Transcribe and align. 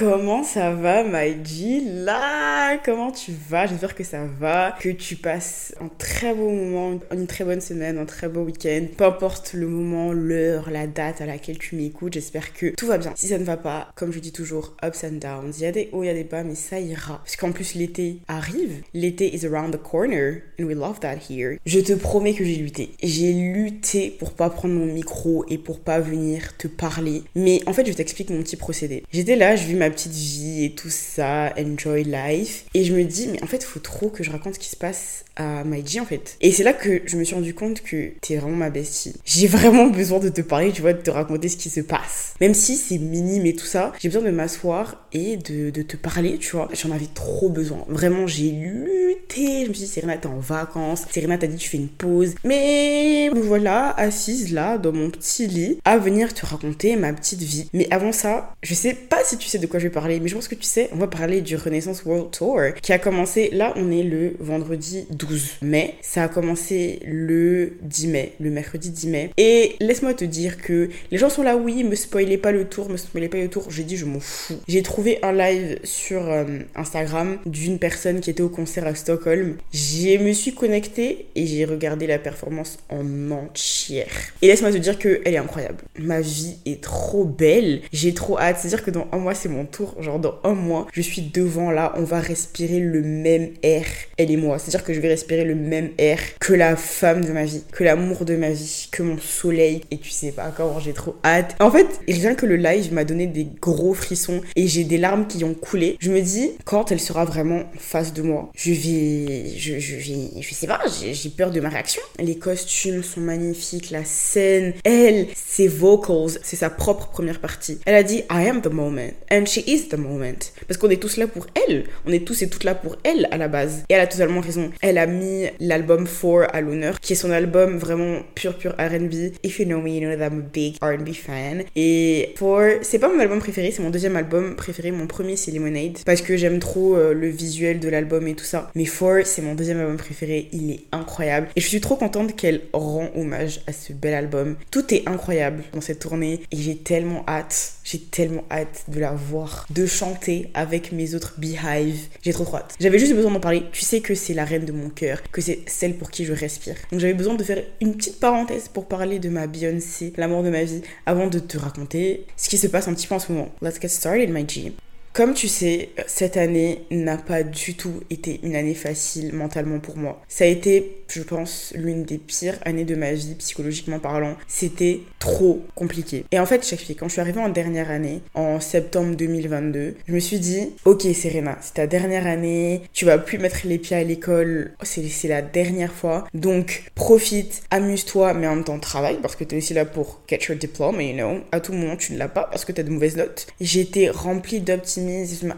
Comment 0.00 0.42
ça 0.44 0.70
va, 0.70 1.04
my 1.04 1.44
G? 1.44 1.82
Là, 1.84 2.78
comment 2.82 3.12
tu 3.12 3.32
vas? 3.50 3.66
J'espère 3.66 3.94
que 3.94 4.02
ça 4.02 4.24
va, 4.24 4.74
que 4.80 4.88
tu 4.88 5.14
passes 5.16 5.74
un 5.78 5.90
très 5.98 6.32
beau 6.32 6.48
moment, 6.48 6.98
une 7.12 7.26
très 7.26 7.44
bonne 7.44 7.60
semaine, 7.60 7.98
un 7.98 8.06
très 8.06 8.30
beau 8.30 8.40
week-end. 8.44 8.86
Peu 8.96 9.04
importe 9.04 9.52
le 9.52 9.66
moment, 9.66 10.14
l'heure, 10.14 10.70
la 10.70 10.86
date 10.86 11.20
à 11.20 11.26
laquelle 11.26 11.58
tu 11.58 11.76
m'écoutes, 11.76 12.14
j'espère 12.14 12.54
que 12.54 12.68
tout 12.76 12.86
va 12.86 12.96
bien. 12.96 13.12
Si 13.14 13.28
ça 13.28 13.36
ne 13.36 13.44
va 13.44 13.58
pas, 13.58 13.92
comme 13.94 14.10
je 14.10 14.20
dis 14.20 14.32
toujours, 14.32 14.74
ups 14.82 15.04
and 15.04 15.18
downs. 15.20 15.52
Il 15.58 15.64
y 15.64 15.66
a 15.66 15.72
des 15.72 15.90
hauts, 15.92 16.02
il 16.02 16.06
y 16.06 16.08
a 16.08 16.14
des 16.14 16.24
bas, 16.24 16.44
mais 16.44 16.54
ça 16.54 16.80
ira. 16.80 17.18
Parce 17.18 17.36
qu'en 17.36 17.52
plus, 17.52 17.74
l'été 17.74 18.20
arrive. 18.26 18.80
L'été 18.94 19.36
is 19.36 19.44
around 19.44 19.70
the 19.70 19.82
corner, 19.82 20.36
and 20.58 20.64
we 20.64 20.74
love 20.74 21.00
that 21.00 21.16
here. 21.28 21.58
Je 21.66 21.78
te 21.78 21.92
promets 21.92 22.32
que 22.32 22.42
j'ai 22.42 22.56
lutté. 22.56 22.94
J'ai 23.02 23.34
lutté 23.34 24.16
pour 24.18 24.32
pas 24.32 24.48
prendre 24.48 24.72
mon 24.72 24.86
micro 24.86 25.44
et 25.50 25.58
pour 25.58 25.80
pas 25.80 26.00
venir 26.00 26.56
te 26.56 26.68
parler. 26.68 27.22
Mais 27.34 27.60
en 27.66 27.74
fait, 27.74 27.86
je 27.86 27.92
t'explique 27.92 28.30
mon 28.30 28.42
petit 28.42 28.56
procédé. 28.56 29.04
J'étais 29.12 29.36
là, 29.36 29.56
je 29.56 29.66
vis 29.66 29.74
ma 29.74 29.89
petite 29.90 30.12
vie 30.12 30.64
et 30.64 30.74
tout 30.74 30.90
ça, 30.90 31.52
enjoy 31.58 32.04
life. 32.04 32.64
Et 32.74 32.84
je 32.84 32.94
me 32.94 33.04
dis, 33.04 33.28
mais 33.28 33.42
en 33.42 33.46
fait, 33.46 33.62
faut 33.64 33.80
trop 33.80 34.08
que 34.08 34.22
je 34.22 34.30
raconte 34.30 34.54
ce 34.54 34.58
qui 34.58 34.68
se 34.68 34.76
passe 34.76 35.24
à 35.36 35.64
Maiji 35.64 36.00
en 36.00 36.04
fait. 36.04 36.36
Et 36.40 36.52
c'est 36.52 36.64
là 36.64 36.72
que 36.72 37.02
je 37.06 37.16
me 37.16 37.24
suis 37.24 37.34
rendu 37.34 37.54
compte 37.54 37.82
que 37.82 38.10
t'es 38.20 38.36
vraiment 38.36 38.56
ma 38.56 38.70
bestie. 38.70 39.14
J'ai 39.24 39.46
vraiment 39.46 39.86
besoin 39.90 40.18
de 40.18 40.28
te 40.28 40.40
parler, 40.40 40.72
tu 40.72 40.82
vois, 40.82 40.92
de 40.92 41.00
te 41.00 41.10
raconter 41.10 41.48
ce 41.48 41.56
qui 41.56 41.70
se 41.70 41.80
passe. 41.80 42.34
Même 42.40 42.54
si 42.54 42.76
c'est 42.76 42.98
minime 42.98 43.46
et 43.46 43.54
tout 43.54 43.66
ça, 43.66 43.92
j'ai 43.98 44.08
besoin 44.08 44.22
de 44.22 44.30
m'asseoir 44.30 45.06
et 45.12 45.36
de, 45.36 45.70
de, 45.70 45.82
te 45.82 45.96
parler, 45.96 46.38
tu 46.38 46.56
vois. 46.56 46.68
J'en 46.72 46.90
avais 46.90 47.08
trop 47.12 47.48
besoin. 47.48 47.84
Vraiment, 47.88 48.26
j'ai 48.26 48.50
lutté. 48.50 49.64
Je 49.64 49.68
me 49.68 49.74
suis 49.74 49.84
dit, 49.84 49.90
Serena, 49.90 50.16
t'es 50.16 50.26
en 50.26 50.38
vacances. 50.38 51.04
Serena 51.10 51.38
t'a 51.38 51.46
dit, 51.46 51.56
tu 51.56 51.68
fais 51.68 51.78
une 51.78 51.88
pause. 51.88 52.34
Mais 52.44 53.30
me 53.34 53.40
voilà, 53.40 53.90
assise 53.96 54.52
là, 54.52 54.78
dans 54.78 54.92
mon 54.92 55.10
petit 55.10 55.46
lit, 55.46 55.78
à 55.84 55.98
venir 55.98 56.34
te 56.34 56.44
raconter 56.44 56.96
ma 56.96 57.12
petite 57.12 57.42
vie. 57.42 57.68
Mais 57.72 57.86
avant 57.90 58.12
ça, 58.12 58.54
je 58.62 58.74
sais 58.74 58.94
pas 58.94 59.24
si 59.24 59.36
tu 59.38 59.48
sais 59.48 59.58
de 59.58 59.66
quoi 59.66 59.79
je 59.80 59.84
vais 59.84 59.90
parler, 59.90 60.20
mais 60.20 60.28
je 60.28 60.34
pense 60.34 60.48
que 60.48 60.54
tu 60.54 60.64
sais, 60.64 60.88
on 60.92 60.96
va 60.96 61.06
parler 61.06 61.40
du 61.40 61.56
Renaissance 61.56 62.04
World 62.04 62.30
Tour 62.30 62.60
qui 62.82 62.92
a 62.92 62.98
commencé, 62.98 63.50
là, 63.52 63.72
on 63.76 63.90
est 63.90 64.02
le 64.02 64.36
vendredi 64.38 65.06
12 65.10 65.58
mai. 65.62 65.94
Ça 66.02 66.24
a 66.24 66.28
commencé 66.28 67.00
le 67.04 67.72
10 67.82 68.06
mai, 68.08 68.32
le 68.40 68.50
mercredi 68.50 68.90
10 68.90 69.08
mai. 69.08 69.30
Et 69.36 69.76
laisse-moi 69.80 70.14
te 70.14 70.24
dire 70.24 70.58
que 70.58 70.90
les 71.10 71.18
gens 71.18 71.30
sont 71.30 71.42
là, 71.42 71.56
oui, 71.56 71.82
me 71.82 71.94
spoilez 71.94 72.38
pas 72.38 72.52
le 72.52 72.66
tour, 72.66 72.88
me 72.88 72.96
spoilez 72.96 73.28
pas 73.28 73.38
le 73.38 73.48
tour. 73.48 73.66
J'ai 73.70 73.82
dit, 73.82 73.96
je 73.96 74.04
m'en 74.04 74.20
fous. 74.20 74.60
J'ai 74.68 74.82
trouvé 74.82 75.18
un 75.22 75.32
live 75.32 75.78
sur 75.84 76.30
euh, 76.30 76.44
Instagram 76.76 77.38
d'une 77.46 77.78
personne 77.78 78.20
qui 78.20 78.30
était 78.30 78.42
au 78.42 78.48
concert 78.48 78.86
à 78.86 78.94
Stockholm. 78.94 79.56
Je 79.72 80.18
me 80.18 80.32
suis 80.32 80.54
connectée 80.54 81.26
et 81.34 81.46
j'ai 81.46 81.64
regardé 81.64 82.06
la 82.06 82.18
performance 82.18 82.78
en 82.90 83.30
entière. 83.30 84.08
Et 84.42 84.46
laisse-moi 84.46 84.72
te 84.72 84.76
dire 84.76 84.98
que 84.98 85.20
elle 85.24 85.34
est 85.34 85.38
incroyable. 85.38 85.78
Ma 85.98 86.20
vie 86.20 86.56
est 86.66 86.82
trop 86.82 87.24
belle. 87.24 87.80
J'ai 87.92 88.14
trop 88.14 88.38
hâte. 88.38 88.58
C'est-à-dire 88.58 88.84
que 88.84 88.90
dans 88.90 89.08
un 89.12 89.18
mois, 89.18 89.34
c'est 89.34 89.48
mon 89.48 89.59
tour. 89.64 89.94
Genre, 90.00 90.18
dans 90.18 90.38
un 90.44 90.54
mois, 90.54 90.86
je 90.92 91.02
suis 91.02 91.22
devant 91.22 91.70
là. 91.70 91.92
On 91.96 92.04
va 92.04 92.20
respirer 92.20 92.80
le 92.80 93.02
même 93.02 93.50
air, 93.62 93.84
elle 94.16 94.30
et 94.30 94.36
moi. 94.36 94.58
C'est-à-dire 94.58 94.84
que 94.84 94.92
je 94.92 95.00
vais 95.00 95.08
respirer 95.08 95.44
le 95.44 95.54
même 95.54 95.90
air 95.98 96.18
que 96.38 96.52
la 96.52 96.76
femme 96.76 97.24
de 97.24 97.32
ma 97.32 97.44
vie, 97.44 97.62
que 97.72 97.84
l'amour 97.84 98.24
de 98.24 98.36
ma 98.36 98.50
vie, 98.50 98.88
que 98.90 99.02
mon 99.02 99.18
soleil. 99.18 99.82
Et 99.90 99.98
tu 99.98 100.10
sais 100.10 100.32
pas 100.32 100.52
comment 100.56 100.80
j'ai 100.80 100.92
trop 100.92 101.16
hâte. 101.24 101.56
En 101.60 101.70
fait, 101.70 102.00
rien 102.08 102.34
que 102.34 102.46
le 102.46 102.56
live 102.56 102.92
m'a 102.92 103.04
donné 103.04 103.26
des 103.26 103.46
gros 103.60 103.94
frissons 103.94 104.40
et 104.56 104.66
j'ai 104.66 104.84
des 104.84 104.98
larmes 104.98 105.26
qui 105.26 105.44
ont 105.44 105.54
coulé. 105.54 105.96
Je 106.00 106.10
me 106.10 106.20
dis, 106.20 106.52
quand 106.64 106.92
elle 106.92 107.00
sera 107.00 107.24
vraiment 107.24 107.64
face 107.78 108.12
de 108.12 108.22
moi, 108.22 108.50
je 108.54 108.72
vais. 108.72 109.46
Je, 109.56 109.78
je 109.78 109.96
vais. 109.96 110.40
Je 110.40 110.54
sais 110.54 110.66
pas, 110.66 110.80
j'ai 111.00 111.30
peur 111.30 111.50
de 111.50 111.60
ma 111.60 111.68
réaction. 111.68 112.02
Les 112.18 112.36
costumes 112.36 113.02
sont 113.02 113.20
magnifiques, 113.20 113.90
la 113.90 114.04
scène, 114.04 114.74
elle, 114.84 115.28
ses 115.34 115.68
vocals, 115.68 116.38
c'est 116.42 116.56
sa 116.56 116.70
propre 116.70 117.08
première 117.08 117.40
partie. 117.40 117.78
Elle 117.86 117.94
a 117.94 118.02
dit, 118.02 118.22
I 118.30 118.48
am 118.48 118.60
the 118.60 118.68
moment. 118.68 119.10
And 119.30 119.46
she 119.50 119.64
is 119.66 119.88
the 119.88 119.96
moment. 119.98 120.38
Parce 120.66 120.78
qu'on 120.78 120.90
est 120.90 121.00
tous 121.00 121.16
là 121.16 121.26
pour 121.26 121.46
elle. 121.54 121.84
On 122.06 122.12
est 122.12 122.24
tous 122.24 122.42
et 122.42 122.48
toutes 122.48 122.64
là 122.64 122.74
pour 122.74 122.96
elle 123.04 123.28
à 123.30 123.36
la 123.36 123.48
base. 123.48 123.84
Et 123.88 123.94
elle 123.94 124.00
a 124.00 124.06
totalement 124.06 124.40
raison. 124.40 124.70
Elle 124.80 124.98
a 124.98 125.06
mis 125.06 125.46
l'album 125.58 126.06
4 126.06 126.54
à 126.54 126.60
l'honneur, 126.60 127.00
qui 127.00 127.14
est 127.14 127.16
son 127.16 127.30
album 127.30 127.76
vraiment 127.78 128.20
pur 128.34 128.56
pur 128.56 128.72
R&B. 128.78 129.32
If 129.42 129.58
you 129.58 129.66
know 129.66 129.80
me, 129.80 129.90
you 129.90 130.00
know 130.00 130.16
that 130.16 130.26
I'm 130.26 130.40
a 130.40 130.52
big 130.52 130.76
R&B 130.80 131.12
fan. 131.12 131.64
Et 131.74 132.34
4, 132.38 132.80
c'est 132.82 132.98
pas 132.98 133.08
mon 133.08 133.18
album 133.18 133.40
préféré, 133.40 133.70
c'est 133.70 133.82
mon 133.82 133.90
deuxième 133.90 134.16
album 134.16 134.54
préféré. 134.56 134.90
Mon 134.90 135.06
premier 135.06 135.36
c'est 135.36 135.50
Lemonade 135.50 135.98
parce 136.06 136.22
que 136.22 136.36
j'aime 136.36 136.58
trop 136.58 136.96
euh, 136.96 137.14
le 137.14 137.28
visuel 137.28 137.80
de 137.80 137.88
l'album 137.88 138.26
et 138.26 138.34
tout 138.34 138.44
ça. 138.44 138.70
Mais 138.74 138.84
4, 138.84 139.26
c'est 139.26 139.42
mon 139.42 139.54
deuxième 139.54 139.80
album 139.80 139.96
préféré, 139.96 140.48
il 140.52 140.70
est 140.70 140.80
incroyable. 140.92 141.48
Et 141.56 141.60
je 141.60 141.66
suis 141.66 141.80
trop 141.80 141.96
contente 141.96 142.36
qu'elle 142.36 142.62
rend 142.72 143.10
hommage 143.16 143.60
à 143.66 143.72
ce 143.72 143.92
bel 143.92 144.14
album. 144.14 144.56
Tout 144.70 144.94
est 144.94 145.08
incroyable 145.08 145.64
dans 145.72 145.80
cette 145.80 145.98
tournée 145.98 146.40
et 146.52 146.56
j'ai 146.56 146.76
tellement 146.76 147.24
hâte, 147.28 147.74
j'ai 147.90 147.98
tellement 147.98 148.44
hâte 148.50 148.84
de 148.86 149.00
la 149.00 149.12
voir, 149.12 149.66
de 149.70 149.84
chanter 149.84 150.48
avec 150.54 150.92
mes 150.92 151.14
autres 151.16 151.34
Beehive. 151.38 152.06
J'ai 152.22 152.32
trop 152.32 152.44
trop 152.44 152.58
hâte. 152.58 152.74
J'avais 152.78 153.00
juste 153.00 153.14
besoin 153.14 153.32
d'en 153.32 153.40
parler. 153.40 153.64
Tu 153.72 153.82
sais 153.82 154.00
que 154.00 154.14
c'est 154.14 154.34
la 154.34 154.44
reine 154.44 154.64
de 154.64 154.70
mon 154.70 154.90
cœur, 154.90 155.20
que 155.32 155.40
c'est 155.40 155.60
celle 155.66 155.96
pour 155.96 156.10
qui 156.10 156.24
je 156.24 156.32
respire. 156.32 156.76
Donc 156.92 157.00
j'avais 157.00 157.14
besoin 157.14 157.34
de 157.34 157.42
faire 157.42 157.64
une 157.80 157.96
petite 157.96 158.20
parenthèse 158.20 158.68
pour 158.68 158.86
parler 158.86 159.18
de 159.18 159.28
ma 159.28 159.48
Beyoncé, 159.48 160.12
l'amour 160.16 160.44
de 160.44 160.50
ma 160.50 160.62
vie, 160.62 160.82
avant 161.04 161.26
de 161.26 161.40
te 161.40 161.58
raconter 161.58 162.26
ce 162.36 162.48
qui 162.48 162.58
se 162.58 162.68
passe 162.68 162.86
un 162.86 162.94
petit 162.94 163.08
peu 163.08 163.16
en 163.16 163.18
ce 163.18 163.32
moment. 163.32 163.50
Let's 163.60 163.80
get 163.80 163.88
started, 163.88 164.30
my 164.30 164.44
G. 164.46 164.72
Comme 165.20 165.34
tu 165.34 165.48
sais, 165.48 165.90
cette 166.06 166.38
année 166.38 166.86
n'a 166.90 167.18
pas 167.18 167.42
du 167.42 167.74
tout 167.74 168.00
été 168.08 168.40
une 168.42 168.56
année 168.56 168.72
facile 168.72 169.34
mentalement 169.34 169.78
pour 169.78 169.98
moi. 169.98 170.22
Ça 170.28 170.44
a 170.44 170.46
été, 170.46 171.02
je 171.08 171.20
pense, 171.20 171.74
l'une 171.76 172.04
des 172.04 172.16
pires 172.16 172.58
années 172.64 172.86
de 172.86 172.94
ma 172.94 173.12
vie, 173.12 173.34
psychologiquement 173.34 173.98
parlant. 173.98 174.38
C'était 174.48 175.00
trop 175.18 175.62
compliqué. 175.74 176.24
Et 176.30 176.38
en 176.38 176.46
fait, 176.46 176.64
chaque 176.64 176.78
fille, 176.78 176.96
quand 176.96 177.08
je 177.08 177.12
suis 177.12 177.20
arrivée 177.20 177.42
en 177.42 177.50
dernière 177.50 177.90
année, 177.90 178.22
en 178.32 178.60
septembre 178.60 179.14
2022, 179.14 179.96
je 180.08 180.14
me 180.14 180.20
suis 180.20 180.38
dit, 180.38 180.70
ok 180.86 181.02
Serena, 181.14 181.58
c'est 181.60 181.74
ta 181.74 181.86
dernière 181.86 182.26
année, 182.26 182.80
tu 182.94 183.04
vas 183.04 183.18
plus 183.18 183.36
mettre 183.36 183.66
les 183.66 183.76
pieds 183.76 183.98
à 183.98 184.04
l'école, 184.04 184.72
c'est 184.82 185.28
la 185.28 185.42
dernière 185.42 185.92
fois. 185.92 186.26
Donc, 186.32 186.84
profite, 186.94 187.60
amuse-toi, 187.70 188.32
mais 188.32 188.46
en 188.46 188.54
même 188.54 188.64
temps 188.64 188.78
travaille, 188.78 189.18
parce 189.20 189.36
que 189.36 189.44
tu 189.44 189.54
es 189.54 189.58
aussi 189.58 189.74
là 189.74 189.84
pour 189.84 190.22
get 190.30 190.38
your 190.48 190.56
diploma, 190.56 191.02
you 191.02 191.12
know. 191.12 191.40
À 191.52 191.60
tout 191.60 191.74
moment, 191.74 191.96
tu 191.96 192.14
ne 192.14 192.18
l'as 192.18 192.28
pas 192.28 192.44
parce 192.44 192.64
que 192.64 192.72
tu 192.72 192.80
as 192.80 192.84
de 192.84 192.90
mauvaises 192.90 193.18
notes. 193.18 193.48
J'étais 193.60 194.08
remplie 194.08 194.60
d'optimisme 194.60 195.09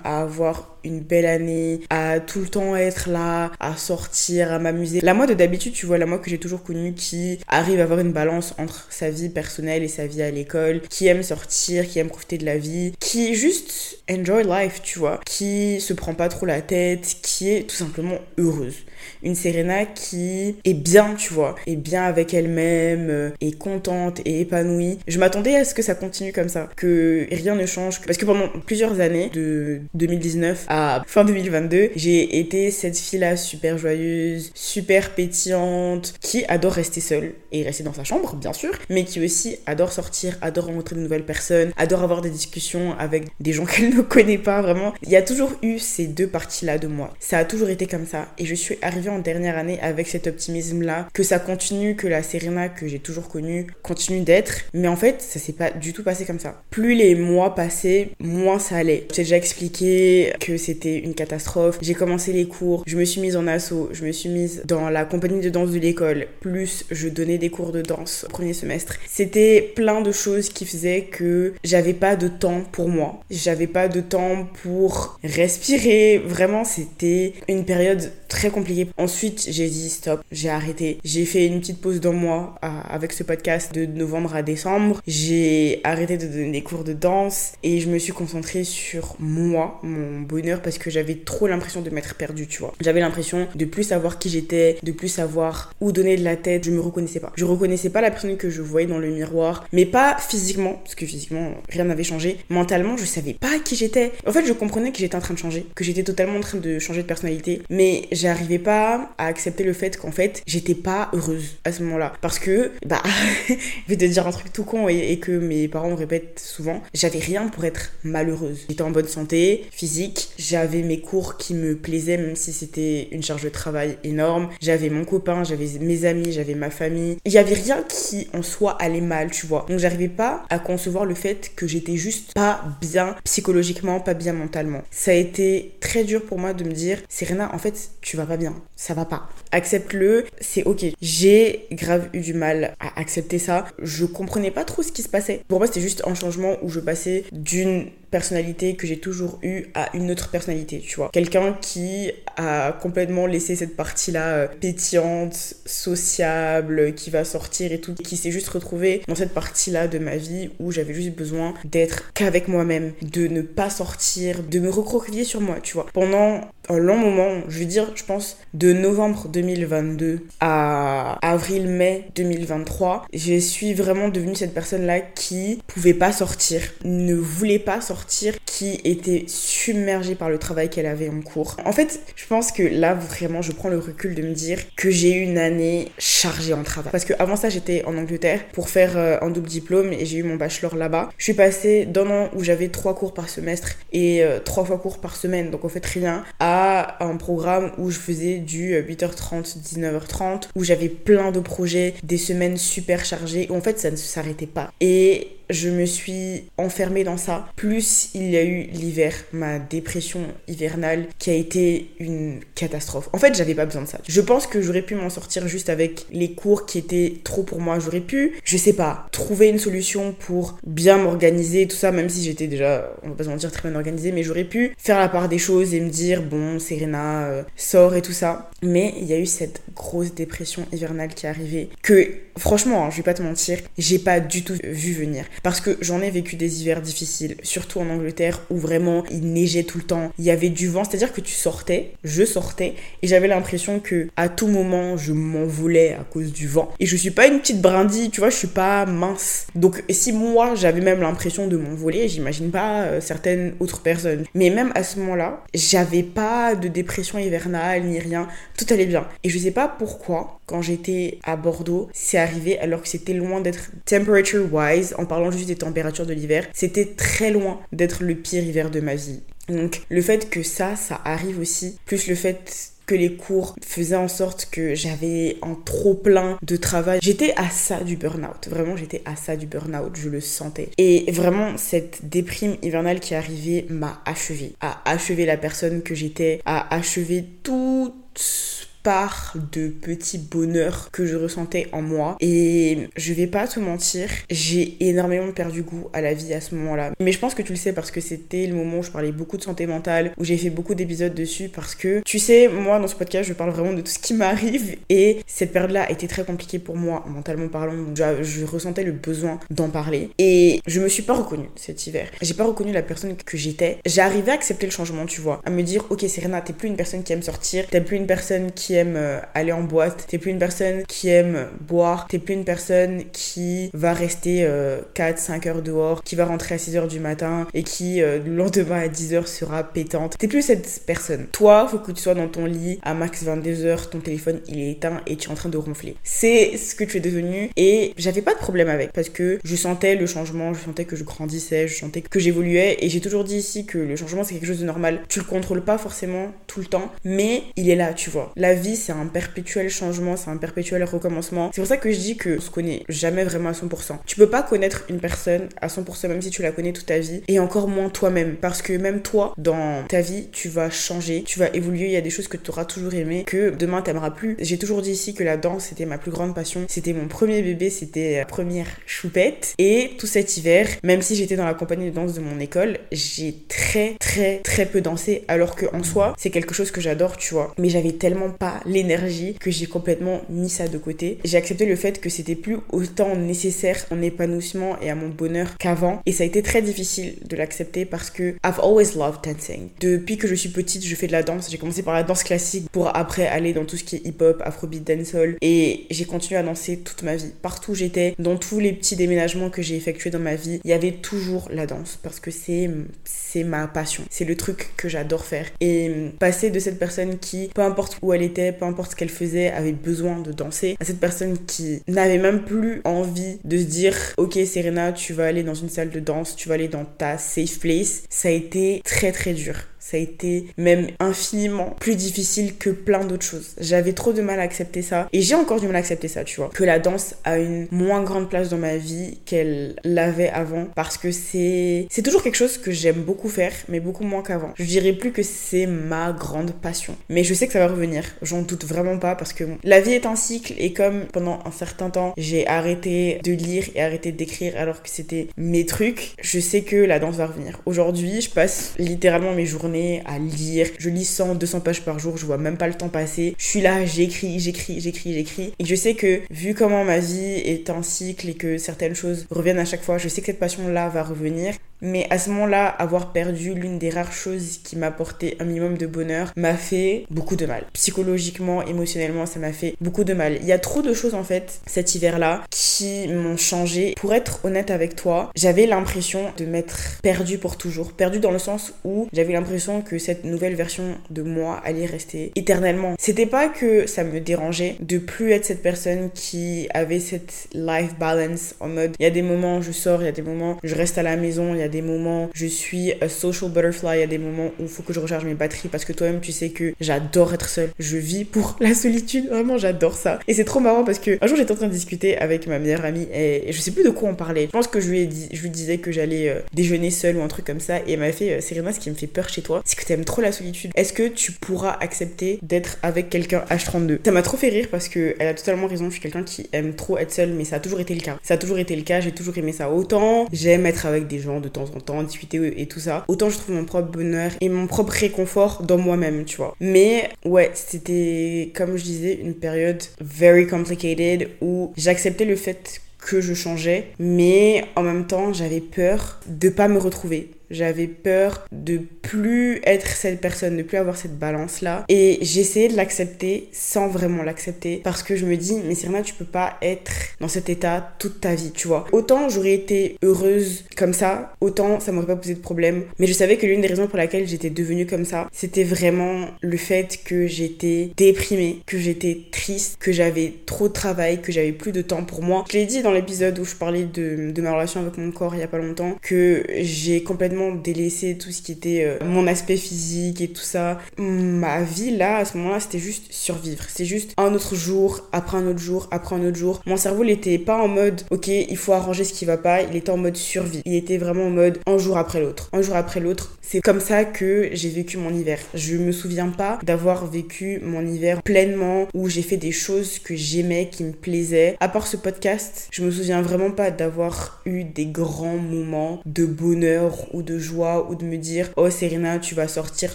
à 0.04 0.22
avoir 0.22 0.76
une 0.84 1.00
belle 1.00 1.26
année, 1.26 1.80
à 1.90 2.20
tout 2.20 2.40
le 2.40 2.48
temps 2.48 2.76
être 2.76 3.08
là, 3.08 3.52
à 3.60 3.76
sortir, 3.76 4.52
à 4.52 4.58
m'amuser. 4.58 5.00
La 5.00 5.14
moi 5.14 5.26
de 5.26 5.34
d'habitude, 5.34 5.72
tu 5.72 5.86
vois, 5.86 5.98
la 5.98 6.06
moi 6.06 6.18
que 6.18 6.30
j'ai 6.30 6.38
toujours 6.38 6.62
connue 6.62 6.94
qui 6.94 7.38
arrive 7.48 7.80
à 7.80 7.84
avoir 7.84 8.00
une 8.00 8.12
balance 8.12 8.54
entre 8.58 8.86
sa 8.90 9.10
vie 9.10 9.28
personnelle 9.28 9.82
et 9.82 9.88
sa 9.88 10.06
vie 10.06 10.22
à 10.22 10.30
l'école, 10.30 10.80
qui 10.88 11.06
aime 11.06 11.22
sortir, 11.22 11.86
qui 11.86 11.98
aime 11.98 12.08
profiter 12.08 12.38
de 12.38 12.44
la 12.44 12.58
vie, 12.58 12.92
qui 13.00 13.34
juste 13.34 13.98
enjoy 14.10 14.44
life, 14.44 14.80
tu 14.82 14.98
vois, 14.98 15.20
qui 15.24 15.80
se 15.80 15.92
prend 15.92 16.14
pas 16.14 16.28
trop 16.28 16.46
la 16.46 16.60
tête, 16.60 17.16
qui 17.22 17.50
est 17.50 17.68
tout 17.68 17.76
simplement 17.76 18.18
heureuse. 18.38 18.76
Une 19.22 19.34
Serena 19.34 19.84
qui 19.84 20.56
est 20.64 20.74
bien, 20.74 21.14
tu 21.14 21.32
vois, 21.32 21.54
est 21.66 21.76
bien 21.76 22.04
avec 22.04 22.34
elle-même, 22.34 23.08
euh, 23.10 23.30
est 23.40 23.56
contente 23.58 24.20
et 24.24 24.40
épanouie. 24.40 24.98
Je 25.06 25.18
m'attendais 25.18 25.56
à 25.56 25.64
ce 25.64 25.74
que 25.74 25.82
ça 25.82 25.94
continue 25.94 26.32
comme 26.32 26.48
ça, 26.48 26.68
que 26.76 27.26
rien 27.30 27.54
ne 27.54 27.66
change, 27.66 28.00
parce 28.02 28.18
que 28.18 28.24
pendant 28.24 28.48
plusieurs 28.66 29.00
années, 29.00 29.30
de 29.32 29.80
2019 29.94 30.66
à 30.68 31.02
fin 31.06 31.24
2022, 31.24 31.90
j'ai 31.96 32.38
été 32.38 32.70
cette 32.70 32.98
fille-là 32.98 33.36
super 33.36 33.78
joyeuse, 33.78 34.50
super 34.54 35.14
pétillante, 35.14 36.14
qui 36.20 36.44
adore 36.46 36.72
rester 36.72 37.00
seule 37.00 37.34
et 37.52 37.62
rester 37.62 37.84
dans 37.84 37.92
sa 37.92 38.04
chambre, 38.04 38.34
bien 38.36 38.52
sûr, 38.52 38.72
mais 38.88 39.04
qui 39.04 39.24
aussi 39.24 39.58
adore 39.66 39.92
sortir, 39.92 40.36
adore 40.40 40.66
rencontrer 40.66 40.96
de 40.96 41.00
nouvelles 41.00 41.24
personnes, 41.24 41.72
adore 41.76 42.02
avoir 42.02 42.20
des 42.22 42.30
discussions 42.30 42.96
avec 42.98 43.26
des 43.40 43.52
gens 43.52 43.64
qu'elle 43.66 43.94
ne 43.94 44.02
connaît 44.02 44.38
pas 44.38 44.62
vraiment. 44.62 44.92
Il 45.02 45.10
y 45.10 45.16
a 45.16 45.22
toujours 45.22 45.52
eu 45.62 45.78
ces 45.78 46.06
deux 46.06 46.26
parties-là 46.26 46.78
de 46.78 46.86
moi. 46.86 47.14
Ça 47.20 47.38
a 47.38 47.44
toujours 47.44 47.68
été 47.68 47.86
comme 47.86 48.06
ça 48.06 48.28
et 48.38 48.46
je 48.46 48.54
suis 48.54 48.78
arrivée 48.92 49.10
en 49.10 49.18
dernière 49.18 49.56
année 49.56 49.80
avec 49.80 50.06
cet 50.06 50.26
optimisme-là, 50.26 51.08
que 51.14 51.22
ça 51.22 51.38
continue, 51.38 51.96
que 51.96 52.06
la 52.06 52.22
Serena 52.22 52.68
que 52.68 52.86
j'ai 52.86 52.98
toujours 52.98 53.28
connue 53.28 53.66
continue 53.82 54.20
d'être, 54.20 54.64
mais 54.74 54.88
en 54.88 54.96
fait, 54.96 55.22
ça 55.22 55.38
s'est 55.38 55.54
pas 55.54 55.70
du 55.70 55.92
tout 55.92 56.02
passé 56.02 56.24
comme 56.24 56.38
ça. 56.38 56.62
Plus 56.70 56.94
les 56.94 57.14
mois 57.14 57.54
passaient, 57.54 58.10
moins 58.20 58.58
ça 58.58 58.76
allait. 58.76 59.06
J'ai 59.14 59.22
déjà 59.22 59.36
expliqué 59.36 60.32
que 60.40 60.56
c'était 60.56 60.98
une 60.98 61.14
catastrophe. 61.14 61.78
J'ai 61.80 61.94
commencé 61.94 62.32
les 62.32 62.46
cours, 62.46 62.84
je 62.86 62.96
me 62.98 63.04
suis 63.04 63.20
mise 63.20 63.36
en 63.36 63.46
assaut, 63.46 63.88
je 63.92 64.04
me 64.04 64.12
suis 64.12 64.28
mise 64.28 64.62
dans 64.66 64.90
la 64.90 65.04
compagnie 65.04 65.40
de 65.40 65.48
danse 65.48 65.70
de 65.70 65.78
l'école, 65.78 66.26
plus 66.40 66.84
je 66.90 67.08
donnais 67.08 67.38
des 67.38 67.50
cours 67.50 67.72
de 67.72 67.80
danse 67.80 68.24
au 68.28 68.32
premier 68.32 68.52
semestre. 68.52 68.96
C'était 69.08 69.72
plein 69.74 70.02
de 70.02 70.12
choses 70.12 70.50
qui 70.50 70.66
faisaient 70.66 71.08
que 71.10 71.54
j'avais 71.64 71.94
pas 71.94 72.16
de 72.16 72.28
temps 72.28 72.62
pour 72.72 72.88
moi. 72.88 73.20
J'avais 73.30 73.66
pas 73.66 73.88
de 73.88 74.00
temps 74.02 74.46
pour 74.62 75.18
respirer. 75.24 76.18
Vraiment, 76.18 76.64
c'était 76.64 77.32
une 77.48 77.64
période 77.64 78.12
très 78.28 78.50
compliquée 78.50 78.81
Ensuite, 78.98 79.46
j'ai 79.48 79.68
dit 79.68 79.88
stop, 79.88 80.22
j'ai 80.30 80.48
arrêté. 80.48 80.98
J'ai 81.04 81.24
fait 81.24 81.46
une 81.46 81.60
petite 81.60 81.80
pause 81.80 82.00
d'un 82.00 82.12
mois 82.12 82.54
avec 82.62 83.12
ce 83.12 83.22
podcast 83.22 83.74
de 83.74 83.86
novembre 83.86 84.34
à 84.34 84.42
décembre. 84.42 85.00
J'ai 85.06 85.80
arrêté 85.84 86.16
de 86.16 86.26
donner 86.26 86.52
des 86.52 86.62
cours 86.62 86.84
de 86.84 86.92
danse 86.92 87.52
et 87.62 87.80
je 87.80 87.88
me 87.88 87.98
suis 87.98 88.12
concentrée 88.12 88.64
sur 88.64 89.16
moi, 89.18 89.80
mon 89.82 90.20
bonheur, 90.20 90.62
parce 90.62 90.78
que 90.78 90.90
j'avais 90.90 91.16
trop 91.16 91.46
l'impression 91.46 91.82
de 91.82 91.90
m'être 91.90 92.14
perdue, 92.14 92.46
tu 92.46 92.60
vois. 92.60 92.74
J'avais 92.80 93.00
l'impression 93.00 93.48
de 93.54 93.64
plus 93.64 93.84
savoir 93.84 94.18
qui 94.18 94.28
j'étais, 94.28 94.78
de 94.82 94.92
plus 94.92 95.08
savoir 95.08 95.72
où 95.80 95.92
donner 95.92 96.16
de 96.16 96.24
la 96.24 96.36
tête. 96.36 96.64
Je 96.64 96.70
me 96.70 96.80
reconnaissais 96.80 97.20
pas. 97.20 97.32
Je 97.36 97.44
reconnaissais 97.44 97.90
pas 97.90 98.00
la 98.00 98.10
personne 98.10 98.36
que 98.36 98.50
je 98.50 98.62
voyais 98.62 98.86
dans 98.86 98.98
le 98.98 99.10
miroir, 99.10 99.66
mais 99.72 99.86
pas 99.86 100.16
physiquement, 100.18 100.74
parce 100.84 100.94
que 100.94 101.06
physiquement, 101.06 101.52
rien 101.68 101.84
n'avait 101.84 102.04
changé. 102.04 102.38
Mentalement, 102.48 102.96
je 102.96 103.04
savais 103.04 103.34
pas 103.34 103.58
qui 103.64 103.76
j'étais. 103.76 104.12
En 104.26 104.32
fait, 104.32 104.46
je 104.46 104.52
comprenais 104.52 104.92
que 104.92 104.98
j'étais 104.98 105.16
en 105.16 105.20
train 105.20 105.34
de 105.34 105.38
changer, 105.38 105.66
que 105.74 105.84
j'étais 105.84 106.02
totalement 106.02 106.38
en 106.38 106.40
train 106.40 106.58
de 106.58 106.78
changer 106.78 107.02
de 107.02 107.06
personnalité, 107.06 107.62
mais 107.70 108.08
j'arrivais 108.12 108.58
pas 108.58 108.71
à 108.72 109.26
accepter 109.26 109.64
le 109.64 109.72
fait 109.72 109.96
qu'en 109.96 110.12
fait, 110.12 110.42
j'étais 110.46 110.74
pas 110.74 111.10
heureuse 111.12 111.58
à 111.64 111.72
ce 111.72 111.82
moment-là. 111.82 112.12
Parce 112.20 112.38
que, 112.38 112.72
bah, 112.86 113.02
je 113.48 113.54
vais 113.88 113.96
te 113.96 114.04
dire 114.04 114.26
un 114.26 114.30
truc 114.30 114.52
tout 114.52 114.64
con 114.64 114.88
et, 114.88 115.18
que 115.18 115.32
mes 115.32 115.68
parents 115.68 115.94
répètent 115.94 116.40
souvent, 116.40 116.82
j'avais 116.94 117.18
rien 117.18 117.48
pour 117.48 117.64
être 117.64 117.92
malheureuse. 118.02 118.66
J'étais 118.68 118.82
en 118.82 118.90
bonne 118.90 119.06
santé 119.06 119.66
physique, 119.70 120.30
j'avais 120.38 120.82
mes 120.82 121.00
cours 121.00 121.36
qui 121.36 121.54
me 121.54 121.76
plaisaient, 121.76 122.16
même 122.16 122.36
si 122.36 122.52
c'était 122.52 123.08
une 123.12 123.22
charge 123.22 123.42
de 123.42 123.48
travail 123.48 123.98
énorme. 124.04 124.48
J'avais 124.60 124.90
mon 124.90 125.04
copain, 125.04 125.44
j'avais 125.44 125.66
mes 125.80 126.04
amis, 126.04 126.32
j'avais 126.32 126.54
ma 126.54 126.70
famille. 126.70 127.18
Il 127.24 127.32
y 127.32 127.38
avait 127.38 127.54
rien 127.54 127.84
qui 127.88 128.28
en 128.34 128.42
soi 128.42 128.76
allait 128.80 129.00
mal, 129.00 129.30
tu 129.30 129.46
vois. 129.46 129.66
Donc 129.68 129.78
j'arrivais 129.78 130.08
pas 130.08 130.44
à 130.50 130.58
concevoir 130.58 131.04
le 131.04 131.14
fait 131.14 131.52
que 131.54 131.66
j'étais 131.66 131.96
juste 131.96 132.32
pas 132.34 132.64
bien 132.80 133.16
psychologiquement, 133.24 134.00
pas 134.00 134.14
bien 134.14 134.32
mentalement. 134.32 134.82
Ça 134.90 135.10
a 135.10 135.14
été 135.14 135.76
très 135.80 136.04
dur 136.04 136.22
pour 136.24 136.38
moi 136.38 136.52
de 136.52 136.64
me 136.64 136.72
dire, 136.72 136.98
Serena, 137.08 137.54
en 137.54 137.58
fait, 137.58 137.90
tu 138.00 138.16
vas 138.16 138.26
pas 138.26 138.36
bien. 138.36 138.54
Ça 138.76 138.94
va 138.94 139.04
pas. 139.04 139.28
Accepte-le, 139.52 140.26
c'est 140.40 140.64
ok. 140.64 140.84
J'ai 141.00 141.66
grave 141.72 142.08
eu 142.12 142.20
du 142.20 142.34
mal 142.34 142.74
à 142.80 142.98
accepter 143.00 143.38
ça. 143.38 143.66
Je 143.80 144.04
comprenais 144.04 144.50
pas 144.50 144.64
trop 144.64 144.82
ce 144.82 144.92
qui 144.92 145.02
se 145.02 145.08
passait. 145.08 145.42
Pour 145.48 145.58
moi, 145.58 145.66
c'était 145.66 145.80
juste 145.80 146.02
un 146.06 146.14
changement 146.14 146.56
où 146.62 146.68
je 146.68 146.80
passais 146.80 147.24
d'une 147.32 147.86
personnalité 148.12 148.76
que 148.76 148.86
j'ai 148.86 148.98
toujours 148.98 149.40
eue 149.42 149.64
à 149.74 149.88
une 149.96 150.12
autre 150.12 150.30
personnalité, 150.30 150.78
tu 150.78 150.96
vois. 150.96 151.10
Quelqu'un 151.12 151.54
qui 151.60 152.12
a 152.36 152.70
complètement 152.72 153.26
laissé 153.26 153.56
cette 153.56 153.74
partie-là 153.74 154.28
euh, 154.28 154.46
pétillante, 154.46 155.34
sociable, 155.66 156.94
qui 156.94 157.10
va 157.10 157.24
sortir 157.24 157.72
et 157.72 157.80
tout, 157.80 157.94
qui 157.94 158.16
s'est 158.16 158.30
juste 158.30 158.48
retrouvé 158.48 159.02
dans 159.08 159.14
cette 159.16 159.34
partie-là 159.34 159.88
de 159.88 159.98
ma 159.98 160.16
vie 160.16 160.50
où 160.60 160.70
j'avais 160.70 160.94
juste 160.94 161.16
besoin 161.16 161.54
d'être 161.64 162.12
qu'avec 162.12 162.46
moi-même, 162.46 162.92
de 163.02 163.26
ne 163.26 163.42
pas 163.42 163.70
sortir, 163.70 164.42
de 164.42 164.60
me 164.60 164.70
recroqueviller 164.70 165.24
sur 165.24 165.40
moi, 165.40 165.56
tu 165.62 165.74
vois. 165.74 165.86
Pendant 165.92 166.42
un 166.68 166.78
long 166.78 166.96
moment, 166.96 167.42
je 167.48 167.58
veux 167.58 167.64
dire, 167.64 167.90
je 167.94 168.04
pense, 168.04 168.38
de 168.54 168.72
novembre 168.72 169.28
2022 169.28 170.20
à 170.40 171.18
avril-mai 171.22 172.08
2023, 172.14 173.06
je 173.12 173.38
suis 173.38 173.74
vraiment 173.74 174.08
devenue 174.08 174.34
cette 174.34 174.54
personne-là 174.54 175.00
qui 175.00 175.62
pouvait 175.66 175.94
pas 175.94 176.12
sortir, 176.12 176.62
ne 176.84 177.14
voulait 177.14 177.58
pas 177.58 177.80
sortir, 177.80 178.01
qui 178.06 178.80
était 178.84 179.24
submergée 179.28 180.14
par 180.14 180.28
le 180.28 180.38
travail 180.38 180.68
qu'elle 180.68 180.86
avait 180.86 181.08
en 181.08 181.20
cours. 181.20 181.56
En 181.64 181.72
fait, 181.72 182.00
je 182.16 182.26
pense 182.26 182.52
que 182.52 182.62
là, 182.62 182.94
vraiment, 182.94 183.42
je 183.42 183.52
prends 183.52 183.68
le 183.68 183.78
recul 183.78 184.14
de 184.14 184.22
me 184.22 184.32
dire 184.32 184.58
que 184.76 184.90
j'ai 184.90 185.14
eu 185.14 185.22
une 185.22 185.38
année 185.38 185.90
chargée 185.98 186.52
en 186.52 186.62
travail. 186.62 186.92
Parce 186.92 187.04
que 187.04 187.14
avant 187.18 187.36
ça, 187.36 187.48
j'étais 187.48 187.84
en 187.84 187.96
Angleterre 187.96 188.40
pour 188.52 188.68
faire 188.68 188.96
euh, 188.96 189.18
un 189.22 189.30
double 189.30 189.48
diplôme 189.48 189.92
et 189.92 190.04
j'ai 190.06 190.18
eu 190.18 190.22
mon 190.22 190.36
bachelor 190.36 190.76
là-bas. 190.76 191.10
Je 191.16 191.24
suis 191.24 191.34
passée 191.34 191.86
d'un 191.86 192.08
an 192.10 192.30
où 192.34 192.42
j'avais 192.44 192.68
trois 192.68 192.94
cours 192.94 193.14
par 193.14 193.28
semestre 193.28 193.76
et 193.92 194.22
euh, 194.22 194.38
trois 194.38 194.64
fois 194.64 194.78
cours 194.78 194.98
par 194.98 195.16
semaine, 195.16 195.50
donc 195.50 195.64
en 195.64 195.68
fait 195.68 195.84
rien, 195.84 196.24
à 196.40 197.04
un 197.04 197.16
programme 197.16 197.72
où 197.78 197.90
je 197.90 197.98
faisais 197.98 198.38
du 198.38 198.74
8h30, 198.74 199.58
19h30, 199.58 200.48
où 200.54 200.64
j'avais 200.64 200.88
plein 200.88 201.32
de 201.32 201.40
projets, 201.40 201.94
des 202.02 202.18
semaines 202.18 202.56
super 202.56 203.04
chargées, 203.04 203.46
où 203.50 203.56
en 203.56 203.60
fait 203.60 203.78
ça 203.78 203.90
ne 203.90 203.96
s'arrêtait 203.96 204.46
pas. 204.46 204.72
Et 204.80 205.28
je 205.52 205.68
me 205.68 205.86
suis 205.86 206.44
enfermée 206.58 207.04
dans 207.04 207.16
ça. 207.16 207.48
Plus 207.56 208.10
il 208.14 208.30
y 208.30 208.36
a 208.36 208.44
eu 208.44 208.62
l'hiver, 208.72 209.14
ma 209.32 209.58
dépression 209.58 210.20
hivernale 210.48 211.06
qui 211.18 211.30
a 211.30 211.34
été 211.34 211.90
une 211.98 212.40
catastrophe. 212.54 213.08
En 213.12 213.18
fait, 213.18 213.34
j'avais 213.34 213.54
pas 213.54 213.66
besoin 213.66 213.82
de 213.82 213.88
ça. 213.88 213.98
Je 214.06 214.20
pense 214.20 214.46
que 214.46 214.60
j'aurais 214.60 214.82
pu 214.82 214.94
m'en 214.94 215.10
sortir 215.10 215.46
juste 215.48 215.68
avec 215.68 216.06
les 216.10 216.32
cours 216.32 216.66
qui 216.66 216.78
étaient 216.78 217.14
trop 217.24 217.42
pour 217.42 217.60
moi. 217.60 217.78
J'aurais 217.78 218.00
pu, 218.00 218.32
je 218.44 218.56
sais 218.56 218.72
pas, 218.72 219.06
trouver 219.12 219.48
une 219.48 219.58
solution 219.58 220.12
pour 220.12 220.58
bien 220.66 220.98
m'organiser, 220.98 221.66
tout 221.66 221.76
ça, 221.76 221.92
même 221.92 222.08
si 222.08 222.22
j'étais 222.22 222.46
déjà, 222.46 222.92
on 223.02 223.10
va 223.10 223.14
pas 223.14 223.24
se 223.24 223.28
mentir, 223.28 223.50
très 223.52 223.68
bien 223.68 223.76
organisée, 223.76 224.12
mais 224.12 224.22
j'aurais 224.22 224.44
pu 224.44 224.74
faire 224.78 224.98
la 224.98 225.08
part 225.08 225.28
des 225.28 225.38
choses 225.38 225.74
et 225.74 225.80
me 225.80 225.90
dire, 225.90 226.22
bon, 226.22 226.58
Serena, 226.58 227.24
euh, 227.24 227.42
sort 227.56 227.94
et 227.94 228.02
tout 228.02 228.12
ça. 228.12 228.50
Mais 228.62 228.94
il 228.98 229.06
y 229.06 229.12
a 229.12 229.18
eu 229.18 229.26
cette 229.26 229.62
grosse 229.74 230.14
dépression 230.14 230.66
hivernale 230.72 231.14
qui 231.14 231.26
est 231.26 231.28
arrivée 231.28 231.68
que, 231.82 232.08
franchement, 232.38 232.86
hein, 232.86 232.90
je 232.90 232.96
vais 232.98 233.02
pas 233.02 233.14
te 233.14 233.22
mentir, 233.22 233.58
j'ai 233.78 233.98
pas 233.98 234.20
du 234.20 234.44
tout 234.44 234.56
vu 234.62 234.92
venir. 234.92 235.24
Parce 235.42 235.60
que 235.60 235.76
j'en 235.80 236.00
ai 236.00 236.10
vécu 236.10 236.36
des 236.36 236.62
hivers 236.62 236.80
difficiles, 236.80 237.36
surtout 237.42 237.80
en 237.80 237.88
Angleterre 237.88 238.40
où 238.50 238.56
vraiment 238.56 239.04
il 239.10 239.32
neigeait 239.32 239.64
tout 239.64 239.78
le 239.78 239.84
temps, 239.84 240.12
il 240.18 240.24
y 240.24 240.30
avait 240.30 240.48
du 240.48 240.68
vent, 240.68 240.84
c'est-à-dire 240.84 241.12
que 241.12 241.20
tu 241.20 241.32
sortais, 241.32 241.92
je 242.04 242.24
sortais 242.24 242.74
et 243.02 243.06
j'avais 243.06 243.28
l'impression 243.28 243.80
que 243.80 244.08
à 244.16 244.28
tout 244.28 244.46
moment 244.46 244.96
je 244.96 245.12
m'envolais 245.12 245.94
à 245.94 246.04
cause 246.04 246.32
du 246.32 246.46
vent. 246.46 246.70
Et 246.80 246.86
je 246.86 246.96
suis 246.96 247.10
pas 247.10 247.26
une 247.26 247.40
petite 247.40 247.60
brindille, 247.60 248.10
tu 248.10 248.20
vois, 248.20 248.30
je 248.30 248.36
suis 248.36 248.48
pas 248.48 248.86
mince. 248.86 249.46
Donc 249.54 249.82
si 249.90 250.12
moi 250.12 250.54
j'avais 250.54 250.80
même 250.80 251.00
l'impression 251.00 251.46
de 251.46 251.56
m'envoler, 251.56 252.08
j'imagine 252.08 252.50
pas 252.50 252.82
euh, 252.82 253.00
certaines 253.00 253.54
autres 253.60 253.82
personnes. 253.82 254.24
Mais 254.34 254.50
même 254.50 254.72
à 254.74 254.84
ce 254.84 254.98
moment-là, 255.00 255.42
j'avais 255.54 256.02
pas 256.02 256.54
de 256.54 256.68
dépression 256.68 257.18
hivernale 257.18 257.84
ni 257.84 257.98
rien, 257.98 258.28
tout 258.56 258.66
allait 258.70 258.86
bien. 258.86 259.06
Et 259.24 259.28
je 259.28 259.38
sais 259.38 259.50
pas 259.50 259.68
pourquoi, 259.68 260.40
quand 260.46 260.62
j'étais 260.62 261.18
à 261.24 261.36
Bordeaux, 261.36 261.88
c'est 261.92 262.18
arrivé 262.18 262.58
alors 262.58 262.82
que 262.82 262.88
c'était 262.88 263.14
loin 263.14 263.40
d'être 263.40 263.70
temperature 263.86 264.46
wise 264.52 264.94
en 264.98 265.04
parlant 265.04 265.21
juste 265.30 265.46
des 265.46 265.56
températures 265.56 266.06
de 266.06 266.12
l'hiver, 266.12 266.46
c'était 266.52 266.86
très 266.86 267.30
loin 267.30 267.60
d'être 267.72 268.02
le 268.02 268.14
pire 268.14 268.42
hiver 268.42 268.70
de 268.70 268.80
ma 268.80 268.94
vie. 268.94 269.20
Donc 269.48 269.82
le 269.90 270.02
fait 270.02 270.30
que 270.30 270.42
ça, 270.42 270.76
ça 270.76 271.00
arrive 271.04 271.38
aussi, 271.38 271.76
plus 271.84 272.06
le 272.06 272.14
fait 272.14 272.72
que 272.86 272.94
les 272.94 273.14
cours 273.14 273.54
faisaient 273.64 273.96
en 273.96 274.08
sorte 274.08 274.48
que 274.50 274.74
j'avais 274.74 275.36
un 275.42 275.54
trop 275.54 275.94
plein 275.94 276.38
de 276.42 276.56
travail. 276.56 276.98
J'étais 277.02 277.32
à 277.36 277.48
ça 277.48 277.80
du 277.80 277.96
burn-out. 277.96 278.48
Vraiment, 278.48 278.76
j'étais 278.76 279.02
à 279.04 279.16
ça 279.16 279.36
du 279.36 279.46
burn-out. 279.46 279.92
Je 279.94 280.08
le 280.08 280.20
sentais. 280.20 280.70
Et 280.78 281.10
vraiment, 281.12 281.56
cette 281.56 282.08
déprime 282.08 282.56
hivernale 282.62 283.00
qui 283.00 283.14
est 283.14 283.16
arrivée 283.16 283.66
m'a 283.68 284.02
achevé. 284.04 284.54
A 284.60 284.82
achevé 284.84 285.26
la 285.26 285.36
personne 285.36 285.82
que 285.82 285.94
j'étais, 285.94 286.40
a 286.44 286.74
achevé 286.74 287.24
toute 287.42 288.61
part 288.82 289.34
de 289.52 289.68
petits 289.68 290.18
bonheurs 290.18 290.90
que 290.92 291.06
je 291.06 291.16
ressentais 291.16 291.68
en 291.72 291.82
moi. 291.82 292.16
Et 292.20 292.88
je 292.96 293.12
vais 293.12 293.26
pas 293.26 293.46
te 293.46 293.60
mentir, 293.60 294.08
j'ai 294.30 294.76
énormément 294.80 295.32
perdu 295.32 295.62
goût 295.62 295.88
à 295.92 296.00
la 296.00 296.14
vie 296.14 296.34
à 296.34 296.40
ce 296.40 296.54
moment-là. 296.54 296.92
Mais 297.00 297.12
je 297.12 297.18
pense 297.18 297.34
que 297.34 297.42
tu 297.42 297.52
le 297.52 297.58
sais 297.58 297.72
parce 297.72 297.90
que 297.90 298.00
c'était 298.00 298.46
le 298.46 298.54
moment 298.54 298.78
où 298.78 298.82
je 298.82 298.90
parlais 298.90 299.12
beaucoup 299.12 299.36
de 299.36 299.42
santé 299.42 299.66
mentale, 299.66 300.12
où 300.18 300.24
j'ai 300.24 300.36
fait 300.36 300.50
beaucoup 300.50 300.74
d'épisodes 300.74 301.14
dessus 301.14 301.48
parce 301.48 301.74
que, 301.74 302.00
tu 302.04 302.18
sais, 302.18 302.48
moi 302.48 302.78
dans 302.78 302.88
ce 302.88 302.96
podcast, 302.96 303.28
je 303.28 303.34
parle 303.34 303.50
vraiment 303.50 303.72
de 303.72 303.80
tout 303.80 303.90
ce 303.90 303.98
qui 303.98 304.14
m'arrive 304.14 304.76
et 304.88 305.20
cette 305.26 305.52
période-là 305.52 305.90
été 305.90 306.08
très 306.08 306.24
compliquée 306.24 306.58
pour 306.58 306.76
moi, 306.76 307.04
mentalement 307.08 307.48
parlant. 307.48 307.72
Je, 307.94 308.22
je 308.22 308.44
ressentais 308.44 308.84
le 308.84 308.92
besoin 308.92 309.38
d'en 309.50 309.68
parler 309.68 310.10
et 310.18 310.60
je 310.66 310.80
me 310.80 310.88
suis 310.88 311.02
pas 311.02 311.14
reconnue 311.14 311.48
cet 311.56 311.86
hiver. 311.86 312.08
J'ai 312.20 312.34
pas 312.34 312.44
reconnu 312.44 312.72
la 312.72 312.82
personne 312.82 313.16
que 313.16 313.36
j'étais. 313.36 313.78
Arrivé 313.98 314.32
à 314.32 314.34
accepter 314.34 314.66
le 314.66 314.72
changement, 314.72 315.06
tu 315.06 315.20
vois, 315.20 315.40
à 315.44 315.50
me 315.50 315.62
dire, 315.62 315.84
ok, 315.90 316.04
Serena, 316.08 316.40
t'es 316.40 316.52
plus 316.52 316.66
une 316.66 316.76
personne 316.76 317.04
qui 317.04 317.12
aime 317.12 317.22
sortir, 317.22 317.66
t'es 317.68 317.80
plus 317.80 317.96
une 317.96 318.08
personne 318.08 318.50
qui 318.50 318.71
aime 318.74 318.94
euh, 318.96 319.18
aller 319.34 319.52
en 319.52 319.62
boîte, 319.62 320.06
t'es 320.08 320.18
plus 320.18 320.30
une 320.30 320.38
personne 320.38 320.84
qui 320.86 321.08
aime 321.08 321.48
boire, 321.60 322.06
t'es 322.08 322.18
plus 322.18 322.34
une 322.34 322.44
personne 322.44 323.04
qui 323.12 323.70
va 323.72 323.92
rester 323.92 324.42
4-5 324.42 324.46
euh, 324.46 325.50
heures 325.50 325.62
dehors, 325.62 326.02
qui 326.02 326.16
va 326.16 326.24
rentrer 326.24 326.54
à 326.54 326.58
6 326.58 326.76
heures 326.76 326.88
du 326.88 327.00
matin 327.00 327.46
et 327.54 327.62
qui 327.62 328.02
euh, 328.02 328.18
le 328.24 328.34
lendemain 328.34 328.80
à 328.80 328.88
10 328.88 329.14
heures 329.14 329.28
sera 329.28 329.62
pétante. 329.64 330.16
T'es 330.18 330.28
plus 330.28 330.42
cette 330.42 330.82
personne. 330.86 331.26
Toi, 331.32 331.66
faut 331.70 331.78
que 331.78 331.92
tu 331.92 332.02
sois 332.02 332.14
dans 332.14 332.28
ton 332.28 332.46
lit 332.46 332.78
à 332.82 332.94
max 332.94 333.22
22 333.22 333.64
heures, 333.64 333.90
ton 333.90 334.00
téléphone 334.00 334.40
il 334.48 334.60
est 334.60 334.72
éteint 334.72 335.00
et 335.06 335.16
tu 335.16 335.28
es 335.28 335.32
en 335.32 335.34
train 335.34 335.48
de 335.48 335.58
ronfler. 335.58 335.96
C'est 336.02 336.56
ce 336.56 336.74
que 336.74 336.84
tu 336.84 336.98
es 336.98 337.00
devenu 337.00 337.50
et 337.56 337.92
j'avais 337.96 338.22
pas 338.22 338.34
de 338.34 338.38
problème 338.38 338.68
avec 338.68 338.92
parce 338.92 339.08
que 339.08 339.38
je 339.44 339.56
sentais 339.56 339.96
le 339.96 340.06
changement, 340.06 340.54
je 340.54 340.60
sentais 340.60 340.84
que 340.84 340.96
je 340.96 341.04
grandissais, 341.04 341.68
je 341.68 341.76
sentais 341.76 342.02
que 342.02 342.20
j'évoluais 342.20 342.78
et 342.80 342.88
j'ai 342.88 343.00
toujours 343.00 343.24
dit 343.24 343.36
ici 343.36 343.66
que 343.66 343.78
le 343.78 343.96
changement 343.96 344.24
c'est 344.24 344.34
quelque 344.34 344.46
chose 344.46 344.60
de 344.60 344.66
normal. 344.66 345.02
Tu 345.08 345.18
le 345.18 345.24
contrôles 345.24 345.62
pas 345.62 345.78
forcément 345.78 346.32
tout 346.46 346.60
le 346.60 346.66
temps, 346.66 346.90
mais 347.04 347.42
il 347.56 347.70
est 347.70 347.76
là, 347.76 347.92
tu 347.94 348.10
vois. 348.10 348.32
La 348.36 348.54
c'est 348.76 348.92
un 348.92 349.06
perpétuel 349.06 349.68
changement, 349.68 350.16
c'est 350.16 350.30
un 350.30 350.36
perpétuel 350.36 350.84
recommencement. 350.84 351.50
C'est 351.52 351.60
pour 351.60 351.68
ça 351.68 351.76
que 351.76 351.90
je 351.90 351.98
dis 351.98 352.16
que 352.16 352.36
on 352.38 352.40
se 352.40 352.50
connaît 352.50 352.84
jamais 352.88 353.24
vraiment 353.24 353.50
à 353.50 353.52
100%. 353.52 353.98
Tu 354.06 354.16
peux 354.16 354.28
pas 354.28 354.42
connaître 354.42 354.84
une 354.88 355.00
personne 355.00 355.48
à 355.60 355.68
100% 355.68 356.08
même 356.08 356.22
si 356.22 356.30
tu 356.30 356.42
la 356.42 356.52
connais 356.52 356.72
toute 356.72 356.86
ta 356.86 356.98
vie 356.98 357.22
et 357.28 357.38
encore 357.38 357.68
moins 357.68 357.88
toi-même 357.88 358.36
parce 358.36 358.62
que 358.62 358.72
même 358.72 359.02
toi 359.02 359.34
dans 359.38 359.84
ta 359.88 360.00
vie, 360.00 360.28
tu 360.32 360.48
vas 360.48 360.70
changer, 360.70 361.22
tu 361.24 361.38
vas 361.38 361.48
évoluer, 361.54 361.86
il 361.86 361.92
y 361.92 361.96
a 361.96 362.00
des 362.00 362.10
choses 362.10 362.28
que 362.28 362.36
tu 362.36 362.50
auras 362.50 362.64
toujours 362.64 362.94
aimé 362.94 363.24
que 363.26 363.50
demain 363.50 363.82
t'aimeras 363.82 364.10
plus. 364.10 364.36
J'ai 364.40 364.58
toujours 364.58 364.82
dit 364.82 364.92
ici 364.92 365.14
que 365.14 365.24
la 365.24 365.36
danse 365.36 365.66
c'était 365.66 365.86
ma 365.86 365.98
plus 365.98 366.10
grande 366.10 366.34
passion, 366.34 366.64
c'était 366.68 366.92
mon 366.92 367.08
premier 367.08 367.42
bébé, 367.42 367.70
c'était 367.70 368.18
la 368.18 368.24
première 368.24 368.68
choupette 368.86 369.54
et 369.58 369.92
tout 369.98 370.06
cet 370.06 370.36
hiver, 370.36 370.68
même 370.82 371.02
si 371.02 371.16
j'étais 371.16 371.36
dans 371.36 371.44
la 371.44 371.54
compagnie 371.54 371.90
de 371.90 371.94
danse 371.94 372.14
de 372.14 372.20
mon 372.20 372.40
école, 372.40 372.78
j'ai 372.90 373.36
très 373.48 373.96
très 374.00 374.38
très 374.38 374.66
peu 374.66 374.80
dansé 374.80 375.24
alors 375.28 375.56
que 375.56 375.66
en 375.72 375.82
soi, 375.82 376.14
c'est 376.18 376.30
quelque 376.30 376.54
chose 376.54 376.70
que 376.70 376.80
j'adore, 376.80 377.16
tu 377.16 377.34
vois. 377.34 377.54
Mais 377.58 377.68
j'avais 377.68 377.92
tellement 377.92 378.30
pas 378.30 378.51
l'énergie 378.66 379.34
que 379.40 379.50
j'ai 379.50 379.66
complètement 379.66 380.22
mis 380.28 380.48
ça 380.48 380.68
de 380.68 380.78
côté. 380.78 381.18
J'ai 381.24 381.36
accepté 381.36 381.66
le 381.66 381.76
fait 381.76 382.00
que 382.00 382.10
c'était 382.10 382.34
plus 382.34 382.58
autant 382.70 383.16
nécessaire 383.16 383.86
en 383.90 384.02
épanouissement 384.02 384.80
et 384.80 384.90
à 384.90 384.94
mon 384.94 385.08
bonheur 385.08 385.56
qu'avant. 385.58 386.00
Et 386.06 386.12
ça 386.12 386.24
a 386.24 386.26
été 386.26 386.42
très 386.42 386.62
difficile 386.62 387.16
de 387.26 387.36
l'accepter 387.36 387.84
parce 387.84 388.10
que 388.10 388.34
I've 388.44 388.60
always 388.62 388.96
loved 388.96 389.22
dancing. 389.22 389.68
Depuis 389.80 390.16
que 390.16 390.26
je 390.26 390.34
suis 390.34 390.50
petite, 390.50 390.84
je 390.84 390.94
fais 390.94 391.06
de 391.06 391.12
la 391.12 391.22
danse. 391.22 391.50
J'ai 391.50 391.58
commencé 391.58 391.82
par 391.82 391.94
la 391.94 392.02
danse 392.02 392.22
classique 392.22 392.68
pour 392.70 392.96
après 392.96 393.26
aller 393.26 393.52
dans 393.52 393.64
tout 393.64 393.76
ce 393.76 393.84
qui 393.84 393.96
est 393.96 394.06
hip-hop, 394.06 394.42
afrobeat, 394.44 394.86
dancehall. 394.86 395.36
Et 395.40 395.86
j'ai 395.90 396.04
continué 396.04 396.38
à 396.38 396.42
danser 396.42 396.78
toute 396.78 397.02
ma 397.02 397.16
vie. 397.16 397.32
Partout 397.42 397.72
où 397.72 397.74
j'étais, 397.74 398.14
dans 398.18 398.36
tous 398.36 398.58
les 398.58 398.72
petits 398.72 398.96
déménagements 398.96 399.50
que 399.50 399.62
j'ai 399.62 399.76
effectués 399.76 400.10
dans 400.10 400.18
ma 400.18 400.34
vie, 400.34 400.60
il 400.64 400.70
y 400.70 400.74
avait 400.74 400.92
toujours 400.92 401.48
la 401.50 401.66
danse 401.66 401.98
parce 402.02 402.20
que 402.20 402.30
c'est 402.30 402.70
c'est 403.04 403.44
ma 403.44 403.66
passion. 403.66 404.04
C'est 404.10 404.24
le 404.24 404.36
truc 404.36 404.70
que 404.76 404.88
j'adore 404.88 405.24
faire. 405.24 405.46
Et 405.60 405.90
passer 406.18 406.50
de 406.50 406.58
cette 406.58 406.78
personne 406.78 407.18
qui, 407.18 407.50
peu 407.54 407.62
importe 407.62 407.98
où 408.02 408.12
elle 408.12 408.22
était, 408.22 408.41
peu 408.50 408.64
importe 408.64 408.92
ce 408.92 408.96
qu'elle 408.96 409.08
faisait, 409.08 409.50
avait 409.52 409.72
besoin 409.72 410.18
de 410.18 410.32
danser, 410.32 410.76
à 410.80 410.84
cette 410.84 410.98
personne 410.98 411.38
qui 411.46 411.82
n'avait 411.86 412.18
même 412.18 412.44
plus 412.44 412.80
envie 412.84 413.38
de 413.44 413.58
se 413.58 413.64
dire, 413.64 413.96
ok 414.16 414.38
Serena, 414.46 414.92
tu 414.92 415.12
vas 415.12 415.26
aller 415.26 415.44
dans 415.44 415.54
une 415.54 415.68
salle 415.68 415.90
de 415.90 416.00
danse, 416.00 416.34
tu 416.34 416.48
vas 416.48 416.54
aller 416.54 416.68
dans 416.68 416.84
ta 416.84 417.18
safe 417.18 417.60
place, 417.60 418.02
ça 418.08 418.28
a 418.28 418.32
été 418.32 418.82
très 418.84 419.12
très 419.12 419.34
dur 419.34 419.54
ça 419.92 419.98
a 419.98 420.00
été 420.00 420.46
même 420.56 420.88
infiniment 421.00 421.76
plus 421.78 421.96
difficile 421.96 422.56
que 422.56 422.70
plein 422.70 423.04
d'autres 423.04 423.26
choses. 423.26 423.54
J'avais 423.60 423.92
trop 423.92 424.14
de 424.14 424.22
mal 424.22 424.40
à 424.40 424.42
accepter 424.42 424.80
ça 424.80 425.06
et 425.12 425.20
j'ai 425.20 425.34
encore 425.34 425.60
du 425.60 425.66
mal 425.66 425.76
à 425.76 425.80
accepter 425.80 426.08
ça, 426.08 426.24
tu 426.24 426.40
vois. 426.40 426.48
Que 426.48 426.64
la 426.64 426.78
danse 426.78 427.14
a 427.24 427.38
une 427.38 427.68
moins 427.70 428.02
grande 428.02 428.30
place 428.30 428.48
dans 428.48 428.56
ma 428.56 428.78
vie 428.78 429.18
qu'elle 429.26 429.76
l'avait 429.84 430.30
avant 430.30 430.64
parce 430.74 430.96
que 430.96 431.12
c'est 431.12 431.86
c'est 431.90 432.00
toujours 432.00 432.22
quelque 432.22 432.36
chose 432.36 432.56
que 432.56 432.70
j'aime 432.70 433.02
beaucoup 433.02 433.28
faire 433.28 433.52
mais 433.68 433.80
beaucoup 433.80 434.04
moins 434.04 434.22
qu'avant. 434.22 434.54
Je 434.56 434.64
dirais 434.64 434.94
plus 434.94 435.12
que 435.12 435.22
c'est 435.22 435.66
ma 435.66 436.12
grande 436.12 436.52
passion. 436.52 436.96
Mais 437.10 437.22
je 437.22 437.34
sais 437.34 437.46
que 437.46 437.52
ça 437.52 437.58
va 437.58 437.68
revenir, 437.68 438.04
j'en 438.22 438.40
doute 438.40 438.64
vraiment 438.64 438.96
pas 438.98 439.14
parce 439.14 439.34
que 439.34 439.44
la 439.62 439.80
vie 439.80 439.92
est 439.92 440.06
un 440.06 440.16
cycle 440.16 440.54
et 440.56 440.72
comme 440.72 441.04
pendant 441.12 441.40
un 441.44 441.50
certain 441.50 441.90
temps, 441.90 442.14
j'ai 442.16 442.46
arrêté 442.46 443.20
de 443.22 443.32
lire 443.32 443.64
et 443.74 443.82
arrêté 443.82 444.10
d'écrire 444.10 444.54
alors 444.56 444.82
que 444.82 444.88
c'était 444.88 445.28
mes 445.36 445.66
trucs, 445.66 446.14
je 446.22 446.40
sais 446.40 446.62
que 446.62 446.76
la 446.76 446.98
danse 446.98 447.16
va 447.16 447.26
revenir. 447.26 447.60
Aujourd'hui, 447.66 448.22
je 448.22 448.30
passe 448.30 448.72
littéralement 448.78 449.34
mes 449.34 449.44
journées 449.44 449.81
à 450.04 450.18
lire. 450.18 450.68
Je 450.78 450.88
lis 450.90 451.04
100, 451.04 451.36
200 451.36 451.60
pages 451.60 451.82
par 451.82 451.98
jour, 451.98 452.16
je 452.16 452.26
vois 452.26 452.38
même 452.38 452.56
pas 452.56 452.68
le 452.68 452.74
temps 452.74 452.88
passer. 452.88 453.34
Je 453.38 453.44
suis 453.44 453.60
là, 453.60 453.84
j'écris, 453.84 454.38
j'écris, 454.40 454.80
j'écris, 454.80 455.14
j'écris. 455.14 455.52
Et 455.58 455.64
je 455.64 455.74
sais 455.74 455.94
que 455.94 456.20
vu 456.30 456.54
comment 456.54 456.84
ma 456.84 456.98
vie 456.98 457.40
est 457.44 457.70
un 457.70 457.82
cycle 457.82 458.28
et 458.28 458.34
que 458.34 458.58
certaines 458.58 458.94
choses 458.94 459.26
reviennent 459.30 459.58
à 459.58 459.64
chaque 459.64 459.82
fois, 459.82 459.98
je 459.98 460.08
sais 460.08 460.20
que 460.20 460.26
cette 460.26 460.38
passion-là 460.38 460.88
va 460.88 461.02
revenir. 461.02 461.54
Mais 461.82 462.06
à 462.10 462.18
ce 462.18 462.30
moment-là, 462.30 462.66
avoir 462.66 463.12
perdu 463.12 463.54
l'une 463.54 463.78
des 463.78 463.90
rares 463.90 464.12
choses 464.12 464.60
qui 464.64 464.76
m'apportait 464.76 465.36
un 465.40 465.44
minimum 465.44 465.76
de 465.76 465.86
bonheur 465.86 466.32
m'a 466.36 466.54
fait 466.54 467.04
beaucoup 467.10 467.36
de 467.36 467.44
mal. 467.44 467.64
Psychologiquement, 467.72 468.64
émotionnellement, 468.64 469.26
ça 469.26 469.40
m'a 469.40 469.52
fait 469.52 469.74
beaucoup 469.80 470.04
de 470.04 470.14
mal. 470.14 470.38
Il 470.40 470.46
y 470.46 470.52
a 470.52 470.58
trop 470.58 470.82
de 470.82 470.94
choses 470.94 471.14
en 471.14 471.24
fait 471.24 471.60
cet 471.66 471.94
hiver-là 471.94 472.42
qui 472.50 473.08
m'ont 473.08 473.36
changé. 473.36 473.94
Pour 473.96 474.14
être 474.14 474.44
honnête 474.44 474.70
avec 474.70 474.96
toi, 474.96 475.30
j'avais 475.34 475.66
l'impression 475.66 476.32
de 476.38 476.44
m'être 476.44 477.00
perdue 477.02 477.38
pour 477.38 477.58
toujours. 477.58 477.92
Perdue 477.92 478.20
dans 478.20 478.30
le 478.30 478.38
sens 478.38 478.72
où 478.84 479.08
j'avais 479.12 479.32
l'impression 479.32 479.82
que 479.82 479.98
cette 479.98 480.24
nouvelle 480.24 480.54
version 480.54 480.96
de 481.10 481.22
moi 481.22 481.60
allait 481.64 481.86
rester 481.86 482.32
éternellement. 482.36 482.94
C'était 482.98 483.26
pas 483.26 483.48
que 483.48 483.86
ça 483.86 484.04
me 484.04 484.20
dérangeait 484.20 484.76
de 484.80 484.98
plus 484.98 485.32
être 485.32 485.44
cette 485.44 485.62
personne 485.62 486.10
qui 486.14 486.68
avait 486.72 487.00
cette 487.00 487.48
life 487.52 487.98
balance 487.98 488.54
en 488.60 488.68
mode 488.68 488.94
il 488.98 489.02
y 489.02 489.06
a 489.06 489.10
des 489.10 489.22
moments 489.22 489.60
je 489.60 489.72
sors, 489.72 490.02
il 490.02 490.06
y 490.06 490.08
a 490.08 490.12
des 490.12 490.22
moments 490.22 490.58
je 490.62 490.74
reste 490.74 490.98
à 490.98 491.02
la 491.02 491.16
maison, 491.16 491.54
il 491.54 491.60
y 491.60 491.62
a 491.62 491.68
des 491.72 491.82
moments, 491.82 492.30
je 492.34 492.46
suis 492.46 492.92
a 493.00 493.08
social 493.08 493.50
butterfly, 493.50 493.96
il 493.96 494.00
y 494.00 494.04
a 494.04 494.06
des 494.06 494.18
moments 494.18 494.52
où 494.60 494.62
il 494.62 494.68
faut 494.68 494.84
que 494.84 494.92
je 494.92 495.00
recharge 495.00 495.24
mes 495.24 495.34
batteries 495.34 495.68
parce 495.68 495.84
que 495.84 495.92
toi-même 495.92 496.20
tu 496.20 496.30
sais 496.30 496.50
que 496.50 496.74
j'adore 496.80 497.34
être 497.34 497.48
seule. 497.48 497.70
Je 497.80 497.96
vis 497.96 498.24
pour 498.24 498.56
la 498.60 498.74
solitude, 498.74 499.28
vraiment 499.28 499.58
j'adore 499.58 499.96
ça. 499.96 500.20
Et 500.28 500.34
c'est 500.34 500.44
trop 500.44 500.60
marrant 500.60 500.84
parce 500.84 500.98
que 500.98 501.18
un 501.20 501.26
jour 501.26 501.36
j'étais 501.36 501.52
en 501.52 501.56
train 501.56 501.66
de 501.66 501.72
discuter 501.72 502.16
avec 502.16 502.46
ma 502.46 502.58
meilleure 502.58 502.84
amie 502.84 503.08
et, 503.12 503.50
je 503.50 503.60
sais 503.60 503.72
plus 503.72 503.82
de 503.82 503.90
quoi 503.90 504.08
on 504.08 504.14
parlait. 504.14 504.46
Je 504.46 504.50
pense 504.50 504.68
que 504.68 504.80
je 504.80 504.88
lui, 504.88 505.00
ai 505.00 505.06
dit, 505.06 505.28
je 505.32 505.42
lui 505.42 505.50
disais 505.50 505.78
que 505.78 505.90
j'allais 505.90 506.28
euh, 506.28 506.40
déjeuner 506.54 506.90
seule 506.90 507.16
ou 507.16 507.22
un 507.22 507.28
truc 507.28 507.46
comme 507.46 507.60
ça 507.60 507.78
et 507.78 507.92
elle 507.94 508.00
m'a 508.00 508.12
fait 508.12 508.34
euh, 508.34 508.40
Serena, 508.40 508.72
ce 508.72 508.78
qui 508.78 508.90
me 508.90 508.94
fait 508.94 509.06
peur 509.06 509.28
chez 509.28 509.42
toi, 509.42 509.62
c'est 509.64 509.76
que 509.76 509.84
tu 509.84 509.92
aimes 509.92 510.04
trop 510.04 510.22
la 510.22 510.32
solitude. 510.32 510.70
Est-ce 510.76 510.92
que 510.92 511.08
tu 511.08 511.32
pourras 511.32 511.76
accepter 511.80 512.38
d'être 512.42 512.78
avec 512.82 513.10
quelqu'un 513.10 513.44
H32 513.50 513.98
Ça 514.04 514.12
m'a 514.12 514.22
trop 514.22 514.36
fait 514.36 514.48
rire 514.48 514.68
parce 514.70 514.88
que 514.88 515.16
elle 515.18 515.28
a 515.28 515.34
totalement 515.34 515.66
raison, 515.66 515.86
je 515.86 515.92
suis 515.92 516.00
quelqu'un 516.00 516.22
qui 516.22 516.48
aime 516.52 516.74
trop 516.74 516.98
être 516.98 517.12
seule 517.12 517.30
mais 517.30 517.44
ça 517.44 517.56
a 517.56 517.60
toujours 517.60 517.80
été 517.80 517.94
le 517.94 518.00
cas. 518.00 518.18
Ça 518.22 518.34
a 518.34 518.36
toujours 518.36 518.58
été 518.58 518.76
le 518.76 518.82
cas, 518.82 519.00
j'ai 519.00 519.12
toujours 519.12 519.36
aimé 519.38 519.52
ça 519.52 519.70
autant. 519.70 520.26
J'aime 520.32 520.66
être 520.66 520.86
avec 520.86 521.06
des 521.06 521.18
gens 521.18 521.40
de 521.40 521.48
temps 521.48 521.61
en 521.70 521.80
temps, 521.80 522.02
discuter 522.02 522.60
et 522.60 522.66
tout 522.66 522.80
ça, 522.80 523.04
autant 523.08 523.30
je 523.30 523.38
trouve 523.38 523.54
mon 523.54 523.64
propre 523.64 523.90
bonheur 523.90 524.32
et 524.40 524.48
mon 524.48 524.66
propre 524.66 524.92
réconfort 524.92 525.62
dans 525.62 525.78
moi-même, 525.78 526.24
tu 526.24 526.36
vois. 526.36 526.54
Mais 526.60 527.10
ouais, 527.24 527.50
c'était, 527.54 528.52
comme 528.54 528.76
je 528.76 528.84
disais, 528.84 529.14
une 529.14 529.34
période 529.34 529.82
very 530.00 530.46
complicated 530.46 531.30
où 531.40 531.72
j'acceptais 531.76 532.24
le 532.24 532.36
fait 532.36 532.80
que 532.98 533.20
je 533.20 533.34
changeais, 533.34 533.88
mais 533.98 534.64
en 534.76 534.82
même 534.82 535.06
temps, 535.06 535.32
j'avais 535.32 535.60
peur 535.60 536.20
de 536.26 536.48
pas 536.48 536.68
me 536.68 536.78
retrouver 536.78 537.30
j'avais 537.52 537.86
peur 537.86 538.46
de 538.50 538.80
plus 539.02 539.60
être 539.64 539.86
cette 539.86 540.20
personne, 540.20 540.56
de 540.56 540.62
plus 540.62 540.78
avoir 540.78 540.96
cette 540.96 541.18
balance-là. 541.18 541.84
Et 541.88 542.18
j'essayais 542.22 542.68
de 542.68 542.76
l'accepter 542.76 543.48
sans 543.52 543.88
vraiment 543.88 544.22
l'accepter. 544.22 544.80
Parce 544.82 545.02
que 545.02 545.16
je 545.16 545.26
me 545.26 545.36
dis, 545.36 545.56
mais 545.66 545.74
Serena, 545.74 546.02
tu 546.02 546.14
peux 546.14 546.24
pas 546.24 546.56
être 546.62 546.92
dans 547.20 547.28
cet 547.28 547.48
état 547.48 547.94
toute 547.98 548.20
ta 548.20 548.34
vie, 548.34 548.52
tu 548.52 548.68
vois. 548.68 548.86
Autant 548.92 549.28
j'aurais 549.28 549.54
été 549.54 549.96
heureuse 550.02 550.64
comme 550.76 550.92
ça, 550.92 551.34
autant 551.40 551.80
ça 551.80 551.92
m'aurait 551.92 552.06
pas 552.06 552.16
posé 552.16 552.34
de 552.34 552.40
problème. 552.40 552.84
Mais 552.98 553.06
je 553.06 553.12
savais 553.12 553.36
que 553.36 553.46
l'une 553.46 553.60
des 553.60 553.68
raisons 553.68 553.86
pour 553.86 553.98
laquelle 553.98 554.26
j'étais 554.26 554.50
devenue 554.50 554.86
comme 554.86 555.04
ça, 555.04 555.28
c'était 555.32 555.64
vraiment 555.64 556.28
le 556.40 556.56
fait 556.56 557.00
que 557.04 557.26
j'étais 557.26 557.90
déprimée, 557.96 558.60
que 558.66 558.78
j'étais 558.78 559.18
triste, 559.30 559.76
que 559.78 559.92
j'avais 559.92 560.32
trop 560.46 560.68
de 560.68 560.72
travail, 560.72 561.20
que 561.20 561.32
j'avais 561.32 561.52
plus 561.52 561.72
de 561.72 561.82
temps 561.82 562.04
pour 562.04 562.22
moi. 562.22 562.44
Je 562.50 562.58
l'ai 562.58 562.66
dit 562.66 562.82
dans 562.82 562.92
l'épisode 562.92 563.38
où 563.38 563.44
je 563.44 563.54
parlais 563.54 563.84
de, 563.84 564.30
de 564.30 564.42
ma 564.42 564.52
relation 564.52 564.80
avec 564.80 564.96
mon 564.96 565.10
corps 565.10 565.34
il 565.34 565.40
y 565.40 565.44
a 565.44 565.48
pas 565.48 565.58
longtemps, 565.58 565.96
que 566.02 566.44
j'ai 566.60 567.02
complètement 567.02 567.41
délaissé 567.50 568.16
tout 568.16 568.30
ce 568.30 568.42
qui 568.42 568.52
était 568.52 568.84
euh, 568.84 569.04
mon 569.04 569.26
aspect 569.26 569.56
physique 569.56 570.20
et 570.20 570.28
tout 570.28 570.42
ça. 570.42 570.78
Ma 570.98 571.62
vie 571.62 571.96
là, 571.96 572.18
à 572.18 572.24
ce 572.24 572.36
moment-là, 572.38 572.60
c'était 572.60 572.78
juste 572.78 573.12
survivre. 573.12 573.64
C'est 573.68 573.84
juste 573.84 574.12
un 574.16 574.32
autre 574.34 574.54
jour, 574.54 575.08
après 575.12 575.38
un 575.38 575.46
autre 575.48 575.58
jour, 575.58 575.88
après 575.90 576.16
un 576.16 576.24
autre 576.24 576.36
jour. 576.36 576.62
Mon 576.66 576.76
cerveau, 576.76 577.02
il 577.04 577.10
était 577.10 577.38
pas 577.38 577.60
en 577.60 577.68
mode, 577.68 578.02
ok, 578.10 578.28
il 578.28 578.56
faut 578.56 578.72
arranger 578.72 579.04
ce 579.04 579.12
qui 579.12 579.24
va 579.24 579.36
pas. 579.36 579.62
Il 579.62 579.76
était 579.76 579.90
en 579.90 579.96
mode 579.96 580.16
survie. 580.16 580.62
Il 580.64 580.74
était 580.74 580.98
vraiment 580.98 581.26
en 581.26 581.30
mode 581.30 581.58
un 581.66 581.78
jour 581.78 581.98
après 581.98 582.20
l'autre. 582.20 582.48
Un 582.52 582.62
jour 582.62 582.76
après 582.76 583.00
l'autre. 583.00 583.36
C'est 583.40 583.60
comme 583.60 583.80
ça 583.80 584.04
que 584.04 584.50
j'ai 584.52 584.70
vécu 584.70 584.96
mon 584.96 585.12
hiver. 585.12 585.38
Je 585.54 585.76
me 585.76 585.92
souviens 585.92 586.28
pas 586.28 586.58
d'avoir 586.62 587.06
vécu 587.06 587.60
mon 587.62 587.84
hiver 587.84 588.22
pleinement 588.22 588.88
où 588.94 589.08
j'ai 589.08 589.22
fait 589.22 589.36
des 589.36 589.52
choses 589.52 589.98
que 589.98 590.14
j'aimais, 590.14 590.68
qui 590.70 590.84
me 590.84 590.92
plaisaient. 590.92 591.56
À 591.60 591.68
part 591.68 591.86
ce 591.86 591.96
podcast, 591.96 592.68
je 592.70 592.82
me 592.82 592.90
souviens 592.90 593.22
vraiment 593.22 593.50
pas 593.50 593.70
d'avoir 593.70 594.40
eu 594.46 594.64
des 594.64 594.86
grands 594.86 595.36
moments 595.36 596.00
de 596.06 596.24
bonheur 596.24 597.14
ou 597.14 597.21
de 597.22 597.38
joie 597.38 597.88
ou 597.90 597.94
de 597.94 598.04
me 598.04 598.16
dire 598.16 598.50
oh 598.56 598.70
Serena 598.70 599.18
tu 599.18 599.34
vas 599.34 599.48
sortir 599.48 599.94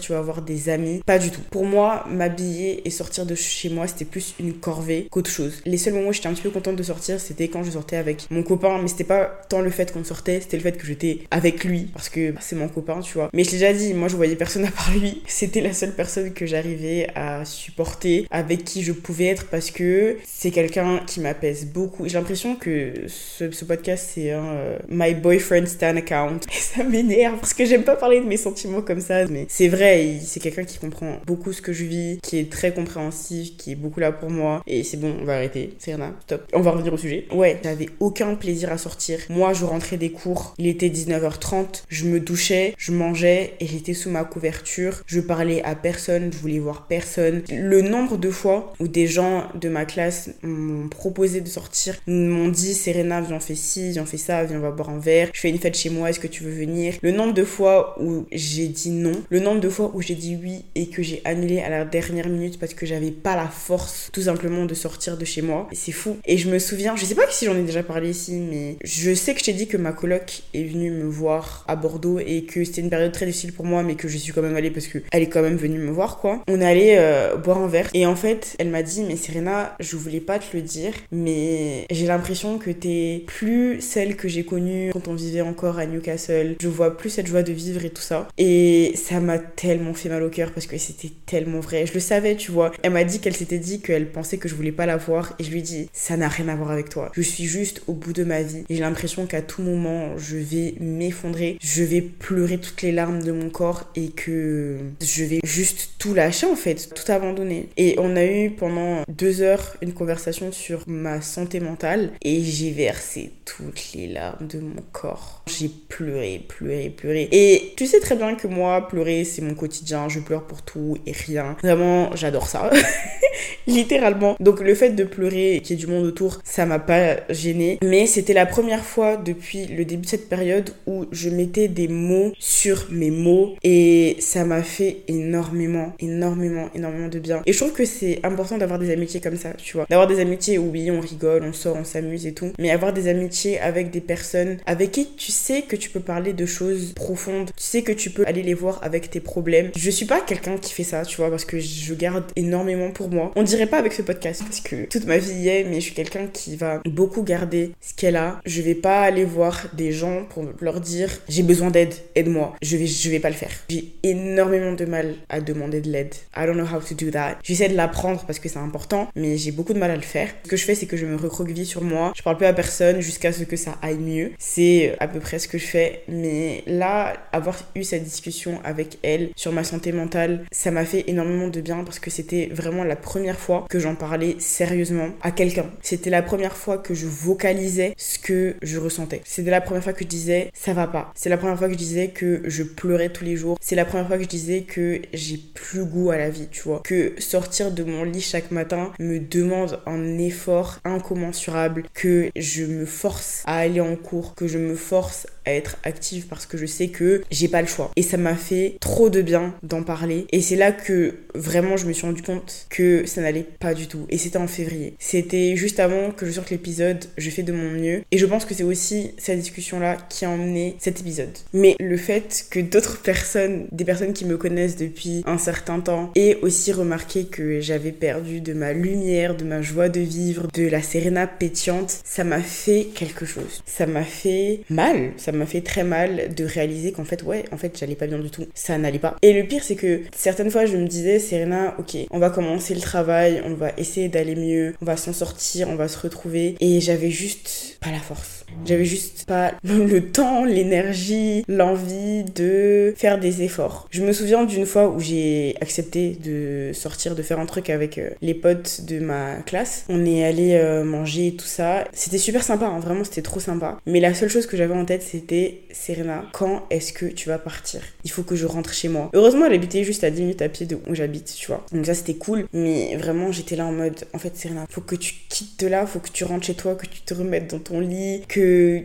tu 0.00 0.12
vas 0.12 0.18
avoir 0.18 0.42
des 0.42 0.68
amis. 0.68 1.02
Pas 1.06 1.18
du 1.18 1.30
tout. 1.30 1.40
Pour 1.50 1.64
moi 1.64 2.04
m'habiller 2.10 2.86
et 2.86 2.90
sortir 2.90 3.26
de 3.26 3.34
chez 3.34 3.70
moi 3.70 3.86
c'était 3.86 4.04
plus 4.04 4.34
une 4.40 4.54
corvée 4.54 5.08
qu'autre 5.10 5.30
chose. 5.30 5.60
Les 5.64 5.78
seuls 5.78 5.94
moments 5.94 6.08
où 6.08 6.12
j'étais 6.12 6.28
un 6.28 6.34
petit 6.34 6.42
peu 6.42 6.50
contente 6.50 6.76
de 6.76 6.82
sortir 6.82 7.20
c'était 7.20 7.48
quand 7.48 7.62
je 7.62 7.70
sortais 7.70 7.96
avec 7.96 8.26
mon 8.30 8.42
copain 8.42 8.78
mais 8.80 8.88
c'était 8.88 9.04
pas 9.04 9.24
tant 9.48 9.60
le 9.60 9.70
fait 9.70 9.92
qu'on 9.92 10.04
sortait 10.04 10.40
c'était 10.40 10.56
le 10.56 10.62
fait 10.62 10.76
que 10.76 10.86
j'étais 10.86 11.20
avec 11.30 11.64
lui 11.64 11.88
parce 11.92 12.08
que 12.08 12.34
c'est 12.40 12.56
mon 12.56 12.68
copain 12.68 13.00
tu 13.00 13.14
vois. 13.14 13.30
Mais 13.32 13.44
je 13.44 13.50
l'ai 13.50 13.58
déjà 13.58 13.72
dit 13.72 13.94
moi 13.94 14.08
je 14.08 14.16
voyais 14.16 14.36
personne 14.36 14.64
à 14.64 14.70
part 14.70 14.92
lui. 14.92 15.22
C'était 15.26 15.60
la 15.60 15.72
seule 15.72 15.94
personne 15.94 16.32
que 16.32 16.46
j'arrivais 16.46 17.08
à 17.14 17.44
supporter 17.44 18.26
avec 18.30 18.64
qui 18.64 18.82
je 18.82 18.92
pouvais 18.92 19.26
être 19.26 19.46
parce 19.46 19.70
que 19.70 20.16
c'est 20.24 20.50
quelqu'un 20.50 21.00
qui 21.06 21.20
m'apaise 21.20 21.66
beaucoup. 21.66 22.08
J'ai 22.08 22.18
l'impression 22.18 22.56
que 22.56 22.92
ce, 23.06 23.64
podcast 23.64 24.10
c'est 24.14 24.32
un 24.32 24.44
euh, 24.44 24.78
my 24.88 25.14
boyfriend 25.14 25.66
stan 25.66 25.96
account. 25.96 26.40
Et 26.56 26.60
ça 26.60 26.82
m'énerve 26.84 27.17
parce 27.40 27.54
que 27.54 27.64
j'aime 27.64 27.84
pas 27.84 27.96
parler 27.96 28.20
de 28.20 28.26
mes 28.26 28.36
sentiments 28.36 28.82
comme 28.82 29.00
ça, 29.00 29.26
mais 29.26 29.46
c'est 29.48 29.68
vrai, 29.68 30.16
c'est 30.24 30.40
quelqu'un 30.40 30.64
qui 30.64 30.78
comprend 30.78 31.20
beaucoup 31.26 31.52
ce 31.52 31.62
que 31.62 31.72
je 31.72 31.84
vis, 31.84 32.18
qui 32.22 32.38
est 32.38 32.50
très 32.50 32.72
compréhensif, 32.72 33.56
qui 33.56 33.72
est 33.72 33.76
beaucoup 33.76 34.00
là 34.00 34.12
pour 34.12 34.30
moi. 34.30 34.62
Et 34.66 34.84
c'est 34.84 34.96
bon, 34.96 35.14
on 35.20 35.24
va 35.24 35.34
arrêter. 35.34 35.74
Rien, 35.84 36.14
stop. 36.22 36.48
On 36.52 36.60
va 36.60 36.72
revenir 36.72 36.92
au 36.92 36.96
sujet. 36.96 37.26
Ouais, 37.32 37.58
j'avais 37.62 37.88
aucun 38.00 38.34
plaisir 38.34 38.72
à 38.72 38.78
sortir. 38.78 39.18
Moi, 39.30 39.52
je 39.52 39.64
rentrais 39.64 39.96
des 39.96 40.10
cours, 40.10 40.54
il 40.58 40.66
était 40.66 40.88
19h30, 40.88 41.84
je 41.88 42.04
me 42.04 42.20
douchais, 42.20 42.74
je 42.78 42.92
mangeais 42.92 43.54
et 43.60 43.66
j'étais 43.66 43.94
sous 43.94 44.10
ma 44.10 44.24
couverture. 44.24 45.02
Je 45.06 45.20
parlais 45.20 45.62
à 45.62 45.74
personne, 45.74 46.30
je 46.32 46.38
voulais 46.38 46.58
voir 46.58 46.86
personne. 46.86 47.42
Le 47.50 47.82
nombre 47.82 48.16
de 48.16 48.30
fois 48.30 48.72
où 48.80 48.88
des 48.88 49.06
gens 49.06 49.48
de 49.54 49.68
ma 49.68 49.84
classe 49.84 50.30
m'ont 50.42 50.88
proposé 50.88 51.40
de 51.40 51.48
sortir, 51.48 51.96
m'ont 52.06 52.48
dit 52.48 52.74
Serena, 52.74 53.20
viens, 53.20 53.36
on 53.36 53.40
fait 53.40 53.54
ci, 53.54 53.90
viens, 53.90 54.02
on 54.02 54.06
fait 54.06 54.16
ça, 54.16 54.44
viens, 54.44 54.58
on 54.58 54.62
va 54.62 54.70
boire 54.70 54.90
un 54.90 54.98
verre. 54.98 55.30
Je 55.32 55.40
fais 55.40 55.50
une 55.50 55.58
fête 55.58 55.76
chez 55.76 55.90
moi, 55.90 56.10
est-ce 56.10 56.20
que 56.20 56.26
tu 56.26 56.44
veux 56.44 56.52
venir? 56.52 56.94
Le 57.08 57.14
nombre 57.16 57.32
de 57.32 57.44
fois 57.44 57.96
où 58.02 58.26
j'ai 58.30 58.68
dit 58.68 58.90
non, 58.90 59.12
le 59.30 59.40
nombre 59.40 59.60
de 59.60 59.70
fois 59.70 59.90
où 59.94 60.02
j'ai 60.02 60.14
dit 60.14 60.38
oui 60.42 60.66
et 60.74 60.88
que 60.88 61.02
j'ai 61.02 61.22
annulé 61.24 61.60
à 61.60 61.70
la 61.70 61.86
dernière 61.86 62.28
minute 62.28 62.58
parce 62.58 62.74
que 62.74 62.84
j'avais 62.84 63.12
pas 63.12 63.34
la 63.34 63.46
force 63.46 64.10
tout 64.12 64.20
simplement 64.20 64.66
de 64.66 64.74
sortir 64.74 65.16
de 65.16 65.24
chez 65.24 65.40
moi. 65.40 65.68
C'est 65.72 65.92
fou. 65.92 66.18
Et 66.26 66.36
je 66.36 66.50
me 66.50 66.58
souviens, 66.58 66.96
je 66.96 67.06
sais 67.06 67.14
pas 67.14 67.22
si 67.30 67.46
j'en 67.46 67.56
ai 67.56 67.62
déjà 67.62 67.82
parlé 67.82 68.10
ici, 68.10 68.34
mais 68.34 68.76
je 68.84 69.14
sais 69.14 69.32
que 69.32 69.40
je 69.40 69.46
t'ai 69.46 69.54
dit 69.54 69.68
que 69.68 69.78
ma 69.78 69.92
coloc 69.92 70.42
est 70.52 70.64
venue 70.64 70.90
me 70.90 71.04
voir 71.04 71.64
à 71.66 71.76
Bordeaux 71.76 72.18
et 72.18 72.42
que 72.42 72.62
c'était 72.62 72.82
une 72.82 72.90
période 72.90 73.12
très 73.12 73.24
difficile 73.24 73.54
pour 73.54 73.64
moi, 73.64 73.82
mais 73.82 73.94
que 73.94 74.06
je 74.06 74.18
suis 74.18 74.34
quand 74.34 74.42
même 74.42 74.56
allée 74.56 74.70
parce 74.70 74.86
que 74.86 74.98
elle 75.10 75.22
est 75.22 75.30
quand 75.30 75.40
même 75.40 75.56
venue 75.56 75.78
me 75.78 75.90
voir, 75.90 76.18
quoi. 76.18 76.42
On 76.46 76.60
est 76.60 76.66
allé 76.66 76.96
euh, 76.98 77.36
boire 77.36 77.56
un 77.56 77.68
verre 77.68 77.88
et 77.94 78.04
en 78.04 78.16
fait, 78.16 78.54
elle 78.58 78.68
m'a 78.68 78.82
dit, 78.82 79.02
mais 79.02 79.16
Serena, 79.16 79.74
je 79.80 79.96
voulais 79.96 80.20
pas 80.20 80.38
te 80.38 80.54
le 80.54 80.60
dire, 80.60 80.92
mais 81.10 81.86
j'ai 81.90 82.04
l'impression 82.04 82.58
que 82.58 82.70
t'es 82.70 83.24
plus 83.26 83.80
celle 83.80 84.14
que 84.14 84.28
j'ai 84.28 84.44
connue 84.44 84.90
quand 84.92 85.08
on 85.08 85.14
vivait 85.14 85.40
encore 85.40 85.78
à 85.78 85.86
Newcastle. 85.86 86.56
Je 86.60 86.68
vois 86.68 86.97
plus 86.98 87.10
cette 87.10 87.26
joie 87.26 87.42
de 87.42 87.52
vivre 87.52 87.84
et 87.84 87.90
tout 87.90 88.02
ça. 88.02 88.28
Et 88.36 88.92
ça 88.96 89.20
m'a 89.20 89.38
tellement 89.38 89.94
fait 89.94 90.08
mal 90.08 90.22
au 90.22 90.28
cœur 90.28 90.52
parce 90.52 90.66
que 90.66 90.76
c'était 90.76 91.12
tellement 91.26 91.60
vrai. 91.60 91.86
Je 91.86 91.94
le 91.94 92.00
savais, 92.00 92.36
tu 92.36 92.50
vois. 92.50 92.72
Elle 92.82 92.92
m'a 92.92 93.04
dit 93.04 93.20
qu'elle 93.20 93.36
s'était 93.36 93.58
dit 93.58 93.80
qu'elle 93.80 94.10
pensait 94.10 94.36
que 94.36 94.48
je 94.48 94.54
voulais 94.54 94.72
pas 94.72 94.86
la 94.86 94.96
voir 94.96 95.34
et 95.38 95.44
je 95.44 95.50
lui 95.50 95.62
dit, 95.62 95.88
ça 95.92 96.16
n'a 96.16 96.28
rien 96.28 96.48
à 96.48 96.56
voir 96.56 96.70
avec 96.70 96.90
toi. 96.90 97.10
Je 97.14 97.22
suis 97.22 97.44
juste 97.44 97.82
au 97.86 97.94
bout 97.94 98.12
de 98.12 98.24
ma 98.24 98.42
vie. 98.42 98.64
J'ai 98.68 98.80
l'impression 98.80 99.26
qu'à 99.26 99.40
tout 99.40 99.62
moment, 99.62 100.18
je 100.18 100.36
vais 100.36 100.74
m'effondrer. 100.80 101.56
Je 101.62 101.82
vais 101.82 102.02
pleurer 102.02 102.58
toutes 102.58 102.82
les 102.82 102.92
larmes 102.92 103.22
de 103.22 103.32
mon 103.32 103.48
corps 103.48 103.84
et 103.94 104.08
que 104.08 104.78
je 105.00 105.24
vais 105.24 105.40
juste 105.44 105.90
tout 105.98 106.14
lâcher 106.14 106.46
en 106.46 106.56
fait, 106.56 106.90
tout 106.94 107.10
abandonner. 107.10 107.68
Et 107.76 107.96
on 107.98 108.16
a 108.16 108.24
eu 108.24 108.50
pendant 108.50 109.02
deux 109.08 109.40
heures 109.40 109.76
une 109.82 109.92
conversation 109.92 110.52
sur 110.52 110.82
ma 110.86 111.20
santé 111.20 111.60
mentale 111.60 112.10
et 112.22 112.42
j'ai 112.42 112.70
versé 112.70 113.32
toutes 113.44 113.92
les 113.94 114.08
larmes 114.08 114.46
de 114.46 114.58
mon 114.58 114.82
corps. 114.92 115.42
J'ai 115.46 115.68
pleuré, 115.68 116.44
pleuré, 116.46 116.87
pleuré. 116.90 117.28
Et 117.32 117.72
tu 117.76 117.86
sais 117.86 118.00
très 118.00 118.16
bien 118.16 118.34
que 118.34 118.46
moi, 118.46 118.88
pleurer, 118.88 119.24
c'est 119.24 119.42
mon 119.42 119.54
quotidien. 119.54 120.08
Je 120.08 120.20
pleure 120.20 120.44
pour 120.44 120.62
tout 120.62 120.96
et 121.06 121.12
rien. 121.12 121.56
Vraiment, 121.62 122.14
j'adore 122.14 122.46
ça. 122.46 122.70
Littéralement. 123.66 124.36
Donc 124.40 124.60
le 124.60 124.74
fait 124.74 124.90
de 124.90 125.04
pleurer 125.04 125.56
et 125.56 125.60
qu'il 125.60 125.76
y 125.76 125.78
ait 125.78 125.84
du 125.84 125.90
monde 125.90 126.04
autour, 126.04 126.40
ça 126.44 126.66
m'a 126.66 126.78
pas 126.78 127.16
gêné. 127.28 127.78
Mais 127.82 128.06
c'était 128.06 128.32
la 128.32 128.46
première 128.46 128.84
fois 128.84 129.16
depuis 129.16 129.66
le 129.66 129.84
début 129.84 130.02
de 130.02 130.08
cette 130.08 130.28
période 130.28 130.70
où 130.86 131.06
je 131.12 131.28
mettais 131.28 131.68
des 131.68 131.88
mots 131.88 132.32
sur 132.38 132.86
mes 132.90 133.10
mots 133.10 133.54
et 133.62 134.16
ça 134.20 134.44
m'a 134.44 134.62
fait 134.62 134.98
énormément, 135.08 135.92
énormément, 136.00 136.70
énormément 136.74 137.08
de 137.08 137.18
bien. 137.18 137.42
Et 137.46 137.52
je 137.52 137.58
trouve 137.58 137.72
que 137.72 137.84
c'est 137.84 138.20
important 138.24 138.58
d'avoir 138.58 138.78
des 138.78 138.90
amitiés 138.90 139.20
comme 139.20 139.36
ça, 139.36 139.52
tu 139.52 139.76
vois. 139.76 139.86
D'avoir 139.90 140.08
des 140.08 140.20
amitiés 140.20 140.58
où 140.58 140.70
oui, 140.70 140.90
on 140.90 141.00
rigole, 141.00 141.44
on 141.44 141.52
sort, 141.52 141.76
on 141.76 141.84
s'amuse 141.84 142.26
et 142.26 142.32
tout. 142.32 142.52
Mais 142.58 142.70
avoir 142.70 142.92
des 142.92 143.08
amitiés 143.08 143.60
avec 143.60 143.90
des 143.90 144.00
personnes 144.00 144.58
avec 144.66 144.92
qui 144.92 145.08
tu 145.16 145.32
sais 145.32 145.62
que 145.62 145.76
tu 145.76 145.90
peux 145.90 146.00
parler 146.00 146.32
de 146.32 146.46
choses 146.46 146.77
profondes. 146.94 147.50
Tu 147.56 147.62
sais 147.62 147.82
que 147.82 147.92
tu 147.92 148.10
peux 148.10 148.26
aller 148.26 148.42
les 148.42 148.54
voir 148.54 148.78
avec 148.82 149.10
tes 149.10 149.20
problèmes. 149.20 149.70
Je 149.76 149.90
suis 149.90 150.06
pas 150.06 150.20
quelqu'un 150.20 150.56
qui 150.56 150.72
fait 150.72 150.84
ça, 150.84 151.04
tu 151.04 151.16
vois, 151.16 151.30
parce 151.30 151.44
que 151.44 151.58
je 151.58 151.94
garde 151.94 152.24
énormément 152.36 152.90
pour 152.90 153.10
moi. 153.10 153.32
On 153.36 153.42
dirait 153.42 153.66
pas 153.66 153.78
avec 153.78 153.92
ce 153.92 154.02
podcast 154.02 154.42
parce 154.44 154.60
que 154.60 154.86
toute 154.86 155.06
ma 155.06 155.18
vie 155.18 155.32
y 155.32 155.48
est, 155.48 155.64
mais 155.64 155.76
je 155.76 155.86
suis 155.86 155.94
quelqu'un 155.94 156.26
qui 156.26 156.56
va 156.56 156.80
beaucoup 156.84 157.22
garder 157.22 157.72
ce 157.80 157.94
qu'elle 157.94 158.16
a. 158.16 158.40
Je 158.44 158.62
vais 158.62 158.74
pas 158.74 159.02
aller 159.02 159.24
voir 159.24 159.66
des 159.72 159.92
gens 159.92 160.24
pour 160.24 160.44
leur 160.60 160.80
dire 160.80 161.10
j'ai 161.28 161.42
besoin 161.42 161.70
d'aide, 161.70 161.94
aide-moi. 162.14 162.54
Je 162.62 162.76
vais, 162.76 162.86
je 162.86 163.10
vais 163.10 163.20
pas 163.20 163.30
le 163.30 163.36
faire. 163.36 163.50
J'ai 163.68 163.92
énormément 164.02 164.72
de 164.72 164.84
mal 164.84 165.14
à 165.28 165.40
demander 165.40 165.80
de 165.80 165.90
l'aide. 165.90 166.14
I 166.36 166.46
don't 166.46 166.54
know 166.56 166.64
how 166.64 166.80
to 166.80 166.94
do 166.94 167.10
that. 167.10 167.38
J'essaie 167.42 167.68
de 167.68 167.76
l'apprendre 167.76 168.24
parce 168.26 168.38
que 168.38 168.48
c'est 168.48 168.58
important, 168.58 169.08
mais 169.14 169.36
j'ai 169.36 169.52
beaucoup 169.52 169.74
de 169.74 169.78
mal 169.78 169.90
à 169.90 169.96
le 169.96 170.02
faire. 170.02 170.30
Ce 170.44 170.48
que 170.48 170.56
je 170.56 170.64
fais, 170.64 170.74
c'est 170.74 170.86
que 170.86 170.96
je 170.96 171.06
me 171.06 171.16
recroqueville 171.16 171.66
sur 171.66 171.82
moi. 171.82 172.12
Je 172.16 172.22
parle 172.22 172.36
plus 172.36 172.46
à 172.46 172.52
personne 172.52 173.00
jusqu'à 173.00 173.32
ce 173.32 173.44
que 173.44 173.56
ça 173.56 173.78
aille 173.82 173.98
mieux. 173.98 174.32
C'est 174.38 174.96
à 175.00 175.08
peu 175.08 175.20
près 175.20 175.38
ce 175.38 175.48
que 175.48 175.58
je 175.58 175.66
fais. 175.66 176.02
Mais 176.08 176.62
là, 176.68 177.14
avoir 177.32 177.56
eu 177.74 177.84
cette 177.84 178.04
discussion 178.04 178.60
avec 178.64 178.98
elle 179.02 179.30
sur 179.36 179.52
ma 179.52 179.64
santé 179.64 179.92
mentale, 179.92 180.44
ça 180.52 180.70
m'a 180.70 180.84
fait 180.84 181.04
énormément 181.08 181.48
de 181.48 181.60
bien 181.60 181.82
parce 181.84 181.98
que 181.98 182.10
c'était 182.10 182.48
vraiment 182.52 182.84
la 182.84 182.96
première 182.96 183.38
fois 183.38 183.66
que 183.68 183.78
j'en 183.78 183.94
parlais 183.94 184.36
sérieusement 184.38 185.08
à 185.22 185.30
quelqu'un. 185.30 185.66
C'était 185.82 186.10
la 186.10 186.22
première 186.22 186.56
fois 186.56 186.78
que 186.78 186.94
je 186.94 187.06
vocalisais 187.06 187.94
ce 187.96 188.18
que 188.18 188.56
je 188.62 188.78
ressentais. 188.78 189.22
C'était 189.24 189.50
la 189.50 189.60
première 189.60 189.82
fois 189.82 189.92
que 189.92 190.04
je 190.04 190.08
disais 190.08 190.50
ça 190.52 190.72
va 190.72 190.86
pas. 190.86 191.12
C'est 191.14 191.28
la 191.28 191.38
première 191.38 191.58
fois 191.58 191.68
que 191.68 191.74
je 191.74 191.78
disais 191.78 192.08
que 192.08 192.42
je 192.44 192.62
pleurais 192.62 193.08
tous 193.08 193.24
les 193.24 193.36
jours. 193.36 193.58
C'est 193.60 193.76
la 193.76 193.84
première 193.84 194.06
fois 194.06 194.18
que 194.18 194.24
je 194.24 194.28
disais 194.28 194.62
que 194.62 195.00
j'ai 195.12 195.38
plus 195.38 195.84
goût 195.84 196.10
à 196.10 196.18
la 196.18 196.30
vie, 196.30 196.48
tu 196.50 196.62
vois. 196.62 196.82
Que 196.84 197.14
sortir 197.18 197.70
de 197.70 197.84
mon 197.84 198.04
lit 198.04 198.20
chaque 198.20 198.50
matin 198.50 198.92
me 198.98 199.18
demande 199.18 199.80
un 199.86 200.18
effort 200.18 200.78
incommensurable, 200.84 201.84
que 201.94 202.30
je 202.36 202.64
me 202.64 202.84
force 202.84 203.42
à 203.46 203.58
aller 203.58 203.80
en 203.80 203.96
cours, 203.96 204.34
que 204.34 204.46
je 204.46 204.58
me 204.58 204.74
force 204.74 205.26
à 205.46 205.52
être 205.52 205.76
active 205.84 206.26
parce 206.26 206.46
que 206.46 206.57
je 206.58 206.66
sais 206.66 206.88
que 206.88 207.22
j'ai 207.30 207.48
pas 207.48 207.62
le 207.62 207.68
choix. 207.68 207.90
Et 207.96 208.02
ça 208.02 208.16
m'a 208.16 208.34
fait 208.34 208.76
trop 208.80 209.08
de 209.08 209.22
bien 209.22 209.54
d'en 209.62 209.82
parler. 209.82 210.26
Et 210.32 210.40
c'est 210.40 210.56
là 210.56 210.72
que 210.72 211.14
vraiment 211.34 211.76
je 211.76 211.86
me 211.86 211.92
suis 211.92 212.06
rendu 212.06 212.22
compte 212.22 212.66
que 212.68 213.06
ça 213.06 213.20
n'allait 213.20 213.46
pas 213.58 213.74
du 213.74 213.86
tout. 213.86 214.06
Et 214.10 214.18
c'était 214.18 214.38
en 214.38 214.46
février. 214.46 214.94
C'était 214.98 215.56
juste 215.56 215.80
avant 215.80 216.10
que 216.10 216.26
je 216.26 216.32
sorte 216.32 216.50
l'épisode, 216.50 217.04
je 217.16 217.30
fais 217.30 217.42
de 217.42 217.52
mon 217.52 217.70
mieux. 217.70 218.02
Et 218.10 218.18
je 218.18 218.26
pense 218.26 218.44
que 218.44 218.54
c'est 218.54 218.64
aussi 218.64 219.12
cette 219.18 219.38
discussion-là 219.38 219.96
qui 220.08 220.24
a 220.24 220.30
emmené 220.30 220.76
cet 220.78 221.00
épisode. 221.00 221.36
Mais 221.52 221.76
le 221.80 221.96
fait 221.96 222.46
que 222.50 222.60
d'autres 222.60 223.00
personnes, 223.02 223.66
des 223.72 223.84
personnes 223.84 224.12
qui 224.12 224.24
me 224.24 224.36
connaissent 224.36 224.76
depuis 224.76 225.22
un 225.26 225.38
certain 225.38 225.80
temps, 225.80 226.10
aient 226.14 226.38
aussi 226.42 226.72
remarqué 226.72 227.24
que 227.24 227.60
j'avais 227.60 227.92
perdu 227.92 228.40
de 228.40 228.52
ma 228.52 228.72
lumière, 228.72 229.36
de 229.36 229.44
ma 229.44 229.62
joie 229.62 229.88
de 229.88 230.00
vivre, 230.00 230.48
de 230.52 230.68
la 230.68 230.82
Serena 230.82 231.26
pétillante, 231.26 232.00
ça 232.04 232.24
m'a 232.24 232.40
fait 232.40 232.88
quelque 232.94 233.26
chose. 233.26 233.62
Ça 233.66 233.86
m'a 233.86 234.04
fait 234.04 234.60
mal. 234.70 235.12
Ça 235.16 235.32
m'a 235.32 235.46
fait 235.46 235.60
très 235.60 235.84
mal 235.84 236.34
de 236.34 236.44
réaliser 236.48 236.92
qu'en 236.92 237.04
fait, 237.04 237.22
ouais, 237.22 237.44
en 237.52 237.56
fait, 237.56 237.76
j'allais 237.78 237.94
pas 237.94 238.06
bien 238.06 238.18
du 238.18 238.30
tout. 238.30 238.46
Ça 238.54 238.78
n'allait 238.78 238.98
pas. 238.98 239.16
Et 239.22 239.32
le 239.32 239.46
pire, 239.46 239.62
c'est 239.62 239.76
que 239.76 240.02
certaines 240.14 240.50
fois, 240.50 240.66
je 240.66 240.76
me 240.76 240.86
disais, 240.86 241.18
Serena, 241.18 241.74
ok, 241.78 241.96
on 242.10 242.18
va 242.18 242.30
commencer 242.30 242.74
le 242.74 242.80
travail, 242.80 243.42
on 243.44 243.54
va 243.54 243.72
essayer 243.76 244.08
d'aller 244.08 244.36
mieux, 244.36 244.74
on 244.82 244.84
va 244.84 244.96
s'en 244.96 245.12
sortir, 245.12 245.68
on 245.68 245.76
va 245.76 245.88
se 245.88 245.98
retrouver. 245.98 246.56
Et 246.60 246.80
j'avais 246.80 247.10
juste 247.10 247.78
pas 247.80 247.90
la 247.90 248.00
force. 248.00 248.37
J'avais 248.64 248.84
juste 248.84 249.24
pas 249.26 249.54
le 249.64 250.00
temps, 250.00 250.44
l'énergie, 250.44 251.44
l'envie 251.48 252.24
de 252.24 252.94
faire 252.96 253.18
des 253.18 253.42
efforts. 253.42 253.88
Je 253.90 254.02
me 254.02 254.12
souviens 254.12 254.44
d'une 254.44 254.66
fois 254.66 254.88
où 254.88 255.00
j'ai 255.00 255.54
accepté 255.60 256.18
de 256.22 256.72
sortir, 256.72 257.14
de 257.14 257.22
faire 257.22 257.38
un 257.38 257.46
truc 257.46 257.70
avec 257.70 257.98
euh, 257.98 258.10
les 258.20 258.34
potes 258.34 258.82
de 258.86 258.98
ma 258.98 259.36
classe. 259.46 259.84
On 259.88 260.04
est 260.04 260.24
allé 260.24 260.54
euh, 260.54 260.84
manger 260.84 261.28
et 261.28 261.36
tout 261.36 261.46
ça. 261.46 261.84
C'était 261.92 262.18
super 262.18 262.42
sympa, 262.42 262.66
hein, 262.66 262.80
vraiment 262.80 263.04
c'était 263.04 263.22
trop 263.22 263.40
sympa. 263.40 263.78
Mais 263.86 264.00
la 264.00 264.14
seule 264.14 264.28
chose 264.28 264.46
que 264.46 264.56
j'avais 264.56 264.74
en 264.74 264.84
tête 264.84 265.02
c'était 265.02 265.62
Serena, 265.72 266.24
quand 266.32 266.66
est-ce 266.70 266.92
que 266.92 267.06
tu 267.06 267.28
vas 267.28 267.38
partir? 267.38 267.80
Il 268.04 268.10
faut 268.10 268.22
que 268.22 268.36
je 268.36 268.46
rentre 268.46 268.72
chez 268.72 268.88
moi. 268.88 269.10
Heureusement 269.14 269.46
elle 269.46 269.54
habitait 269.54 269.84
juste 269.84 270.04
à 270.04 270.10
10 270.10 270.22
minutes 270.22 270.42
à 270.42 270.48
pied 270.48 270.66
de 270.66 270.76
où 270.88 270.94
j'habite, 270.94 271.34
tu 271.34 271.46
vois. 271.46 271.64
Donc 271.72 271.86
ça 271.86 271.94
c'était 271.94 272.14
cool. 272.14 272.46
Mais 272.52 272.96
vraiment 272.96 273.32
j'étais 273.32 273.56
là 273.56 273.66
en 273.66 273.72
mode, 273.72 274.04
en 274.12 274.18
fait 274.18 274.36
Serena, 274.36 274.66
faut 274.70 274.80
que 274.80 274.96
tu 274.96 275.14
quittes 275.28 275.60
de 275.60 275.66
là, 275.66 275.86
faut 275.86 276.00
que 276.00 276.10
tu 276.10 276.24
rentres 276.24 276.46
chez 276.46 276.54
toi, 276.54 276.74
que 276.74 276.86
tu 276.86 277.00
te 277.02 277.14
remettes 277.14 277.50
dans 277.50 277.58
ton 277.58 277.80
lit, 277.80 278.22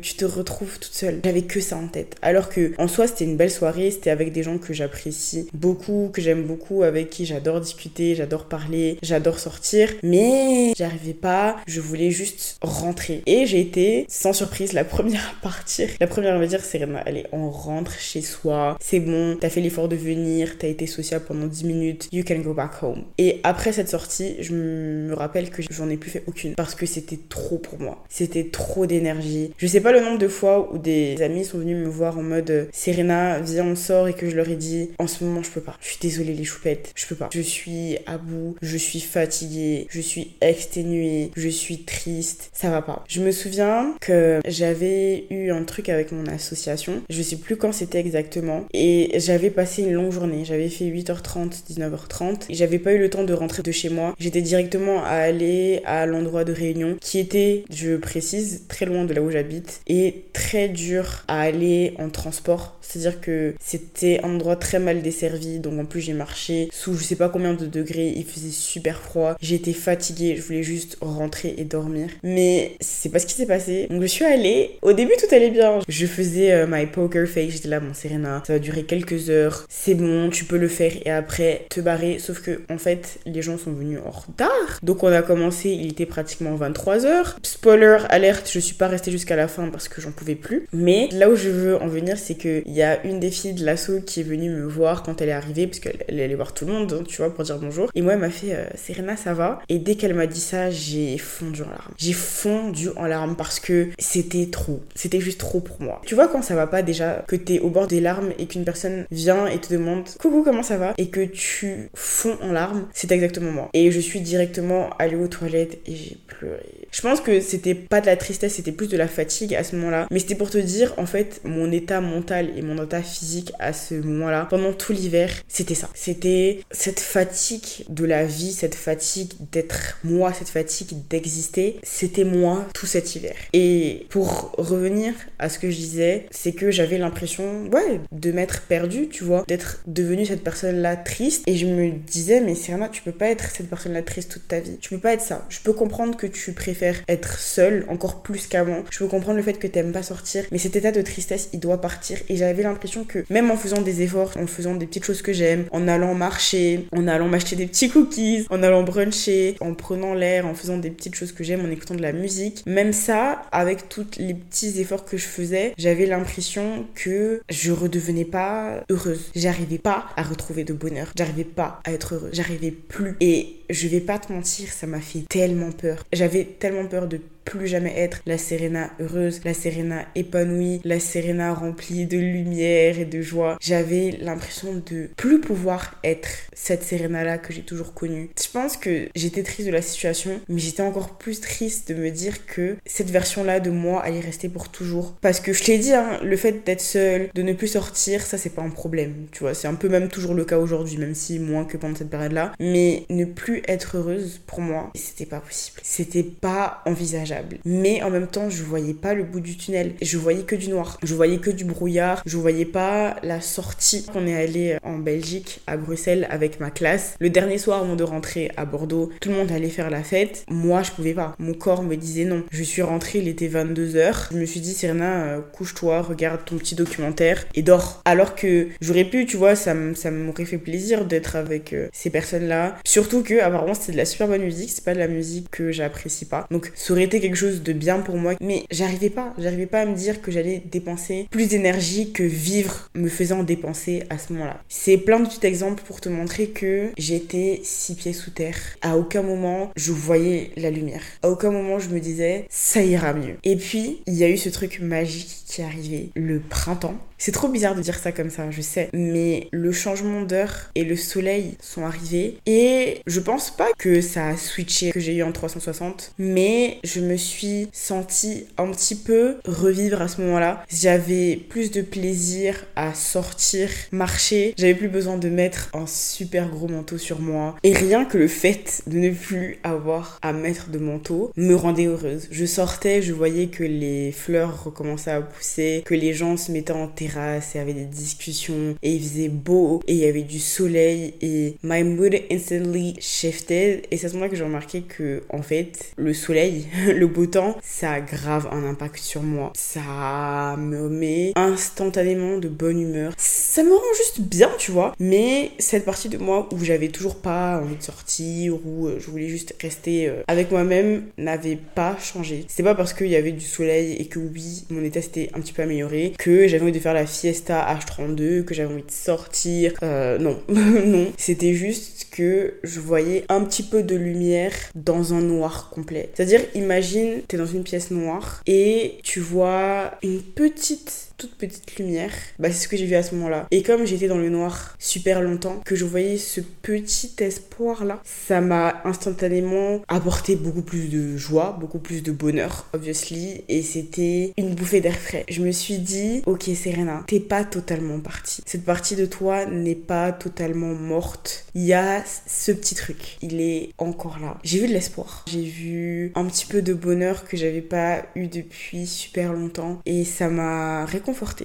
tu 0.01 0.15
te 0.15 0.25
retrouves 0.25 0.79
toute 0.79 0.93
seule. 0.93 1.19
J'avais 1.23 1.43
que 1.43 1.59
ça 1.59 1.77
en 1.77 1.87
tête. 1.87 2.15
Alors 2.21 2.49
que 2.49 2.73
en 2.77 2.87
soi 2.87 3.07
c'était 3.07 3.25
une 3.25 3.37
belle 3.37 3.51
soirée, 3.51 3.91
c'était 3.91 4.09
avec 4.09 4.31
des 4.31 4.43
gens 4.43 4.57
que 4.57 4.73
j'apprécie 4.73 5.47
beaucoup, 5.53 6.09
que 6.13 6.21
j'aime 6.21 6.43
beaucoup, 6.43 6.83
avec 6.83 7.09
qui 7.09 7.25
j'adore 7.25 7.61
discuter, 7.61 8.15
j'adore 8.15 8.45
parler, 8.45 8.97
j'adore 9.01 9.39
sortir. 9.39 9.89
Mais 10.03 10.73
j'arrivais 10.77 11.13
pas, 11.13 11.57
je 11.67 11.81
voulais 11.81 12.11
juste 12.11 12.57
rentrer. 12.61 13.21
Et 13.25 13.45
j'ai 13.45 13.59
été 13.59 14.05
sans 14.09 14.33
surprise 14.33 14.73
la 14.73 14.83
première 14.93 15.35
à 15.37 15.41
partir. 15.41 15.89
La 15.99 16.07
première 16.07 16.35
à 16.35 16.39
me 16.39 16.47
dire 16.47 16.63
Serena, 16.63 16.99
allez, 17.05 17.25
on 17.31 17.49
rentre 17.49 17.99
chez 17.99 18.21
soi, 18.21 18.77
c'est 18.81 18.99
bon, 18.99 19.37
t'as 19.39 19.49
fait 19.49 19.61
l'effort 19.61 19.87
de 19.87 19.95
venir, 19.95 20.57
t'as 20.57 20.67
été 20.67 20.87
sociable 20.87 21.25
pendant 21.27 21.47
10 21.47 21.63
minutes, 21.65 22.09
you 22.11 22.23
can 22.27 22.39
go 22.39 22.53
back 22.53 22.81
home. 22.81 23.03
Et 23.17 23.39
après 23.43 23.71
cette 23.71 23.89
sortie, 23.89 24.35
je 24.39 24.53
me 24.53 25.13
rappelle 25.13 25.49
que 25.49 25.61
j'en 25.69 25.89
ai 25.89 25.97
plus 25.97 26.11
fait 26.11 26.23
aucune 26.27 26.55
parce 26.55 26.75
que 26.75 26.85
c'était 26.85 27.19
trop 27.29 27.57
pour 27.57 27.79
moi. 27.79 28.03
C'était 28.09 28.45
trop 28.45 28.85
d'énergie. 28.85 29.42
Je 29.57 29.67
sais 29.67 29.81
pas 29.81 29.91
le 29.91 29.99
nombre 30.01 30.17
de 30.17 30.27
fois 30.27 30.69
où 30.73 30.77
des 30.77 31.21
amis 31.21 31.45
sont 31.45 31.57
venus 31.57 31.77
me 31.77 31.87
voir 31.87 32.17
en 32.17 32.23
mode 32.23 32.69
Serena, 32.71 33.39
viens, 33.39 33.65
on 33.65 33.75
sort 33.75 34.07
et 34.07 34.13
que 34.13 34.29
je 34.29 34.35
leur 34.35 34.49
ai 34.49 34.55
dit 34.55 34.91
en 34.97 35.07
ce 35.07 35.23
moment, 35.23 35.43
je 35.43 35.49
peux 35.49 35.61
pas. 35.61 35.77
Je 35.81 35.87
suis 35.87 35.99
désolée, 36.01 36.33
les 36.33 36.43
choupettes, 36.43 36.91
je 36.95 37.05
peux 37.07 37.15
pas. 37.15 37.29
Je 37.33 37.41
suis 37.41 37.97
à 38.05 38.17
bout, 38.17 38.55
je 38.61 38.77
suis 38.77 38.99
fatiguée, 38.99 39.87
je 39.89 40.01
suis 40.01 40.35
exténuée, 40.41 41.31
je 41.35 41.49
suis 41.49 41.83
triste, 41.83 42.49
ça 42.53 42.69
va 42.69 42.81
pas. 42.81 43.03
Je 43.07 43.21
me 43.21 43.31
souviens 43.31 43.95
que 44.01 44.39
j'avais 44.47 45.25
eu 45.29 45.51
un 45.51 45.63
truc 45.63 45.89
avec 45.89 46.11
mon 46.11 46.25
association, 46.27 47.01
je 47.09 47.21
sais 47.21 47.37
plus 47.37 47.57
quand 47.57 47.71
c'était 47.71 47.99
exactement, 47.99 48.65
et 48.73 49.11
j'avais 49.19 49.49
passé 49.49 49.83
une 49.83 49.93
longue 49.93 50.11
journée. 50.11 50.45
J'avais 50.45 50.69
fait 50.69 50.85
8h30, 50.85 51.63
19h30, 51.69 52.45
et 52.49 52.53
j'avais 52.53 52.79
pas 52.79 52.93
eu 52.93 52.99
le 52.99 53.09
temps 53.09 53.23
de 53.23 53.33
rentrer 53.33 53.63
de 53.63 53.71
chez 53.71 53.89
moi. 53.89 54.15
J'étais 54.19 54.41
directement 54.41 55.03
à 55.03 55.09
aller 55.09 55.81
à 55.85 56.05
l'endroit 56.05 56.43
de 56.43 56.53
réunion 56.53 56.97
qui 56.99 57.19
était, 57.19 57.63
je 57.69 57.95
précise, 57.97 58.63
très 58.67 58.85
loin 58.85 59.05
de 59.05 59.13
là 59.13 59.21
où 59.21 59.29
j'habite 59.33 59.81
est 59.87 60.31
très 60.33 60.69
dur 60.69 61.23
à 61.27 61.41
aller 61.41 61.93
en 61.99 62.09
transport. 62.09 62.77
C'est-à-dire 62.81 63.21
que 63.21 63.53
c'était 63.59 64.19
un 64.23 64.35
endroit 64.35 64.55
très 64.55 64.79
mal 64.79 65.01
desservi, 65.01 65.59
donc 65.59 65.79
en 65.79 65.85
plus 65.85 66.01
j'ai 66.01 66.13
marché 66.13 66.69
sous 66.71 66.95
je 66.95 67.03
sais 67.03 67.15
pas 67.15 67.29
combien 67.29 67.53
de 67.53 67.65
degrés, 67.65 68.13
il 68.15 68.25
faisait 68.25 68.51
super 68.51 68.99
froid, 68.99 69.35
j'étais 69.41 69.73
fatiguée, 69.73 70.35
je 70.37 70.41
voulais 70.41 70.63
juste 70.63 70.97
rentrer 71.01 71.55
et 71.57 71.63
dormir. 71.63 72.09
Mais 72.23 72.77
c'est 72.79 73.09
pas 73.09 73.19
ce 73.19 73.25
qui 73.25 73.33
s'est 73.33 73.45
passé. 73.45 73.87
Donc 73.89 74.01
je 74.01 74.07
suis 74.07 74.25
allée, 74.25 74.77
au 74.81 74.93
début 74.93 75.13
tout 75.19 75.33
allait 75.33 75.49
bien. 75.49 75.79
Je 75.87 76.05
faisais 76.05 76.51
euh, 76.51 76.67
my 76.69 76.85
poker 76.85 77.27
face, 77.27 77.51
j'étais 77.51 77.69
là, 77.69 77.79
mon 77.79 77.93
Serena, 77.93 78.43
ça 78.45 78.53
va 78.53 78.59
durer 78.59 78.83
quelques 78.83 79.29
heures, 79.29 79.65
c'est 79.69 79.95
bon, 79.95 80.29
tu 80.29 80.45
peux 80.45 80.57
le 80.57 80.67
faire 80.67 80.91
et 81.05 81.11
après 81.11 81.65
te 81.69 81.79
barrer. 81.79 82.19
Sauf 82.19 82.41
que 82.41 82.61
en 82.69 82.77
fait, 82.77 83.19
les 83.25 83.41
gens 83.41 83.57
sont 83.57 83.71
venus 83.71 83.99
en 84.05 84.11
retard. 84.11 84.79
Donc 84.83 85.03
on 85.03 85.11
a 85.11 85.21
commencé, 85.21 85.69
il 85.69 85.89
était 85.89 86.05
pratiquement 86.05 86.55
23h. 86.55 87.35
Spoiler, 87.43 87.97
alerte, 88.09 88.49
je 88.51 88.59
suis 88.59 88.75
pas 88.75 88.87
restée 88.87 89.11
jusqu'à 89.11 89.22
la 89.31 89.47
fin 89.47 89.69
parce 89.69 89.87
que 89.87 90.01
j'en 90.01 90.11
pouvais 90.11 90.35
plus. 90.35 90.67
Mais 90.73 91.09
là 91.11 91.29
où 91.29 91.35
je 91.35 91.49
veux 91.49 91.81
en 91.81 91.87
venir, 91.87 92.17
c'est 92.17 92.35
qu'il 92.35 92.63
y 92.71 92.81
a 92.81 93.03
une 93.05 93.19
des 93.19 93.31
filles 93.31 93.53
de 93.53 93.65
l'assaut 93.65 94.01
qui 94.01 94.21
est 94.21 94.23
venue 94.23 94.49
me 94.49 94.65
voir 94.65 95.03
quand 95.03 95.21
elle 95.21 95.29
est 95.29 95.33
arrivée, 95.33 95.67
parce 95.67 95.79
qu'elle 95.79 96.19
allait 96.19 96.35
voir 96.35 96.53
tout 96.53 96.65
le 96.65 96.73
monde, 96.73 96.93
hein, 96.93 97.03
tu 97.07 97.17
vois, 97.17 97.33
pour 97.33 97.43
dire 97.43 97.57
bonjour. 97.57 97.89
Et 97.95 98.01
moi, 98.01 98.13
elle 98.13 98.19
m'a 98.19 98.29
fait 98.29 98.53
euh, 98.53 98.65
Serena, 98.75 99.17
ça 99.17 99.33
va? 99.33 99.61
Et 99.69 99.79
dès 99.79 99.95
qu'elle 99.95 100.13
m'a 100.13 100.27
dit 100.27 100.39
ça, 100.39 100.69
j'ai 100.69 101.17
fondu 101.17 101.61
en 101.61 101.69
larmes. 101.69 101.93
J'ai 101.97 102.13
fondu 102.13 102.89
en 102.95 103.05
larmes 103.05 103.35
parce 103.35 103.59
que 103.59 103.89
c'était 103.99 104.47
trop. 104.51 104.81
C'était 104.95 105.19
juste 105.19 105.39
trop 105.39 105.59
pour 105.59 105.81
moi. 105.81 106.01
Tu 106.05 106.15
vois, 106.15 106.27
quand 106.27 106.41
ça 106.41 106.55
va 106.55 106.67
pas 106.67 106.81
déjà, 106.81 107.23
que 107.27 107.35
t'es 107.35 107.59
au 107.59 107.69
bord 107.69 107.87
des 107.87 108.01
larmes 108.01 108.31
et 108.37 108.47
qu'une 108.47 108.65
personne 108.65 109.05
vient 109.11 109.47
et 109.47 109.59
te 109.59 109.73
demande 109.73 110.07
coucou, 110.19 110.43
comment 110.43 110.63
ça 110.63 110.77
va? 110.77 110.93
Et 110.97 111.09
que 111.09 111.21
tu 111.25 111.89
fonds 111.93 112.37
en 112.41 112.51
larmes, 112.51 112.87
c'est 112.93 113.11
exactement 113.11 113.51
moi. 113.51 113.69
Et 113.73 113.91
je 113.91 113.99
suis 113.99 114.21
directement 114.21 114.89
allée 114.99 115.15
aux 115.15 115.27
toilettes 115.27 115.79
et 115.85 115.95
j'ai 115.95 116.17
pleuré. 116.27 116.87
Je 116.91 117.01
pense 117.01 117.21
que 117.21 117.39
c'était 117.39 117.75
pas 117.75 118.01
de 118.01 118.05
la 118.05 118.15
tristesse, 118.15 118.55
c'était 118.55 118.71
plus 118.71 118.87
de 118.87 118.97
la 118.97 119.07
fatigue 119.13 119.55
à 119.55 119.63
ce 119.63 119.75
moment-là. 119.75 120.07
Mais 120.11 120.19
c'était 120.19 120.35
pour 120.35 120.49
te 120.49 120.57
dire, 120.57 120.93
en 120.97 121.05
fait, 121.05 121.41
mon 121.43 121.71
état 121.71 122.01
mental 122.01 122.49
et 122.57 122.61
mon 122.61 122.83
état 122.83 123.01
physique 123.01 123.51
à 123.59 123.73
ce 123.73 123.95
moment-là, 123.95 124.47
pendant 124.49 124.73
tout 124.73 124.93
l'hiver, 124.93 125.29
c'était 125.47 125.75
ça. 125.75 125.89
C'était 125.93 126.61
cette 126.71 126.99
fatigue 126.99 127.85
de 127.89 128.05
la 128.05 128.25
vie, 128.25 128.51
cette 128.51 128.75
fatigue 128.75 129.33
d'être 129.51 129.99
moi, 130.03 130.33
cette 130.33 130.49
fatigue 130.49 131.07
d'exister. 131.09 131.79
C'était 131.83 132.23
moi 132.23 132.67
tout 132.73 132.85
cet 132.85 133.15
hiver. 133.15 133.35
Et 133.53 134.07
pour 134.09 134.53
revenir 134.57 135.13
à 135.39 135.49
ce 135.49 135.59
que 135.59 135.69
je 135.69 135.77
disais, 135.77 136.27
c'est 136.31 136.53
que 136.53 136.71
j'avais 136.71 136.97
l'impression, 136.97 137.65
ouais, 137.67 138.01
de 138.11 138.31
m'être 138.31 138.61
perdue, 138.63 139.07
tu 139.09 139.23
vois, 139.23 139.43
d'être 139.47 139.81
devenue 139.87 140.25
cette 140.25 140.43
personne-là 140.43 140.95
triste. 140.95 141.43
Et 141.47 141.55
je 141.55 141.65
me 141.65 141.91
disais, 141.91 142.41
mais 142.41 142.55
Serena, 142.55 142.89
tu 142.89 143.01
peux 143.01 143.11
pas 143.11 143.27
être 143.27 143.49
cette 143.51 143.69
personne-là 143.69 144.01
triste 144.01 144.31
toute 144.31 144.47
ta 144.47 144.59
vie. 144.59 144.77
Tu 144.79 144.89
peux 144.89 144.99
pas 144.99 145.13
être 145.13 145.21
ça. 145.21 145.45
Je 145.49 145.59
peux 145.59 145.73
comprendre 145.73 146.17
que 146.17 146.27
tu 146.27 146.53
préfères 146.53 147.01
être 147.07 147.39
seule 147.39 147.85
encore 147.89 148.23
plus 148.23 148.47
qu'avant. 148.47 148.83
Je 148.93 148.99
peux 148.99 149.07
comprendre 149.07 149.37
le 149.37 149.43
fait 149.43 149.53
que 149.53 149.65
t'aimes 149.65 149.91
pas 149.91 150.03
sortir, 150.03 150.43
mais 150.51 150.59
cet 150.59 150.75
état 150.75 150.91
de 150.91 151.01
tristesse, 151.01 151.49
il 151.51 151.59
doit 151.59 151.81
partir. 151.81 152.19
Et 152.29 152.37
j'avais 152.37 152.61
l'impression 152.61 153.05
que 153.05 153.25
même 153.31 153.49
en 153.49 153.57
faisant 153.57 153.81
des 153.81 154.03
efforts, 154.03 154.33
en 154.37 154.45
faisant 154.45 154.75
des 154.75 154.85
petites 154.85 155.03
choses 155.03 155.23
que 155.23 155.33
j'aime, 155.33 155.65
en 155.71 155.87
allant 155.87 156.13
marcher, 156.13 156.85
en 156.91 157.07
allant 157.07 157.27
m'acheter 157.27 157.55
des 157.55 157.65
petits 157.65 157.89
cookies, 157.89 158.45
en 158.51 158.61
allant 158.61 158.83
bruncher, 158.83 159.55
en 159.61 159.73
prenant 159.73 160.13
l'air, 160.13 160.45
en 160.45 160.53
faisant 160.53 160.77
des 160.77 160.91
petites 160.91 161.15
choses 161.15 161.31
que 161.31 161.43
j'aime, 161.43 161.65
en 161.65 161.71
écoutant 161.71 161.95
de 161.95 162.03
la 162.03 162.11
musique, 162.11 162.63
même 162.67 162.93
ça, 162.93 163.41
avec 163.51 163.89
tous 163.89 164.05
les 164.19 164.35
petits 164.35 164.79
efforts 164.79 165.05
que 165.05 165.17
je 165.17 165.25
faisais, 165.25 165.73
j'avais 165.79 166.05
l'impression 166.05 166.85
que 166.93 167.41
je 167.49 167.71
redevenais 167.71 168.25
pas 168.25 168.83
heureuse. 168.91 169.31
J'arrivais 169.35 169.79
pas 169.79 170.05
à 170.17 170.21
retrouver 170.21 170.65
de 170.65 170.73
bonheur. 170.73 171.11
J'arrivais 171.17 171.45
pas 171.45 171.79
à 171.83 171.93
être 171.93 172.13
heureuse. 172.13 172.29
J'arrivais 172.33 172.69
plus. 172.69 173.15
Et 173.21 173.55
je 173.71 173.87
vais 173.87 174.01
pas 174.01 174.19
te 174.19 174.31
mentir, 174.31 174.71
ça 174.71 174.85
m'a 174.85 175.01
fait 175.01 175.23
tellement 175.29 175.71
peur. 175.71 176.03
J'avais 176.13 176.43
tellement 176.43 176.85
peur 176.85 177.07
de 177.07 177.19
plus 177.43 177.67
jamais 177.67 177.93
être 177.97 178.21
la 178.25 178.37
Serena 178.37 178.91
heureuse, 178.99 179.41
la 179.43 179.53
Serena 179.53 180.05
épanouie, 180.15 180.81
la 180.83 180.99
Serena 180.99 181.53
remplie 181.53 182.05
de 182.05 182.17
lumière 182.17 182.99
et 182.99 183.05
de 183.05 183.21
joie. 183.21 183.57
J'avais 183.61 184.11
l'impression 184.21 184.73
de 184.73 185.09
plus 185.17 185.39
pouvoir 185.39 185.95
être 186.03 186.29
cette 186.53 186.83
Serena 186.83 187.23
là 187.23 187.37
que 187.37 187.53
j'ai 187.53 187.61
toujours 187.61 187.93
connue. 187.93 188.29
Je 188.41 188.49
pense 188.51 188.77
que 188.77 189.09
j'étais 189.15 189.43
triste 189.43 189.67
de 189.67 189.73
la 189.73 189.81
situation, 189.81 190.39
mais 190.49 190.59
j'étais 190.59 190.83
encore 190.83 191.17
plus 191.17 191.41
triste 191.41 191.91
de 191.91 191.95
me 191.95 192.09
dire 192.09 192.45
que 192.45 192.77
cette 192.85 193.09
version 193.09 193.43
là 193.43 193.59
de 193.59 193.69
moi 193.69 194.01
allait 194.03 194.19
rester 194.19 194.49
pour 194.49 194.69
toujours. 194.69 195.15
Parce 195.21 195.39
que 195.39 195.53
je 195.53 195.63
t'ai 195.63 195.77
dit, 195.77 195.93
hein, 195.93 196.19
le 196.23 196.37
fait 196.37 196.65
d'être 196.65 196.81
seule, 196.81 197.29
de 197.33 197.41
ne 197.41 197.53
plus 197.53 197.67
sortir, 197.67 198.25
ça 198.25 198.37
c'est 198.37 198.51
pas 198.51 198.61
un 198.61 198.69
problème. 198.69 199.27
Tu 199.31 199.39
vois, 199.39 199.53
c'est 199.53 199.67
un 199.67 199.75
peu 199.75 199.89
même 199.89 200.07
toujours 200.07 200.33
le 200.33 200.45
cas 200.45 200.57
aujourd'hui, 200.57 200.97
même 200.97 201.15
si 201.15 201.39
moins 201.39 201.65
que 201.65 201.77
pendant 201.77 201.95
cette 201.95 202.09
période 202.09 202.33
là. 202.33 202.53
Mais 202.59 203.05
ne 203.09 203.25
plus 203.25 203.61
être 203.67 203.97
heureuse 203.97 204.41
pour 204.45 204.61
moi, 204.61 204.91
c'était 204.95 205.25
pas 205.25 205.39
possible. 205.39 205.79
C'était 205.83 206.23
pas 206.23 206.81
envisageable 206.85 207.32
mais 207.65 208.01
en 208.03 208.09
même 208.09 208.27
temps, 208.27 208.49
je 208.49 208.63
voyais 208.63 208.93
pas 208.93 209.13
le 209.13 209.23
bout 209.23 209.39
du 209.39 209.57
tunnel. 209.57 209.93
Je 210.01 210.17
voyais 210.17 210.43
que 210.43 210.55
du 210.55 210.69
noir. 210.69 210.97
Je 211.03 211.15
voyais 211.15 211.37
que 211.37 211.49
du 211.49 211.65
brouillard. 211.65 212.21
Je 212.25 212.37
voyais 212.37 212.65
pas 212.65 213.15
la 213.23 213.41
sortie. 213.41 214.05
On 214.15 214.27
est 214.27 214.35
allé 214.35 214.77
en 214.83 214.97
Belgique, 214.97 215.61
à 215.67 215.77
Bruxelles, 215.77 216.27
avec 216.29 216.59
ma 216.59 216.71
classe. 216.71 217.15
Le 217.19 217.29
dernier 217.29 217.57
soir 217.57 217.81
avant 217.81 217.95
de 217.95 218.03
rentrer 218.03 218.51
à 218.57 218.65
Bordeaux, 218.65 219.11
tout 219.21 219.29
le 219.29 219.35
monde 219.35 219.51
allait 219.51 219.69
faire 219.69 219.89
la 219.89 220.03
fête. 220.03 220.45
Moi, 220.49 220.83
je 220.83 220.91
pouvais 220.91 221.13
pas. 221.13 221.35
Mon 221.39 221.53
corps 221.53 221.83
me 221.83 221.95
disait 221.95 222.25
non. 222.25 222.43
Je 222.51 222.63
suis 222.63 222.81
rentrée, 222.81 223.19
il 223.19 223.27
était 223.27 223.47
22h. 223.47 224.29
Je 224.31 224.37
me 224.37 224.45
suis 224.45 224.59
dit, 224.59 224.73
Serena, 224.73 225.25
euh, 225.25 225.41
couche-toi, 225.41 226.01
regarde 226.01 226.45
ton 226.45 226.57
petit 226.57 226.75
documentaire 226.75 227.45
et 227.55 227.61
dors. 227.61 228.01
Alors 228.05 228.35
que 228.35 228.67
j'aurais 228.81 229.05
pu, 229.05 229.25
tu 229.25 229.37
vois, 229.37 229.55
ça 229.55 229.73
m'aurait 229.73 230.45
fait 230.45 230.57
plaisir 230.57 231.05
d'être 231.05 231.35
avec 231.35 231.73
euh, 231.73 231.87
ces 231.93 232.09
personnes-là. 232.09 232.77
Surtout 232.85 233.23
que, 233.23 233.39
apparemment, 233.41 233.73
c'était 233.73 233.93
de 233.93 233.97
la 233.97 234.05
super 234.05 234.27
bonne 234.27 234.43
musique. 234.43 234.71
C'est 234.71 234.83
pas 234.83 234.93
de 234.93 234.99
la 234.99 235.07
musique 235.07 235.49
que 235.51 235.71
j'apprécie 235.71 236.25
pas. 236.25 236.47
Donc, 236.51 236.71
ça 236.75 236.93
aurait 236.93 237.03
été 237.03 237.19
quelque 237.23 237.37
chose 237.37 237.63
de 237.63 237.71
bien 237.71 237.99
pour 237.99 238.17
moi. 238.17 238.33
Mais 238.41 238.65
j'arrivais 238.69 239.09
pas, 239.09 239.33
j'arrivais 239.37 239.65
pas 239.65 239.81
à 239.81 239.85
me 239.85 239.95
dire 239.95 240.21
que 240.21 240.29
j'allais 240.29 240.61
dépenser 240.69 241.27
plus 241.31 241.47
d'énergie 241.47 242.11
que 242.11 242.23
vivre 242.23 242.89
me 242.95 243.07
faisant 243.07 243.43
dépenser 243.43 244.03
à 244.09 244.17
ce 244.17 244.33
moment-là. 244.33 244.61
C'est 244.67 244.97
plein 244.97 245.21
de 245.21 245.27
petits 245.27 245.47
exemples 245.47 245.83
pour 245.87 246.01
te 246.01 246.09
montrer 246.09 246.47
que 246.47 246.89
j'étais 246.97 247.61
six 247.63 247.95
pieds 247.95 248.11
sous 248.11 248.31
terre. 248.31 248.57
À 248.81 248.97
aucun 248.97 249.21
moment 249.21 249.71
je 249.77 249.93
voyais 249.93 250.51
la 250.57 250.69
lumière. 250.69 251.03
À 251.21 251.29
aucun 251.29 251.51
moment 251.51 251.79
je 251.79 251.89
me 251.89 252.01
disais 252.01 252.45
ça 252.49 252.83
ira 252.83 253.13
mieux. 253.13 253.37
Et 253.45 253.55
puis 253.55 254.01
il 254.05 254.15
y 254.15 254.25
a 254.25 254.29
eu 254.29 254.37
ce 254.37 254.49
truc 254.49 254.81
magique 254.81 255.43
qui 255.45 255.61
est 255.61 255.65
arrivé, 255.65 256.09
le 256.15 256.41
printemps. 256.41 256.97
C'est 257.25 257.31
trop 257.31 257.47
bizarre 257.47 257.73
de 257.73 257.79
dire 257.79 257.97
ça 257.97 258.11
comme 258.11 258.29
ça, 258.29 258.51
je 258.51 258.61
sais, 258.61 258.89
mais 258.91 259.47
le 259.53 259.71
changement 259.71 260.23
d'heure 260.23 260.69
et 260.75 260.83
le 260.83 260.97
soleil 260.97 261.55
sont 261.61 261.85
arrivés 261.85 262.35
et 262.45 262.99
je 263.07 263.21
pense 263.21 263.49
pas 263.49 263.69
que 263.77 264.01
ça 264.01 264.27
a 264.27 264.35
switché 264.35 264.91
que 264.91 264.99
j'ai 264.99 265.15
eu 265.15 265.23
en 265.23 265.31
360, 265.31 266.15
mais 266.17 266.79
je 266.83 266.99
me 266.99 267.15
suis 267.15 267.69
sentie 267.71 268.47
un 268.57 268.69
petit 268.71 268.95
peu 268.95 269.37
revivre 269.45 270.01
à 270.01 270.09
ce 270.09 270.19
moment-là. 270.19 270.65
J'avais 270.67 271.37
plus 271.37 271.71
de 271.71 271.81
plaisir 271.81 272.65
à 272.75 272.93
sortir, 272.93 273.69
marcher, 273.93 274.53
j'avais 274.57 274.75
plus 274.75 274.89
besoin 274.89 275.17
de 275.17 275.29
mettre 275.29 275.69
un 275.73 275.87
super 275.87 276.49
gros 276.49 276.67
manteau 276.67 276.97
sur 276.97 277.21
moi 277.21 277.55
et 277.63 277.71
rien 277.71 278.03
que 278.03 278.17
le 278.17 278.27
fait 278.27 278.81
de 278.85 278.97
ne 278.97 279.11
plus 279.11 279.59
avoir 279.63 280.19
à 280.23 280.33
mettre 280.33 280.71
de 280.71 280.77
manteau 280.77 281.31
me 281.37 281.55
rendait 281.55 281.85
heureuse. 281.85 282.27
Je 282.31 282.43
sortais, 282.43 283.01
je 283.01 283.13
voyais 283.13 283.47
que 283.47 283.63
les 283.63 284.11
fleurs 284.11 284.65
recommençaient 284.65 285.11
à 285.11 285.21
pousser, 285.21 285.83
que 285.85 285.93
les 285.93 286.11
gens 286.11 286.35
se 286.35 286.51
mettaient 286.51 286.73
en 286.73 286.89
terrasse 287.13 287.55
et 287.55 287.59
avait 287.59 287.73
des 287.73 287.85
discussions 287.85 288.75
et 288.81 288.93
il 288.93 289.01
faisait 289.01 289.29
beau 289.29 289.81
et 289.87 289.93
il 289.93 289.99
y 289.99 290.05
avait 290.05 290.23
du 290.23 290.39
soleil 290.39 291.13
et 291.21 291.57
my 291.63 291.83
mood 291.83 292.15
instantly 292.31 292.95
shifted 292.99 293.83
et 293.91 293.97
c'est 293.97 294.05
à 294.05 294.09
ce 294.09 294.13
moment-là 294.13 294.29
que 294.29 294.35
j'ai 294.35 294.43
remarqué 294.43 294.81
que 294.81 295.23
en 295.29 295.41
fait 295.41 295.93
le 295.97 296.13
soleil, 296.13 296.67
le 296.95 297.07
beau 297.07 297.25
temps, 297.25 297.57
ça 297.61 297.93
a 297.93 298.01
grave 298.01 298.47
un 298.51 298.63
impact 298.63 298.97
sur 298.97 299.23
moi. 299.23 299.51
Ça 299.55 300.55
me 300.57 300.89
met 300.89 301.33
instantanément 301.35 302.37
de 302.37 302.47
bonne 302.47 302.79
humeur. 302.79 303.13
Ça 303.17 303.63
me 303.63 303.73
rend 303.73 303.93
juste 303.97 304.21
bien, 304.21 304.49
tu 304.57 304.71
vois. 304.71 304.93
Mais 304.99 305.51
cette 305.59 305.85
partie 305.85 306.09
de 306.09 306.17
moi 306.17 306.49
où 306.51 306.63
j'avais 306.63 306.89
toujours 306.89 307.15
pas 307.15 307.61
envie 307.61 307.75
de 307.75 307.83
sortir 307.83 308.55
ou 308.65 308.87
euh, 308.87 308.99
je 308.99 309.09
voulais 309.09 309.27
juste 309.27 309.55
rester 309.61 310.07
euh, 310.07 310.23
avec 310.27 310.51
moi-même 310.51 311.03
n'avait 311.17 311.59
pas 311.75 311.97
changé. 311.99 312.45
C'était 312.47 312.63
pas 312.63 312.75
parce 312.75 312.93
qu'il 312.93 313.07
y 313.07 313.15
avait 313.15 313.31
du 313.31 313.45
soleil 313.45 313.93
et 313.93 314.05
que 314.05 314.19
oui, 314.19 314.65
mon 314.69 314.83
état 314.83 315.01
s'était 315.01 315.29
un 315.33 315.39
petit 315.39 315.53
peu 315.53 315.61
amélioré 315.61 316.13
que 316.17 316.47
j'avais 316.47 316.63
envie 316.63 316.71
de 316.71 316.79
faire 316.79 316.92
la 316.93 317.05
fiesta 317.05 317.65
H32, 317.73 318.43
que 318.43 318.53
j'avais 318.53 318.73
envie 318.73 318.83
de 318.83 318.91
sortir. 318.91 319.73
Euh, 319.83 320.17
non, 320.17 320.39
non. 320.49 321.11
C'était 321.17 321.53
juste 321.53 322.07
que 322.11 322.55
je 322.63 322.79
voyais 322.79 323.25
un 323.29 323.43
petit 323.43 323.63
peu 323.63 323.83
de 323.83 323.95
lumière 323.95 324.53
dans 324.75 325.13
un 325.13 325.21
noir 325.21 325.69
complet. 325.71 326.09
C'est-à-dire, 326.13 326.41
imagine, 326.55 327.21
t'es 327.27 327.37
dans 327.37 327.45
une 327.45 327.63
pièce 327.63 327.91
noire 327.91 328.41
et 328.45 328.99
tu 329.03 329.19
vois 329.19 329.91
une 330.03 330.21
petite 330.21 331.12
toute 331.17 331.35
petite 331.35 331.77
lumière, 331.77 332.11
bah 332.39 332.51
c'est 332.51 332.63
ce 332.63 332.67
que 332.67 332.77
j'ai 332.77 332.85
vu 332.85 332.95
à 332.95 333.03
ce 333.03 333.15
moment-là. 333.15 333.47
Et 333.51 333.63
comme 333.63 333.85
j'étais 333.85 334.07
dans 334.07 334.17
le 334.17 334.29
noir 334.29 334.75
super 334.79 335.21
longtemps, 335.21 335.61
que 335.65 335.75
je 335.75 335.85
voyais 335.85 336.17
ce 336.17 336.41
petit 336.41 337.13
espoir 337.19 337.85
là, 337.85 338.01
ça 338.03 338.41
m'a 338.41 338.81
instantanément 338.85 339.81
apporté 339.87 340.35
beaucoup 340.35 340.61
plus 340.61 340.89
de 340.89 341.17
joie, 341.17 341.57
beaucoup 341.59 341.79
plus 341.79 342.03
de 342.03 342.11
bonheur, 342.11 342.67
obviously, 342.73 343.43
et 343.47 343.61
c'était 343.61 344.33
une 344.37 344.55
bouffée 344.55 344.81
d'air 344.81 344.97
frais. 344.97 345.25
Je 345.29 345.41
me 345.41 345.51
suis 345.51 345.77
dit, 345.77 346.21
ok, 346.25 346.49
Serena, 346.55 347.03
t'es 347.07 347.19
pas 347.19 347.43
totalement 347.43 347.99
partie. 347.99 348.41
Cette 348.45 348.65
partie 348.65 348.95
de 348.95 349.05
toi 349.05 349.45
n'est 349.45 349.75
pas 349.75 350.11
totalement 350.11 350.73
morte. 350.73 351.45
Il 351.55 351.63
y 351.63 351.73
a 351.73 352.03
ce 352.27 352.51
petit 352.51 352.75
truc. 352.75 353.17
Il 353.21 353.41
est 353.41 353.71
encore 353.77 354.19
là. 354.19 354.37
J'ai 354.43 354.59
vu 354.59 354.67
de 354.67 354.73
l'espoir. 354.73 355.25
J'ai 355.27 355.43
vu 355.43 356.11
un 356.15 356.25
petit 356.25 356.45
peu 356.45 356.61
de 356.61 356.73
bonheur 356.73 357.25
que 357.25 357.37
j'avais 357.37 357.61
pas 357.61 358.03
eu 358.15 358.27
depuis 358.27 358.87
super 358.87 359.33
longtemps. 359.33 359.79
Et 359.85 360.05
ça 360.05 360.29
m'a 360.29 360.85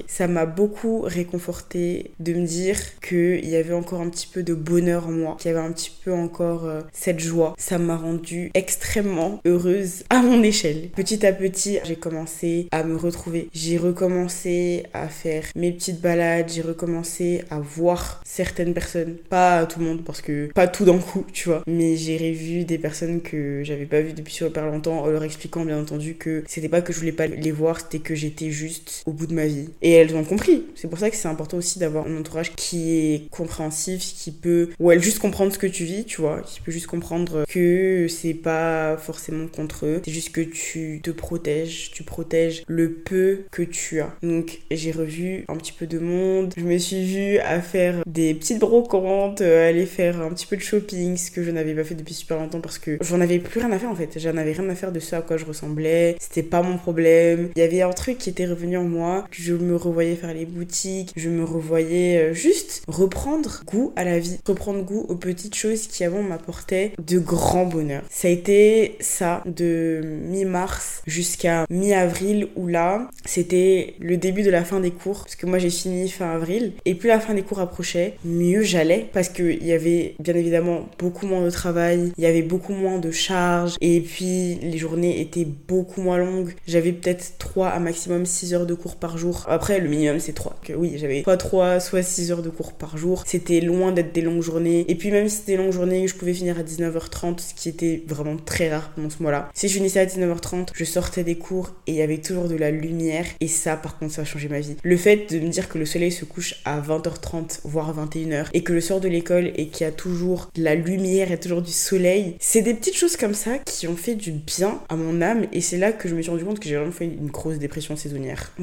Ça 0.07 0.29
m'a 0.29 0.47
beaucoup 0.47 1.01
réconforté 1.01 2.12
de 2.21 2.33
me 2.35 2.47
dire 2.47 2.79
qu'il 3.01 3.49
y 3.49 3.57
avait 3.57 3.75
encore 3.75 4.01
un 4.01 4.09
petit 4.09 4.27
peu 4.27 4.42
de 4.42 4.55
bonheur 4.55 5.09
en 5.09 5.12
moi. 5.12 5.37
Qu'il 5.38 5.51
y 5.51 5.55
avait 5.55 5.66
un 5.66 5.73
petit 5.73 5.92
peu 6.05 6.12
encore 6.12 6.64
euh, 6.64 6.81
cette 6.92 7.21
joie. 7.21 7.55
Ça 7.59 7.79
m'a 7.79 7.97
rendue 7.97 8.51
extrêmement 8.55 9.40
heureuse 9.44 10.05
à 10.11 10.23
mon 10.23 10.42
échelle. 10.42 10.90
Petit 10.90 11.27
à 11.27 11.33
petit, 11.33 11.79
j'ai 11.85 11.97
commencé 11.97 12.68
à 12.71 12.85
me 12.85 12.97
retrouver. 12.97 13.49
J'ai 13.53 13.79
recommencé 13.79 14.85
à 14.94 15.09
faire 15.09 15.44
mes 15.57 15.73
petites 15.73 16.01
balades. 16.01 16.51
J'ai 16.51 16.62
recommencé 16.62 17.42
à 17.51 17.59
voir 17.59 18.21
certaines 18.25 18.75
personnes. 18.75 19.16
Pas 19.29 19.66
tout 19.66 19.81
le 19.81 19.87
monde 19.87 20.05
parce 20.05 20.21
que 20.21 20.51
pas 20.53 20.68
tout 20.68 20.85
d'un 20.85 20.99
coup, 20.99 21.25
tu 21.33 21.49
vois. 21.49 21.62
Mais 21.66 21.97
j'ai 21.97 22.16
revu 22.16 22.64
des 22.64 22.79
personnes 22.79 23.21
que 23.21 23.62
j'avais 23.64 23.87
pas 23.87 24.01
vues 24.01 24.12
depuis 24.12 24.35
super 24.35 24.66
longtemps 24.66 25.01
en 25.01 25.07
leur 25.09 25.25
expliquant 25.25 25.64
bien 25.64 25.81
entendu 25.81 26.14
que 26.14 26.44
c'était 26.47 26.68
pas 26.68 26.81
que 26.81 26.92
je 26.92 26.99
voulais 26.99 27.12
pas 27.12 27.27
les 27.27 27.53
voir, 27.53 27.81
c'était 27.81 27.99
que 27.99 28.14
j'étais 28.14 28.51
juste 28.51 29.03
au 29.07 29.12
bout 29.12 29.27
de 29.27 29.35
ma 29.35 29.48
Et 29.83 29.93
elles 29.93 30.15
ont 30.17 30.25
compris. 30.25 30.65
C'est 30.75 30.89
pour 30.89 30.99
ça 30.99 31.11
que 31.11 31.17
c'est 31.17 31.29
important 31.29 31.57
aussi 31.57 31.79
d'avoir 31.79 32.07
un 32.07 32.17
entourage 32.19 32.53
qui 32.55 32.91
est 32.91 33.31
compréhensif, 33.31 34.01
qui 34.01 34.31
peut, 34.31 34.71
ou 34.79 34.91
elle 34.91 35.03
juste 35.03 35.19
comprendre 35.19 35.53
ce 35.53 35.59
que 35.59 35.67
tu 35.67 35.85
vis, 35.85 36.05
tu 36.05 36.21
vois, 36.21 36.41
qui 36.43 36.61
peut 36.61 36.73
juste 36.73 36.87
comprendre 36.87 37.45
que 37.49 38.07
c'est 38.09 38.35
pas 38.35 38.97
forcément 38.97 39.47
contre 39.47 39.87
eux, 39.87 40.03
c'est 40.05 40.11
juste 40.11 40.33
que 40.33 40.41
tu 40.41 41.01
te 41.03 41.11
protèges, 41.11 41.91
tu 41.93 42.03
protèges 42.03 42.63
le 42.67 42.93
peu 42.93 43.41
que 43.51 43.63
tu 43.63 44.01
as. 44.01 44.15
Donc 44.23 44.61
j'ai 44.71 44.91
revu 44.91 45.45
un 45.49 45.57
petit 45.57 45.73
peu 45.73 45.87
de 45.87 45.99
monde, 45.99 46.53
je 46.57 46.65
me 46.65 46.79
suis 46.79 47.05
vue 47.05 47.39
à 47.39 47.61
faire 47.61 48.03
des 48.07 48.35
petites 48.35 48.59
brocantes, 48.59 49.41
euh, 49.41 49.69
aller 49.69 49.87
faire 49.87 50.21
un 50.21 50.31
petit 50.31 50.47
peu 50.47 50.57
de 50.57 50.63
shopping, 50.63 51.17
ce 51.17 51.31
que 51.31 51.43
je 51.43 51.51
n'avais 51.51 51.75
pas 51.75 51.85
fait 51.85 51.95
depuis 51.95 52.15
super 52.15 52.39
longtemps 52.39 52.61
parce 52.61 52.79
que 52.79 52.99
j'en 53.01 53.21
avais 53.21 53.39
plus 53.39 53.61
rien 53.61 53.73
à 53.73 53.79
faire 53.79 53.91
en 53.91 53.95
fait. 53.95 54.19
J'en 54.19 54.37
avais 54.37 54.53
rien 54.53 54.69
à 54.69 54.75
faire 54.75 54.93
de 54.93 55.01
ce 55.01 55.17
à 55.17 55.23
quoi 55.23 55.37
je 55.37 55.45
ressemblais. 55.45 56.17
C'était 56.21 56.43
pas 56.43 56.63
mon 56.63 56.79
problème. 56.79 57.51
Il 57.57 57.61
y 57.61 57.63
avait 57.63 57.83
un 57.83 57.91
truc 57.91 58.19
qui 58.19 58.31
était 58.31 58.47
revenu 58.47 58.77
en 58.77 58.85
moi. 58.85 59.27
Je 59.40 59.55
me 59.55 59.77
revoyais 59.77 60.16
faire 60.16 60.35
les 60.35 60.46
boutiques. 60.46 61.12
Je 61.14 61.29
me 61.29 61.44
revoyais 61.44 62.18
euh, 62.18 62.35
juste 62.35 62.83
reprendre 62.88 63.62
goût 63.66 63.92
à 63.94 64.03
la 64.03 64.18
vie. 64.18 64.37
Reprendre 64.44 64.83
goût 64.83 65.07
aux 65.09 65.14
petites 65.14 65.55
choses 65.55 65.87
qui 65.87 66.03
avant 66.03 66.24
m'apportaient 66.24 66.92
de 66.98 67.20
grands 67.20 67.64
bonheurs. 67.64 68.03
Ça 68.11 68.27
a 68.27 68.33
été 68.33 68.96
ça 68.98 69.44
de 69.46 70.01
mi-mars 70.05 71.03
jusqu'à 71.07 71.66
mi-avril 71.70 72.48
où 72.57 72.66
là, 72.66 73.09
c'était 73.24 73.94
le 74.01 74.16
début 74.16 74.42
de 74.42 74.51
la 74.51 74.64
fin 74.64 74.81
des 74.81 74.90
cours. 74.90 75.20
Parce 75.20 75.37
que 75.37 75.46
moi 75.46 75.59
j'ai 75.59 75.70
fini 75.70 76.09
fin 76.09 76.33
avril. 76.33 76.72
Et 76.85 76.96
plus 76.96 77.07
la 77.07 77.20
fin 77.20 77.35
des 77.35 77.42
cours 77.42 77.61
approchait, 77.61 78.16
mieux 78.24 78.62
j'allais. 78.62 79.09
Parce 79.12 79.29
qu'il 79.29 79.64
y 79.64 79.72
avait 79.72 80.16
bien 80.18 80.35
évidemment 80.35 80.88
beaucoup 80.98 81.29
moins 81.29 81.44
de 81.44 81.51
travail, 81.51 82.12
il 82.18 82.24
y 82.24 82.27
avait 82.27 82.42
beaucoup 82.42 82.72
moins 82.72 82.98
de 82.98 83.12
charges 83.12 83.77
et 83.81 84.01
puis 84.01 84.57
les 84.57 84.79
journées 84.79 85.20
étaient 85.20 85.46
beaucoup 85.46 86.03
moins 86.03 86.18
longues. 86.18 86.55
J'avais 86.66 86.92
peut-être 86.92 87.35
3 87.38 87.68
à 87.68 87.79
maximum 87.79 88.27
6 88.27 88.55
heures 88.55 88.66
de 88.66 88.74
cours 88.74 88.96
par 88.96 89.16
jour. 89.16 89.28
Après, 89.49 89.81
le 89.81 89.88
minimum 89.88 90.21
c'est 90.21 90.33
3. 90.33 90.59
Que 90.62 90.73
oui, 90.73 90.95
j'avais 90.97 91.23
soit 91.23 91.37
3, 91.37 91.81
soit 91.81 92.03
6 92.03 92.33
heures 92.33 92.43
de 92.43 92.51
cours 92.51 92.73
par 92.73 92.97
jour. 92.97 93.25
C'était 93.27 93.61
loin 93.61 93.93
d'être 93.93 94.12
des 94.12 94.21
longues 94.23 94.43
journées. 94.43 94.85
Et 94.88 94.95
puis 94.95 95.11
même 95.11 95.29
si 95.29 95.37
c'était 95.37 95.53
des 95.53 95.59
longues 95.59 95.73
journées, 95.73 96.07
je 96.09 96.14
pouvais 96.14 96.35
finir 96.35 96.59
à 96.59 96.62
19h30, 96.62 97.41
ce 97.41 97.55
qui 97.55 97.69
était 97.69 98.03
vraiment 98.07 98.37
très 98.37 98.71
rare 98.71 98.93
pendant 98.95 99.11
ce 99.11 99.23
mois-là. 99.23 99.49
Si 99.55 99.69
je 99.69 99.75
finissais 99.75 100.01
à 100.01 100.07
19h30, 100.07 100.69
je 100.75 100.85
sortais 100.85 101.25
des 101.25 101.37
cours 101.37 101.71
et 101.87 101.93
il 101.93 101.97
y 101.97 102.03
avait 102.03 102.19
toujours 102.19 102.49
de 102.49 102.57
la 102.57 102.71
lumière. 102.71 103.27
Et 103.41 103.49
ça, 103.49 103.77
par 103.77 103.99
contre, 103.99 104.14
ça 104.14 104.23
a 104.23 104.25
changé 104.25 104.49
ma 104.49 104.61
vie. 104.61 104.77
Le 104.83 104.97
fait 104.97 105.33
de 105.33 105.38
me 105.38 105.49
dire 105.49 105.69
que 105.69 105.79
le 105.79 105.87
soleil 105.87 106.12
se 106.12 106.25
couche 106.25 106.57
à 106.64 106.81
20h30, 106.81 107.61
voire 107.64 107.95
21h, 107.95 108.47
et 108.53 108.62
que 108.62 108.73
le 108.73 108.81
sort 108.81 109.01
de 109.01 109.09
l'école 109.09 109.53
et 109.57 109.69
qu'il 109.69 109.85
y 109.85 109.88
a 109.88 109.93
toujours 109.93 110.49
de 110.55 110.62
la 110.62 110.75
lumière 110.75 111.33
et 111.33 111.38
toujours 111.38 111.62
du 111.62 111.73
soleil. 111.73 112.37
C'est 112.41 112.62
des 112.62 112.75
petites 112.75 112.97
choses 112.97 113.17
comme 113.17 113.35
ça 113.35 113.59
qui 113.59 113.87
ont 113.88 113.97
fait 113.97 114.14
du 114.14 114.33
bien 114.33 114.81
à 114.88 114.97
mon 114.97 115.21
âme 115.23 115.47
et 115.53 115.61
c'est 115.61 115.79
là 115.79 115.93
que 115.93 116.09
je 116.09 116.14
me 116.14 116.23
suis 116.23 116.31
rendu 116.31 116.45
compte 116.45 116.61
que 116.61 116.69
j'ai 116.69 116.77
vraiment 116.77 116.93
fait 116.93 117.07
une 117.07 117.31
grosse 117.31 117.59
dépression 117.59 117.97
saisonnière. 117.97 118.53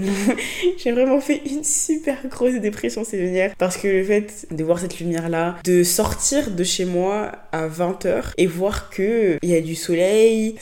j'ai 0.78 0.92
vraiment 0.92 1.22
fait 1.22 1.42
une 1.46 1.64
super 1.64 2.18
grosse 2.28 2.56
dépression 2.56 3.04
saisonnière 3.04 3.54
parce 3.58 3.78
que 3.78 3.88
le 3.88 4.04
fait 4.04 4.48
de 4.52 4.64
voir 4.64 4.80
cette 4.80 5.00
lumière 5.00 5.30
là, 5.30 5.56
de 5.64 5.84
sortir 5.84 6.52
de 6.52 6.64
chez 6.64 6.86
moi 6.86 7.32
à 7.52 7.68
20h 7.68 8.34
et 8.38 8.48
voir 8.48 8.90
que 8.90 9.38
il 9.42 9.50
y 9.50 9.56
a 9.56 9.62
du 9.62 9.76
soleil, 9.76 10.56